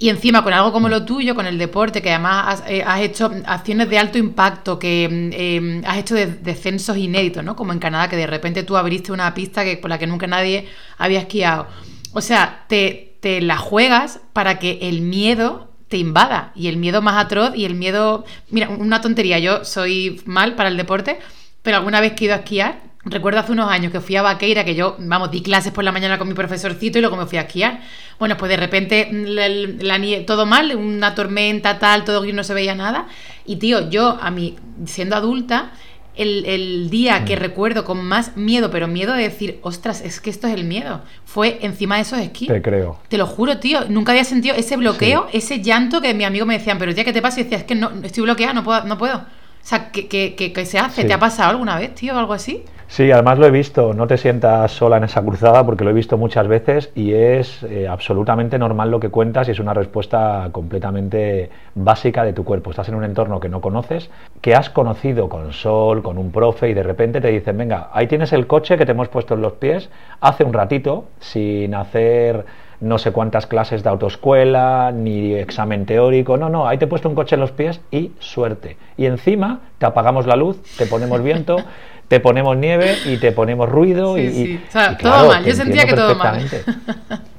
Y 0.00 0.10
encima 0.10 0.44
con 0.44 0.52
algo 0.52 0.72
como 0.72 0.88
lo 0.88 1.04
tuyo, 1.04 1.34
con 1.34 1.46
el 1.46 1.58
deporte, 1.58 2.00
que 2.00 2.10
además 2.10 2.60
has, 2.62 2.70
eh, 2.70 2.84
hecho 3.02 3.32
acciones 3.46 3.90
de 3.90 3.98
alto 3.98 4.16
impacto, 4.16 4.78
que 4.78 5.04
em, 5.04 5.82
has 5.84 5.98
hecho 5.98 6.14
descensos 6.14 6.96
inéditos, 6.96 7.42
¿no? 7.42 7.56
Como 7.56 7.72
en 7.72 7.80
Canadá, 7.80 8.08
que 8.08 8.16
de 8.16 8.28
repente 8.28 8.62
tú 8.62 8.76
abriste 8.76 9.10
una 9.10 9.34
pista 9.34 9.64
que, 9.64 9.76
por 9.76 9.90
la 9.90 9.98
que 9.98 10.06
nunca 10.06 10.28
nadie 10.28 10.68
había 10.98 11.20
esquiado. 11.20 11.66
O 12.12 12.20
sea, 12.20 12.64
te, 12.68 13.16
te 13.20 13.40
la 13.40 13.56
juegas 13.58 14.20
para 14.32 14.60
que 14.60 14.78
el 14.82 15.00
miedo 15.02 15.68
te 15.88 15.96
invada. 15.96 16.52
Y 16.54 16.68
el 16.68 16.76
miedo 16.76 17.02
más 17.02 17.16
atroz 17.24 17.56
y 17.56 17.64
el 17.64 17.74
miedo... 17.74 18.24
Mira, 18.50 18.68
una 18.68 19.00
tontería, 19.00 19.38
yo 19.38 19.64
soy 19.64 20.22
mal 20.26 20.54
para 20.54 20.68
el 20.68 20.76
deporte, 20.76 21.18
pero 21.62 21.78
alguna 21.78 22.00
vez 22.00 22.12
que 22.12 22.24
he 22.24 22.26
ido 22.26 22.34
a 22.34 22.38
esquiar, 22.38 22.87
Recuerdo 23.10 23.40
hace 23.40 23.52
unos 23.52 23.70
años 23.70 23.92
que 23.92 24.00
fui 24.00 24.16
a 24.16 24.22
Vaqueira, 24.22 24.64
que 24.64 24.74
yo, 24.74 24.96
vamos, 24.98 25.30
di 25.30 25.42
clases 25.42 25.72
por 25.72 25.84
la 25.84 25.92
mañana 25.92 26.18
con 26.18 26.28
mi 26.28 26.34
profesorcito 26.34 26.98
y 26.98 27.00
luego 27.00 27.16
me 27.16 27.26
fui 27.26 27.38
a 27.38 27.42
esquiar. 27.42 27.80
Bueno, 28.18 28.36
pues 28.36 28.48
de 28.50 28.56
repente 28.56 29.08
la, 29.12 29.98
todo 30.26 30.46
mal, 30.46 30.74
una 30.76 31.14
tormenta, 31.14 31.78
tal, 31.78 32.04
todo 32.04 32.22
que 32.22 32.32
no 32.32 32.44
se 32.44 32.54
veía 32.54 32.74
nada. 32.74 33.06
Y 33.46 33.56
tío, 33.56 33.88
yo, 33.90 34.18
a 34.20 34.30
mí, 34.30 34.56
siendo 34.84 35.16
adulta, 35.16 35.72
el, 36.18 36.90
día 36.90 37.24
que 37.24 37.36
mm. 37.36 37.38
recuerdo 37.38 37.84
con 37.84 38.04
más 38.04 38.36
miedo, 38.36 38.70
pero 38.70 38.88
miedo 38.88 39.14
de 39.14 39.22
decir, 39.22 39.60
ostras, 39.62 40.00
es 40.00 40.20
que 40.20 40.30
esto 40.30 40.48
es 40.48 40.54
el 40.54 40.64
miedo, 40.64 41.00
fue 41.24 41.58
encima 41.62 41.96
de 41.96 42.02
esos 42.02 42.18
esquís. 42.18 42.48
Te 42.48 42.60
creo. 42.60 42.98
Te 43.08 43.18
lo 43.18 43.26
juro, 43.26 43.58
tío, 43.58 43.84
nunca 43.88 44.12
había 44.12 44.24
sentido 44.24 44.56
ese 44.56 44.76
bloqueo, 44.76 45.28
ese 45.32 45.62
llanto 45.62 46.00
que 46.00 46.14
mi 46.14 46.24
amigo 46.24 46.44
me 46.44 46.58
decían, 46.58 46.78
pero 46.78 46.90
ya, 46.92 47.04
¿qué 47.04 47.12
te 47.12 47.22
pasa? 47.22 47.40
Y 47.40 47.44
decía, 47.44 47.58
es 47.58 47.64
que 47.64 47.74
no, 47.74 47.92
estoy 48.02 48.24
bloqueada, 48.24 48.52
no 48.52 48.64
puedo. 48.64 48.84
No 48.84 48.98
puedo. 48.98 49.16
O 49.16 49.66
sea, 49.68 49.90
¿qué, 49.90 50.08
qué, 50.08 50.66
se 50.66 50.78
hace? 50.78 51.04
¿Te 51.04 51.12
ha 51.12 51.18
pasado 51.18 51.50
alguna 51.50 51.78
vez, 51.78 51.94
tío, 51.94 52.14
o 52.14 52.18
algo 52.18 52.32
así? 52.32 52.64
Sí, 52.90 53.12
además 53.12 53.38
lo 53.38 53.46
he 53.46 53.50
visto, 53.50 53.92
no 53.92 54.06
te 54.06 54.16
sientas 54.16 54.72
sola 54.72 54.96
en 54.96 55.04
esa 55.04 55.22
cruzada 55.22 55.64
porque 55.64 55.84
lo 55.84 55.90
he 55.90 55.92
visto 55.92 56.16
muchas 56.16 56.48
veces 56.48 56.90
y 56.94 57.12
es 57.12 57.62
eh, 57.64 57.86
absolutamente 57.86 58.58
normal 58.58 58.90
lo 58.90 58.98
que 58.98 59.10
cuentas 59.10 59.46
y 59.46 59.50
es 59.50 59.60
una 59.60 59.74
respuesta 59.74 60.48
completamente 60.52 61.50
básica 61.74 62.24
de 62.24 62.32
tu 62.32 62.44
cuerpo. 62.44 62.70
Estás 62.70 62.88
en 62.88 62.94
un 62.94 63.04
entorno 63.04 63.40
que 63.40 63.50
no 63.50 63.60
conoces, 63.60 64.10
que 64.40 64.54
has 64.54 64.70
conocido 64.70 65.28
con 65.28 65.52
sol, 65.52 66.02
con 66.02 66.16
un 66.16 66.32
profe 66.32 66.70
y 66.70 66.74
de 66.74 66.82
repente 66.82 67.20
te 67.20 67.28
dicen, 67.28 67.58
venga, 67.58 67.90
ahí 67.92 68.06
tienes 68.06 68.32
el 68.32 68.46
coche 68.46 68.78
que 68.78 68.86
te 68.86 68.92
hemos 68.92 69.08
puesto 69.08 69.34
en 69.34 69.42
los 69.42 69.52
pies 69.52 69.90
hace 70.20 70.44
un 70.44 70.54
ratito 70.54 71.04
sin 71.20 71.74
hacer 71.74 72.46
no 72.80 72.98
sé 72.98 73.10
cuántas 73.10 73.46
clases 73.46 73.82
de 73.82 73.90
autoescuela, 73.90 74.92
ni 74.92 75.34
examen 75.34 75.84
teórico, 75.84 76.36
no, 76.36 76.48
no, 76.48 76.68
ahí 76.68 76.78
te 76.78 76.84
he 76.84 76.88
puesto 76.88 77.08
un 77.08 77.14
coche 77.14 77.34
en 77.34 77.40
los 77.40 77.50
pies 77.50 77.80
y 77.90 78.12
suerte. 78.20 78.76
Y 78.96 79.06
encima 79.06 79.60
te 79.78 79.86
apagamos 79.86 80.26
la 80.26 80.36
luz, 80.36 80.62
te 80.76 80.86
ponemos 80.86 81.22
viento, 81.22 81.56
te 82.08 82.20
ponemos 82.20 82.56
nieve 82.56 82.96
y 83.04 83.18
te 83.18 83.32
ponemos 83.32 83.68
ruido 83.68 84.18
y, 84.18 84.60
todo 85.00 85.28
mal. 85.28 85.44
Yo 85.44 85.54
sentía 85.54 85.86
que 85.86 85.94
todo 85.94 86.14
mal. 86.14 86.42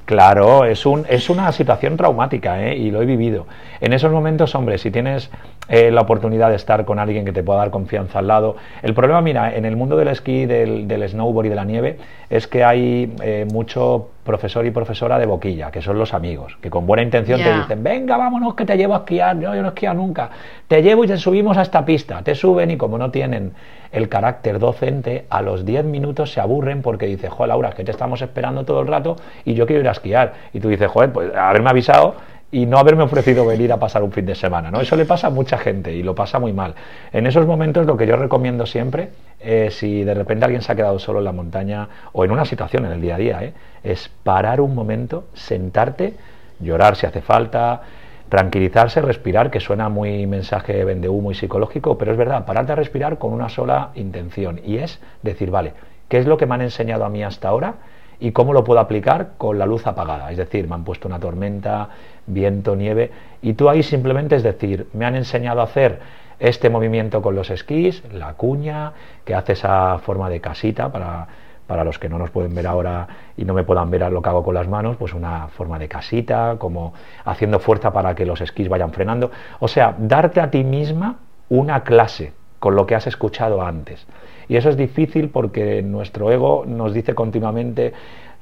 Claro, 0.04 0.64
es, 0.64 0.86
un, 0.86 1.06
es 1.08 1.30
una 1.30 1.52
situación 1.52 1.96
traumática 1.96 2.60
¿eh? 2.60 2.76
y 2.76 2.90
lo 2.90 3.00
he 3.00 3.06
vivido. 3.06 3.46
En 3.80 3.92
esos 3.92 4.10
momentos, 4.10 4.56
hombre, 4.56 4.76
si 4.78 4.90
tienes 4.90 5.30
eh, 5.70 5.90
la 5.90 6.00
oportunidad 6.00 6.50
de 6.50 6.56
estar 6.56 6.84
con 6.84 6.98
alguien 6.98 7.24
que 7.24 7.32
te 7.32 7.42
pueda 7.44 7.60
dar 7.60 7.70
confianza 7.70 8.18
al 8.18 8.26
lado. 8.26 8.56
El 8.82 8.92
problema, 8.92 9.20
mira, 9.20 9.54
en 9.54 9.64
el 9.64 9.76
mundo 9.76 9.96
del 9.96 10.08
esquí, 10.08 10.44
del, 10.44 10.88
del 10.88 11.08
snowboard 11.08 11.46
y 11.46 11.48
de 11.48 11.54
la 11.54 11.64
nieve, 11.64 11.96
es 12.28 12.46
que 12.46 12.64
hay 12.64 13.14
eh, 13.22 13.46
mucho 13.52 14.08
profesor 14.24 14.66
y 14.66 14.70
profesora 14.70 15.18
de 15.18 15.26
boquilla, 15.26 15.70
que 15.70 15.80
son 15.80 15.98
los 15.98 16.12
amigos, 16.12 16.58
que 16.60 16.70
con 16.70 16.86
buena 16.86 17.02
intención 17.02 17.40
te 17.40 17.52
dicen, 17.52 17.82
venga, 17.82 18.16
vámonos 18.16 18.54
que 18.54 18.64
te 18.64 18.76
llevo 18.76 18.94
a 18.94 18.98
esquiar, 18.98 19.38
yo, 19.40 19.54
yo 19.54 19.62
no 19.62 19.68
esquío 19.68 19.94
nunca, 19.94 20.30
te 20.68 20.82
llevo 20.82 21.04
y 21.04 21.06
te 21.06 21.16
subimos 21.16 21.56
a 21.56 21.62
esta 21.62 21.84
pista, 21.84 22.22
te 22.22 22.34
suben 22.34 22.70
y 22.70 22.76
como 22.76 22.98
no 22.98 23.10
tienen 23.10 23.52
el 23.92 24.08
carácter 24.08 24.58
docente, 24.58 25.26
a 25.30 25.42
los 25.42 25.64
10 25.64 25.84
minutos 25.84 26.32
se 26.32 26.40
aburren 26.40 26.82
porque 26.82 27.06
dice, 27.06 27.28
joder, 27.28 27.48
Laura, 27.48 27.72
que 27.72 27.84
te 27.84 27.90
estamos 27.90 28.22
esperando 28.22 28.64
todo 28.64 28.80
el 28.80 28.86
rato 28.86 29.16
y 29.44 29.54
yo 29.54 29.66
quiero 29.66 29.82
ir 29.82 29.88
a 29.88 29.92
esquiar. 29.92 30.34
Y 30.52 30.60
tú 30.60 30.68
dices, 30.68 30.88
joder, 30.88 31.12
pues 31.12 31.34
haberme 31.34 31.70
avisado 31.70 32.14
y 32.52 32.66
no 32.66 32.78
haberme 32.78 33.04
ofrecido 33.04 33.46
venir 33.46 33.72
a 33.72 33.78
pasar 33.78 34.02
un 34.02 34.12
fin 34.12 34.26
de 34.26 34.34
semana. 34.34 34.70
¿no? 34.70 34.80
Eso 34.80 34.96
le 34.96 35.04
pasa 35.04 35.28
a 35.28 35.30
mucha 35.30 35.58
gente 35.58 35.92
y 35.92 36.02
lo 36.02 36.14
pasa 36.14 36.38
muy 36.38 36.52
mal. 36.52 36.74
En 37.12 37.26
esos 37.26 37.46
momentos 37.46 37.86
lo 37.86 37.96
que 37.96 38.06
yo 38.06 38.16
recomiendo 38.16 38.66
siempre, 38.66 39.10
es 39.38 39.74
si 39.74 40.04
de 40.04 40.14
repente 40.14 40.44
alguien 40.44 40.62
se 40.62 40.72
ha 40.72 40.74
quedado 40.74 40.98
solo 40.98 41.20
en 41.20 41.26
la 41.26 41.32
montaña 41.32 41.88
o 42.12 42.24
en 42.24 42.30
una 42.30 42.44
situación 42.44 42.84
en 42.86 42.92
el 42.92 43.00
día 43.00 43.14
a 43.14 43.18
día, 43.18 43.44
¿eh? 43.44 43.52
es 43.84 44.10
parar 44.22 44.60
un 44.60 44.74
momento, 44.74 45.24
sentarte, 45.34 46.14
llorar 46.58 46.96
si 46.96 47.06
hace 47.06 47.20
falta, 47.20 47.82
tranquilizarse, 48.28 49.00
respirar, 49.00 49.50
que 49.50 49.60
suena 49.60 49.88
muy 49.88 50.26
mensaje 50.26 50.84
vende 50.84 51.08
humo 51.08 51.30
y 51.30 51.34
psicológico, 51.34 51.98
pero 51.98 52.12
es 52.12 52.18
verdad, 52.18 52.44
pararte 52.44 52.72
a 52.72 52.76
respirar 52.76 53.18
con 53.18 53.32
una 53.32 53.48
sola 53.48 53.90
intención 53.94 54.60
y 54.64 54.76
es 54.76 55.00
decir, 55.22 55.50
vale, 55.50 55.72
¿qué 56.08 56.18
es 56.18 56.26
lo 56.26 56.36
que 56.36 56.46
me 56.46 56.54
han 56.54 56.62
enseñado 56.62 57.04
a 57.04 57.08
mí 57.08 57.22
hasta 57.22 57.48
ahora? 57.48 57.74
y 58.20 58.32
cómo 58.32 58.52
lo 58.52 58.62
puedo 58.62 58.80
aplicar 58.80 59.30
con 59.38 59.58
la 59.58 59.66
luz 59.66 59.86
apagada. 59.86 60.30
Es 60.30 60.36
decir, 60.36 60.68
me 60.68 60.74
han 60.74 60.84
puesto 60.84 61.08
una 61.08 61.18
tormenta, 61.18 61.88
viento, 62.32 62.76
nieve, 62.76 63.10
y 63.42 63.54
tú 63.54 63.68
ahí 63.68 63.82
simplemente 63.82 64.36
es 64.36 64.42
decir, 64.42 64.88
me 64.92 65.04
han 65.04 65.16
enseñado 65.16 65.60
a 65.60 65.64
hacer 65.64 66.00
este 66.38 66.70
movimiento 66.70 67.20
con 67.20 67.34
los 67.34 67.50
esquís, 67.50 68.02
la 68.12 68.34
cuña, 68.34 68.92
que 69.24 69.34
hace 69.34 69.52
esa 69.52 69.98
forma 69.98 70.30
de 70.30 70.40
casita 70.40 70.90
para, 70.90 71.28
para 71.66 71.84
los 71.84 71.98
que 71.98 72.08
no 72.08 72.18
nos 72.18 72.30
pueden 72.30 72.54
ver 72.54 72.66
ahora 72.66 73.06
y 73.36 73.44
no 73.44 73.54
me 73.54 73.62
puedan 73.62 73.90
ver 73.90 74.02
a 74.02 74.10
lo 74.10 74.22
que 74.22 74.28
hago 74.28 74.42
con 74.42 74.54
las 74.54 74.66
manos, 74.66 74.96
pues 74.96 75.14
una 75.14 75.48
forma 75.48 75.78
de 75.78 75.86
casita, 75.86 76.56
como 76.58 76.94
haciendo 77.24 77.60
fuerza 77.60 77.92
para 77.92 78.14
que 78.14 78.26
los 78.26 78.40
esquís 78.40 78.68
vayan 78.68 78.92
frenando. 78.92 79.30
O 79.60 79.68
sea, 79.68 79.94
darte 79.98 80.40
a 80.40 80.50
ti 80.50 80.64
misma 80.64 81.18
una 81.48 81.84
clase 81.84 82.32
con 82.58 82.74
lo 82.74 82.86
que 82.86 82.94
has 82.94 83.06
escuchado 83.06 83.62
antes. 83.62 84.06
Y 84.48 84.56
eso 84.56 84.68
es 84.68 84.76
difícil 84.76 85.28
porque 85.28 85.80
nuestro 85.80 86.32
ego 86.32 86.64
nos 86.66 86.92
dice 86.92 87.14
continuamente, 87.14 87.92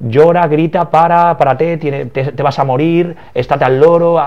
llora, 0.01 0.47
grita, 0.47 0.91
para, 0.91 1.37
párate, 1.37 1.77
te, 1.77 2.07
te, 2.07 2.43
vas 2.43 2.59
a 2.59 2.65
morir, 2.65 3.17
estate 3.35 3.65
al 3.65 3.81
loro. 3.81 4.21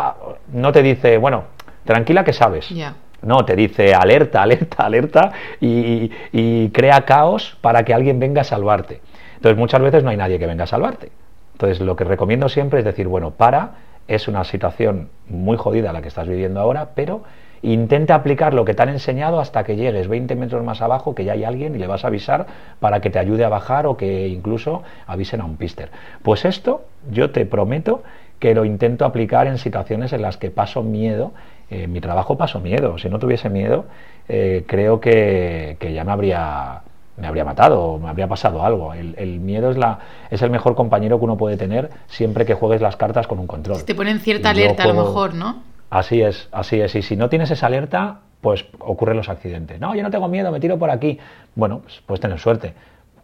No 0.52 0.72
te 0.72 0.82
dice, 0.82 1.18
bueno, 1.18 1.46
tranquila 1.86 2.24
que 2.24 2.34
sabes. 2.34 2.74
No, 3.22 3.46
te 3.46 3.56
dice 3.56 3.94
alerta, 3.94 4.42
alerta, 4.42 4.84
alerta 4.84 5.32
y, 5.60 6.12
y, 6.32 6.70
crea 6.70 7.06
caos 7.06 7.58
para 7.62 7.84
que 7.84 7.94
alguien 7.94 8.20
venga 8.20 8.42
a 8.42 8.44
salvarte. 8.44 9.02
Entonces 9.36 9.58
muchas 9.58 9.82
veces 9.82 10.04
no 10.04 10.10
hay 10.10 10.18
nadie 10.18 10.40
que 10.40 10.48
venga 10.48 10.64
a 10.64 10.68
salvarte. 10.68 11.12
Entonces 11.54 11.80
lo 11.82 11.96
que 11.96 12.04
recomiendo 12.04 12.50
siempre 12.50 12.80
es 12.80 12.86
decir, 12.86 13.08
bueno, 13.08 13.32
para, 13.32 13.74
es 14.08 14.28
una 14.28 14.44
situación 14.44 15.10
muy 15.28 15.58
jodida 15.58 15.94
la 15.94 16.02
que 16.02 16.08
estás 16.08 16.28
viviendo 16.28 16.60
ahora, 16.60 16.90
pero 16.96 17.24
Intenta 17.64 18.16
aplicar 18.16 18.54
lo 18.54 18.66
que 18.66 18.74
te 18.74 18.82
han 18.82 18.90
enseñado 18.90 19.40
hasta 19.40 19.64
que 19.64 19.76
llegues 19.76 20.08
20 20.08 20.36
metros 20.36 20.64
más 20.64 20.82
abajo, 20.82 21.14
que 21.14 21.26
ya 21.26 21.34
hay 21.34 21.44
alguien 21.44 21.76
y 21.76 21.78
le 21.78 21.88
vas 21.88 22.04
a 22.04 22.08
avisar 22.08 22.48
para 22.80 23.02
que 23.02 23.10
te 23.10 23.20
ayude 23.20 23.46
a 23.46 23.50
bajar 23.50 23.86
o 23.86 23.98
que 23.98 24.28
incluso 24.28 24.82
avisen 25.06 25.42
a 25.42 25.46
un 25.46 25.58
pister. 25.58 25.90
Pues 26.24 26.46
esto 26.46 26.86
yo 27.12 27.30
te 27.30 27.46
prometo 27.46 28.02
que 28.40 28.56
lo 28.56 28.66
intento 28.66 29.06
aplicar 29.06 29.46
en 29.46 29.60
situaciones 29.60 30.12
en 30.14 30.24
las 30.24 30.38
que 30.38 30.50
paso 30.50 30.82
miedo. 30.82 31.32
En 31.70 31.94
mi 31.94 32.02
trabajo 32.02 32.36
paso 32.36 32.60
miedo. 32.60 32.98
Si 32.98 33.08
no 33.08 33.20
tuviese 33.20 33.50
miedo, 33.50 33.86
eh, 34.28 34.66
creo 34.68 35.00
que, 35.00 35.78
ya 35.94 36.04
me 36.04 36.12
habría 36.12 36.82
me 37.18 37.28
habría 37.28 37.46
matado 37.46 37.84
o 37.84 38.00
me 38.00 38.10
habría 38.10 38.28
pasado 38.28 38.66
algo. 38.66 38.94
El, 38.96 39.40
miedo 39.40 39.70
es, 39.70 39.78
la, 39.78 40.00
es 40.32 40.42
el 40.42 40.50
mejor 40.50 40.74
compañero 40.74 41.20
que 41.20 41.26
uno 41.26 41.38
puede 41.38 41.56
tener 41.56 41.92
siempre 42.08 42.46
que 42.46 42.56
juegues 42.56 42.82
las 42.82 42.96
cartas 42.96 43.28
con 43.28 43.38
un 43.38 43.46
control. 43.46 43.86
te 43.86 43.94
ponen 43.94 44.20
cierta 44.20 44.50
alerta 44.50 44.84
a 44.84 44.88
lo 44.88 44.96
mejor, 44.96 45.36
¿no? 45.36 45.71
Así 45.92 46.22
es, 46.22 46.48
así 46.54 46.80
es. 46.80 46.96
Y 46.96 47.02
si 47.02 47.18
no 47.18 47.30
tienes 47.30 47.52
esa 47.52 47.68
alerta, 47.68 48.22
pues 48.40 48.66
ocurren 48.80 49.18
los 49.18 49.28
accidentes. 49.28 49.80
No, 49.80 49.94
yo 49.94 50.02
no 50.04 50.10
tengo 50.10 50.30
miedo, 50.30 50.50
me 50.50 50.62
tiro 50.62 50.80
por 50.80 50.90
aquí. 50.90 51.20
Bueno, 51.54 51.82
pues 52.06 52.22
tener 52.22 52.40
suerte. 52.40 52.74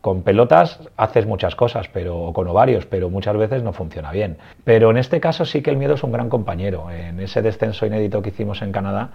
Con 0.02 0.22
pelotas 0.22 0.80
haces 0.98 1.26
muchas 1.26 1.56
cosas, 1.56 1.88
pero 1.88 2.18
o 2.18 2.34
con 2.34 2.46
ovarios, 2.46 2.86
pero 2.86 3.10
muchas 3.10 3.38
veces 3.38 3.64
no 3.64 3.72
funciona 3.72 4.12
bien. 4.12 4.38
Pero 4.66 4.92
en 4.92 4.98
este 4.98 5.22
caso 5.22 5.46
sí 5.46 5.62
que 5.62 5.70
el 5.70 5.78
miedo 5.78 5.96
es 5.96 6.04
un 6.04 6.12
gran 6.12 6.28
compañero. 6.28 6.92
En 6.92 7.22
ese 7.22 7.42
descenso 7.42 7.86
inédito 7.86 8.22
que 8.22 8.30
hicimos 8.30 8.62
en 8.62 8.74
Canadá 8.74 9.12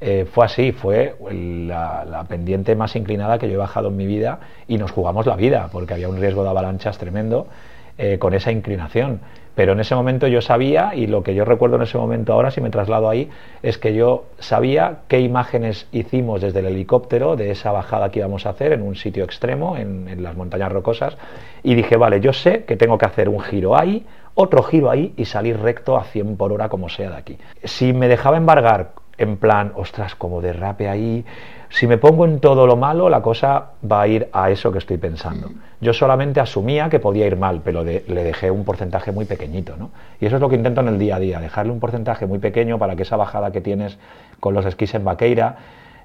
eh, 0.00 0.24
fue 0.24 0.46
así, 0.46 0.72
fue 0.72 1.14
la, 1.30 2.06
la, 2.06 2.24
pendiente 2.24 2.74
más 2.74 2.96
inclinada 2.96 3.38
que 3.38 3.48
yo 3.48 3.54
he 3.54 3.58
bajado 3.58 3.88
en 3.88 3.96
mi 3.98 4.06
vida 4.06 4.40
y 4.66 4.78
nos 4.78 4.92
jugamos 4.92 5.26
la 5.26 5.36
vida 5.36 5.68
porque 5.70 5.92
había 5.92 6.08
un 6.08 6.18
riesgo 6.18 6.42
de 6.42 6.48
avalanchas 6.48 6.96
tremendo 6.96 7.48
eh, 7.96 8.18
con 8.18 8.34
esa 8.34 8.50
inclinación. 8.50 9.20
Pero 9.54 9.72
en 9.72 9.80
ese 9.80 9.94
momento 9.94 10.26
yo 10.26 10.40
sabía, 10.40 10.94
y 10.94 11.06
lo 11.06 11.22
que 11.22 11.34
yo 11.34 11.44
recuerdo 11.44 11.76
en 11.76 11.82
ese 11.82 11.98
momento 11.98 12.32
ahora, 12.32 12.50
si 12.50 12.60
me 12.60 12.70
traslado 12.70 13.08
ahí, 13.08 13.30
es 13.62 13.78
que 13.78 13.94
yo 13.94 14.24
sabía 14.38 14.98
qué 15.08 15.20
imágenes 15.20 15.86
hicimos 15.92 16.40
desde 16.40 16.60
el 16.60 16.66
helicóptero 16.66 17.36
de 17.36 17.50
esa 17.50 17.70
bajada 17.70 18.10
que 18.10 18.18
íbamos 18.18 18.46
a 18.46 18.50
hacer 18.50 18.72
en 18.72 18.82
un 18.82 18.96
sitio 18.96 19.24
extremo, 19.24 19.76
en, 19.76 20.22
las 20.22 20.36
montañas 20.36 20.72
rocosas, 20.72 21.16
y 21.62 21.74
dije, 21.74 21.96
vale, 21.96 22.20
yo 22.20 22.32
sé 22.32 22.64
que 22.64 22.76
tengo 22.76 22.98
que 22.98 23.06
hacer 23.06 23.28
un 23.28 23.40
giro 23.40 23.78
ahí, 23.78 24.06
otro 24.34 24.62
giro 24.62 24.90
ahí 24.90 25.12
y 25.16 25.26
salir 25.26 25.58
recto 25.58 25.96
a 25.96 26.04
100 26.04 26.36
por 26.36 26.52
hora 26.52 26.68
como 26.68 26.88
sea 26.88 27.10
de 27.10 27.16
aquí. 27.16 27.38
Si 27.62 27.92
me 27.92 28.08
dejaba 28.08 28.36
embargar 28.36 28.92
en 29.18 29.36
plan, 29.36 29.72
ostras, 29.76 30.14
como 30.14 30.40
derrape 30.40 30.88
ahí, 30.88 31.24
si 31.68 31.86
me 31.86 31.98
pongo 31.98 32.24
en 32.24 32.40
todo 32.40 32.66
lo 32.66 32.76
malo, 32.76 33.08
la 33.08 33.20
cosa 33.20 33.72
va 33.90 34.02
a 34.02 34.06
ir 34.06 34.28
a 34.32 34.50
eso 34.50 34.70
que 34.70 34.78
estoy 34.78 34.96
pensando. 34.96 35.50
Yo 35.80 35.92
solamente 35.92 36.40
asumía 36.40 36.88
que 36.88 37.00
podía 37.00 37.26
ir 37.26 37.36
mal, 37.36 37.62
pero 37.64 37.82
le 37.82 38.02
dejé 38.02 38.50
un 38.50 38.64
porcentaje 38.64 39.10
muy 39.10 39.24
pequeñito, 39.24 39.76
¿no? 39.76 39.90
Y 40.20 40.26
eso 40.26 40.36
es 40.36 40.40
lo 40.40 40.48
que 40.48 40.56
intento 40.56 40.82
en 40.82 40.88
el 40.88 40.98
día 40.98 41.16
a 41.16 41.18
día, 41.18 41.40
dejarle 41.40 41.72
un 41.72 41.80
porcentaje 41.80 42.26
muy 42.26 42.38
pequeño 42.38 42.78
para 42.78 42.94
que 42.94 43.02
esa 43.02 43.16
bajada 43.16 43.50
que 43.50 43.60
tienes 43.60 43.98
con 44.38 44.54
los 44.54 44.64
esquís 44.66 44.94
en 44.94 45.04
vaqueira 45.04 45.56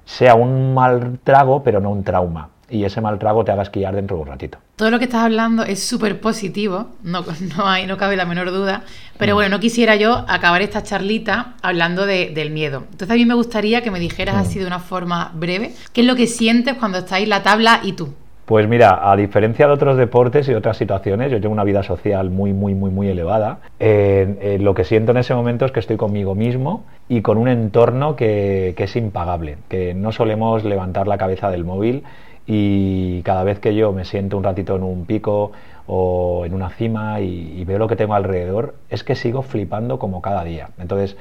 sea 0.04 0.34
un 0.34 0.74
mal 0.74 1.20
trago, 1.22 1.62
pero 1.62 1.80
no 1.80 1.90
un 1.90 2.02
trauma 2.02 2.48
y 2.70 2.84
ese 2.84 3.00
mal 3.00 3.18
trago 3.18 3.44
te 3.44 3.52
haga 3.52 3.62
esquiar 3.62 3.94
dentro 3.94 4.16
de 4.16 4.22
un 4.22 4.28
ratito. 4.28 4.58
Todo 4.76 4.90
lo 4.90 4.98
que 4.98 5.04
estás 5.04 5.24
hablando 5.24 5.62
es 5.62 5.82
súper 5.82 6.20
positivo, 6.20 6.88
no, 7.02 7.24
no, 7.56 7.68
hay, 7.68 7.86
no 7.86 7.96
cabe 7.96 8.16
la 8.16 8.24
menor 8.24 8.50
duda, 8.50 8.82
pero 9.18 9.34
mm. 9.34 9.36
bueno, 9.36 9.56
no 9.56 9.60
quisiera 9.60 9.96
yo 9.96 10.24
acabar 10.28 10.62
esta 10.62 10.82
charlita 10.82 11.54
hablando 11.62 12.06
del 12.06 12.50
miedo. 12.50 12.84
Entonces 12.92 13.10
a 13.10 13.14
mí 13.14 13.26
me 13.26 13.34
gustaría 13.34 13.82
que 13.82 13.90
me 13.90 14.00
dijeras 14.00 14.36
así 14.36 14.58
mm. 14.58 14.62
de 14.62 14.66
una 14.66 14.78
forma 14.78 15.32
breve, 15.34 15.72
¿qué 15.92 16.02
es 16.02 16.06
lo 16.06 16.16
que 16.16 16.26
sientes 16.26 16.74
cuando 16.74 16.98
estáis 16.98 17.28
la 17.28 17.42
tabla 17.42 17.80
y 17.82 17.92
tú? 17.92 18.14
Pues 18.50 18.66
mira, 18.66 19.08
a 19.08 19.14
diferencia 19.14 19.68
de 19.68 19.74
otros 19.74 19.96
deportes 19.96 20.48
y 20.48 20.54
otras 20.54 20.76
situaciones, 20.76 21.30
yo 21.30 21.40
tengo 21.40 21.52
una 21.52 21.62
vida 21.62 21.84
social 21.84 22.30
muy, 22.30 22.52
muy, 22.52 22.74
muy, 22.74 22.90
muy 22.90 23.06
elevada. 23.06 23.60
lo 23.78 24.74
que 24.74 24.82
siento 24.82 25.12
en 25.12 25.18
ese 25.18 25.34
momento 25.34 25.66
es 25.66 25.70
que 25.70 25.78
estoy 25.78 25.96
conmigo 25.96 26.34
mismo 26.34 26.82
y 27.08 27.22
con 27.22 27.38
un 27.38 27.46
entorno 27.46 28.16
que, 28.16 28.74
que 28.76 28.84
es 28.84 28.96
impagable, 28.96 29.58
que 29.68 29.94
no 29.94 30.10
solemos 30.10 30.64
levantar 30.64 31.06
la 31.06 31.16
cabeza 31.16 31.48
del 31.48 31.64
móvil 31.64 32.02
y 32.52 33.22
cada 33.22 33.44
vez 33.44 33.60
que 33.60 33.76
yo 33.76 33.92
me 33.92 34.04
siento 34.04 34.36
un 34.36 34.42
ratito 34.42 34.74
en 34.74 34.82
un 34.82 35.06
pico 35.06 35.52
o 35.86 36.44
en 36.44 36.52
una 36.52 36.70
cima 36.70 37.20
y, 37.20 37.64
veo 37.64 37.78
lo 37.78 37.86
que 37.86 37.94
tengo 37.94 38.14
alrededor, 38.14 38.74
es 38.88 39.04
que 39.04 39.14
sigo 39.14 39.42
flipando 39.42 40.00
como 40.00 40.20
cada 40.20 40.42
día. 40.42 40.70
Entonces, 40.80 41.16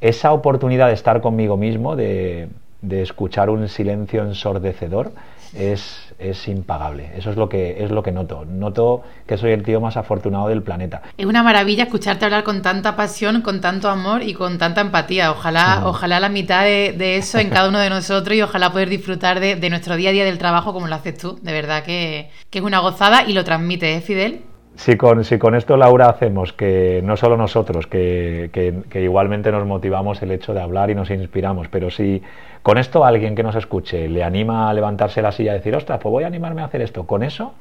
esa 0.00 0.32
oportunidad 0.32 0.86
de 0.86 0.92
estar 0.94 1.20
conmigo 1.22 1.56
mismo, 1.56 1.96
de, 1.96 2.50
de 2.82 3.02
escuchar 3.02 3.50
un 3.50 3.68
silencio 3.68 4.22
ensordecedor, 4.22 5.12
es, 5.54 6.14
es, 6.18 6.46
impagable. 6.48 7.10
Eso 7.16 7.30
es 7.30 7.36
lo 7.36 7.48
que 7.48 7.82
es 7.82 7.90
lo 7.90 8.02
que 8.02 8.12
noto. 8.12 8.44
Noto 8.44 9.02
que 9.26 9.36
soy 9.36 9.50
el 9.52 9.62
tío 9.62 9.80
más 9.80 9.96
afortunado 9.96 10.48
del 10.48 10.62
planeta. 10.62 11.02
Es 11.16 11.26
una 11.26 11.42
maravilla 11.42 11.84
escucharte 11.84 12.24
hablar 12.24 12.44
con 12.44 12.62
tanta 12.62 12.94
pasión, 12.96 13.42
con 13.42 13.60
tanto 13.60 13.88
amor 13.88 14.22
y 14.22 14.34
con 14.34 14.58
tanta 14.58 14.80
empatía. 14.80 15.32
Ojalá, 15.32 15.82
ojalá 15.86 16.20
la 16.20 16.28
mitad 16.28 16.62
de, 16.62 17.16
eso 17.16 17.38
en 17.38 17.50
cada 17.50 17.68
uno 17.68 17.78
de 17.78 17.90
nosotros 17.90 18.36
y 18.36 18.42
ojalá 18.42 18.70
poder 18.70 18.88
disfrutar 18.88 19.40
de, 19.40 19.70
nuestro 19.70 19.96
día 19.96 20.10
a 20.10 20.12
día 20.12 20.24
del 20.24 20.38
trabajo 20.38 20.72
como 20.72 20.86
lo 20.86 20.94
haces 20.94 21.18
tú. 21.18 21.38
De 21.42 21.52
verdad 21.52 21.82
que, 21.82 22.30
es 22.52 22.62
una 22.62 22.78
gozada 22.78 23.24
y 23.26 23.32
lo 23.32 23.44
transmite, 23.44 23.94
¿eh, 23.94 24.00
Fidel? 24.00 24.42
Si 24.76 24.96
con, 24.96 25.24
si 25.24 25.38
con 25.38 25.54
esto, 25.54 25.76
Laura, 25.76 26.06
hacemos 26.06 26.52
que 26.52 27.02
no 27.04 27.16
solo 27.16 27.36
nosotros, 27.36 27.86
que, 27.86 28.50
igualmente 28.94 29.52
nos 29.52 29.66
motivamos 29.66 30.22
el 30.22 30.30
hecho 30.30 30.54
de 30.54 30.60
hablar 30.62 30.90
y 30.90 30.94
nos 30.94 31.10
inspiramos, 31.10 31.68
pero 31.68 31.90
si 31.90 32.22
con 32.62 32.78
esto 32.78 33.04
alguien 33.04 33.34
que 33.34 33.42
nos 33.42 33.56
escuche 33.56 34.08
le 34.08 34.24
anima 34.24 34.70
a 34.70 34.74
levantarse 34.74 35.20
la 35.20 35.32
silla 35.32 35.52
y 35.52 35.58
decir, 35.58 35.76
ostras, 35.76 35.98
pues 36.00 36.10
voy 36.10 36.24
a 36.24 36.28
animarme 36.28 36.62
a 36.62 36.66
hacer 36.66 36.80
esto, 36.80 37.06
con 37.06 37.22
eso, 37.22 37.52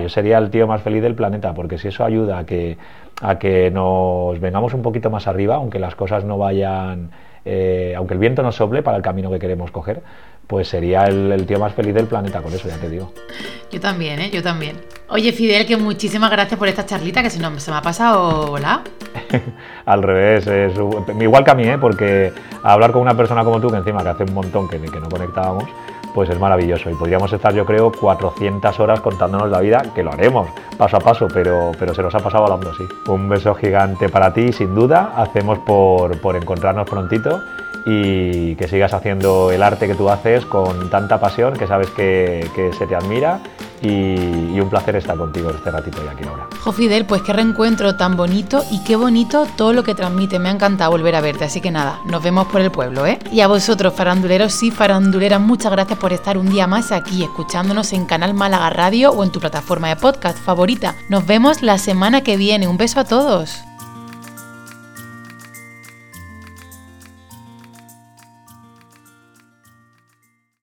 yo 0.00 0.08
sería 0.08 0.38
el 0.38 0.50
tío 0.50 0.66
más 0.66 0.80
feliz 0.80 1.02
del 1.02 1.14
planeta, 1.14 1.52
porque 1.52 1.76
si 1.76 1.88
eso 1.88 2.04
ayuda 2.04 2.38
a 2.38 2.46
que, 2.46 2.78
a 3.20 3.38
que 3.38 3.70
nos 3.70 4.40
vengamos 4.40 4.72
un 4.72 4.80
poquito 4.80 5.10
más 5.10 5.26
arriba, 5.26 5.56
aunque 5.56 5.78
las 5.78 5.94
cosas 5.94 6.24
no 6.24 6.38
vayan 6.38 7.10
eh, 7.44 7.94
aunque 7.96 8.14
el 8.14 8.20
viento 8.20 8.42
nos 8.42 8.56
sople 8.56 8.82
para 8.82 8.96
el 8.96 9.02
camino 9.02 9.30
que 9.30 9.38
queremos 9.38 9.70
coger, 9.70 10.02
pues 10.46 10.68
sería 10.68 11.04
el, 11.04 11.44
tío 11.46 11.58
más 11.58 11.74
feliz 11.74 11.94
del 11.94 12.06
planeta 12.06 12.40
con 12.42 12.52
eso, 12.52 12.68
ya 12.68 12.78
te 12.78 12.88
digo. 12.88 13.12
Yo 13.70 13.80
también, 13.80 14.20
¿eh? 14.20 14.30
Yo 14.30 14.42
también. 14.42 14.76
Oye, 15.14 15.30
Fidel, 15.30 15.64
que 15.64 15.76
muchísimas 15.76 16.28
gracias 16.28 16.58
por 16.58 16.66
esta 16.66 16.84
charlita, 16.86 17.22
que 17.22 17.30
se, 17.30 17.38
no, 17.38 17.60
se 17.60 17.70
me 17.70 17.76
ha 17.76 17.82
pasado 17.82 18.50
hola. 18.50 18.82
Al 19.86 20.02
revés, 20.02 20.44
es, 20.48 20.74
igual 21.20 21.44
que 21.44 21.52
a 21.52 21.54
mí, 21.54 21.62
¿eh? 21.62 21.78
Porque 21.78 22.32
hablar 22.64 22.90
con 22.90 23.00
una 23.00 23.16
persona 23.16 23.44
como 23.44 23.60
tú, 23.60 23.68
que 23.70 23.76
encima 23.76 24.02
que 24.02 24.08
hace 24.08 24.24
un 24.24 24.34
montón 24.34 24.68
que, 24.68 24.80
que 24.80 24.98
no 24.98 25.08
conectábamos, 25.08 25.66
pues 26.12 26.30
es 26.30 26.40
maravilloso. 26.40 26.90
Y 26.90 26.94
podríamos 26.94 27.32
estar, 27.32 27.54
yo 27.54 27.64
creo, 27.64 27.92
400 27.92 28.80
horas 28.80 28.98
contándonos 28.98 29.48
la 29.50 29.60
vida, 29.60 29.84
que 29.94 30.02
lo 30.02 30.12
haremos 30.12 30.48
paso 30.76 30.96
a 30.96 31.00
paso, 31.00 31.28
pero, 31.32 31.70
pero 31.78 31.94
se 31.94 32.02
nos 32.02 32.12
ha 32.12 32.18
pasado 32.18 32.46
hablando 32.46 32.72
así. 32.72 32.82
Un 33.06 33.28
beso 33.28 33.54
gigante 33.54 34.08
para 34.08 34.34
ti, 34.34 34.52
sin 34.52 34.74
duda. 34.74 35.12
Hacemos 35.14 35.60
por, 35.60 36.20
por 36.20 36.34
encontrarnos 36.34 36.90
prontito 36.90 37.40
y 37.86 38.56
que 38.56 38.66
sigas 38.66 38.92
haciendo 38.92 39.52
el 39.52 39.62
arte 39.62 39.86
que 39.86 39.94
tú 39.94 40.10
haces 40.10 40.44
con 40.44 40.90
tanta 40.90 41.20
pasión, 41.20 41.54
que 41.54 41.68
sabes 41.68 41.88
que, 41.90 42.50
que 42.56 42.72
se 42.72 42.88
te 42.88 42.96
admira 42.96 43.38
y, 43.84 44.60
un 44.60 44.70
placer 44.70 44.96
estar 44.96 45.16
contigo 45.16 45.50
este 45.50 45.70
ratito 45.70 46.02
y 46.04 46.08
aquí 46.08 46.24
ahora. 46.26 46.46
Jo 46.62 46.72
Fidel, 46.72 47.04
pues 47.06 47.22
qué 47.22 47.32
reencuentro 47.32 47.96
tan 47.96 48.16
bonito 48.16 48.62
y 48.70 48.82
qué 48.84 48.96
bonito 48.96 49.46
todo 49.56 49.72
lo 49.72 49.82
que 49.82 49.94
transmite. 49.94 50.38
Me 50.38 50.48
ha 50.48 50.52
encantado 50.52 50.90
volver 50.90 51.14
a 51.16 51.20
verte, 51.20 51.44
así 51.44 51.60
que 51.60 51.70
nada, 51.70 52.00
nos 52.06 52.22
vemos 52.22 52.46
por 52.46 52.60
el 52.60 52.70
pueblo, 52.70 53.06
¿eh? 53.06 53.18
Y 53.30 53.40
a 53.40 53.48
vosotros, 53.48 53.92
faranduleros 53.94 54.62
y 54.62 54.70
faranduleras, 54.70 55.40
muchas 55.40 55.72
gracias 55.72 55.98
por 55.98 56.12
estar 56.12 56.38
un 56.38 56.48
día 56.48 56.66
más 56.66 56.92
aquí 56.92 57.22
escuchándonos 57.22 57.92
en 57.92 58.06
Canal 58.06 58.34
Málaga 58.34 58.70
Radio 58.70 59.10
o 59.10 59.22
en 59.24 59.30
tu 59.30 59.40
plataforma 59.40 59.88
de 59.88 59.96
podcast 59.96 60.38
favorita. 60.38 60.94
Nos 61.08 61.26
vemos 61.26 61.62
la 61.62 61.78
semana 61.78 62.22
que 62.22 62.36
viene. 62.36 62.68
Un 62.68 62.78
beso 62.78 63.00
a 63.00 63.04
todos. 63.04 63.64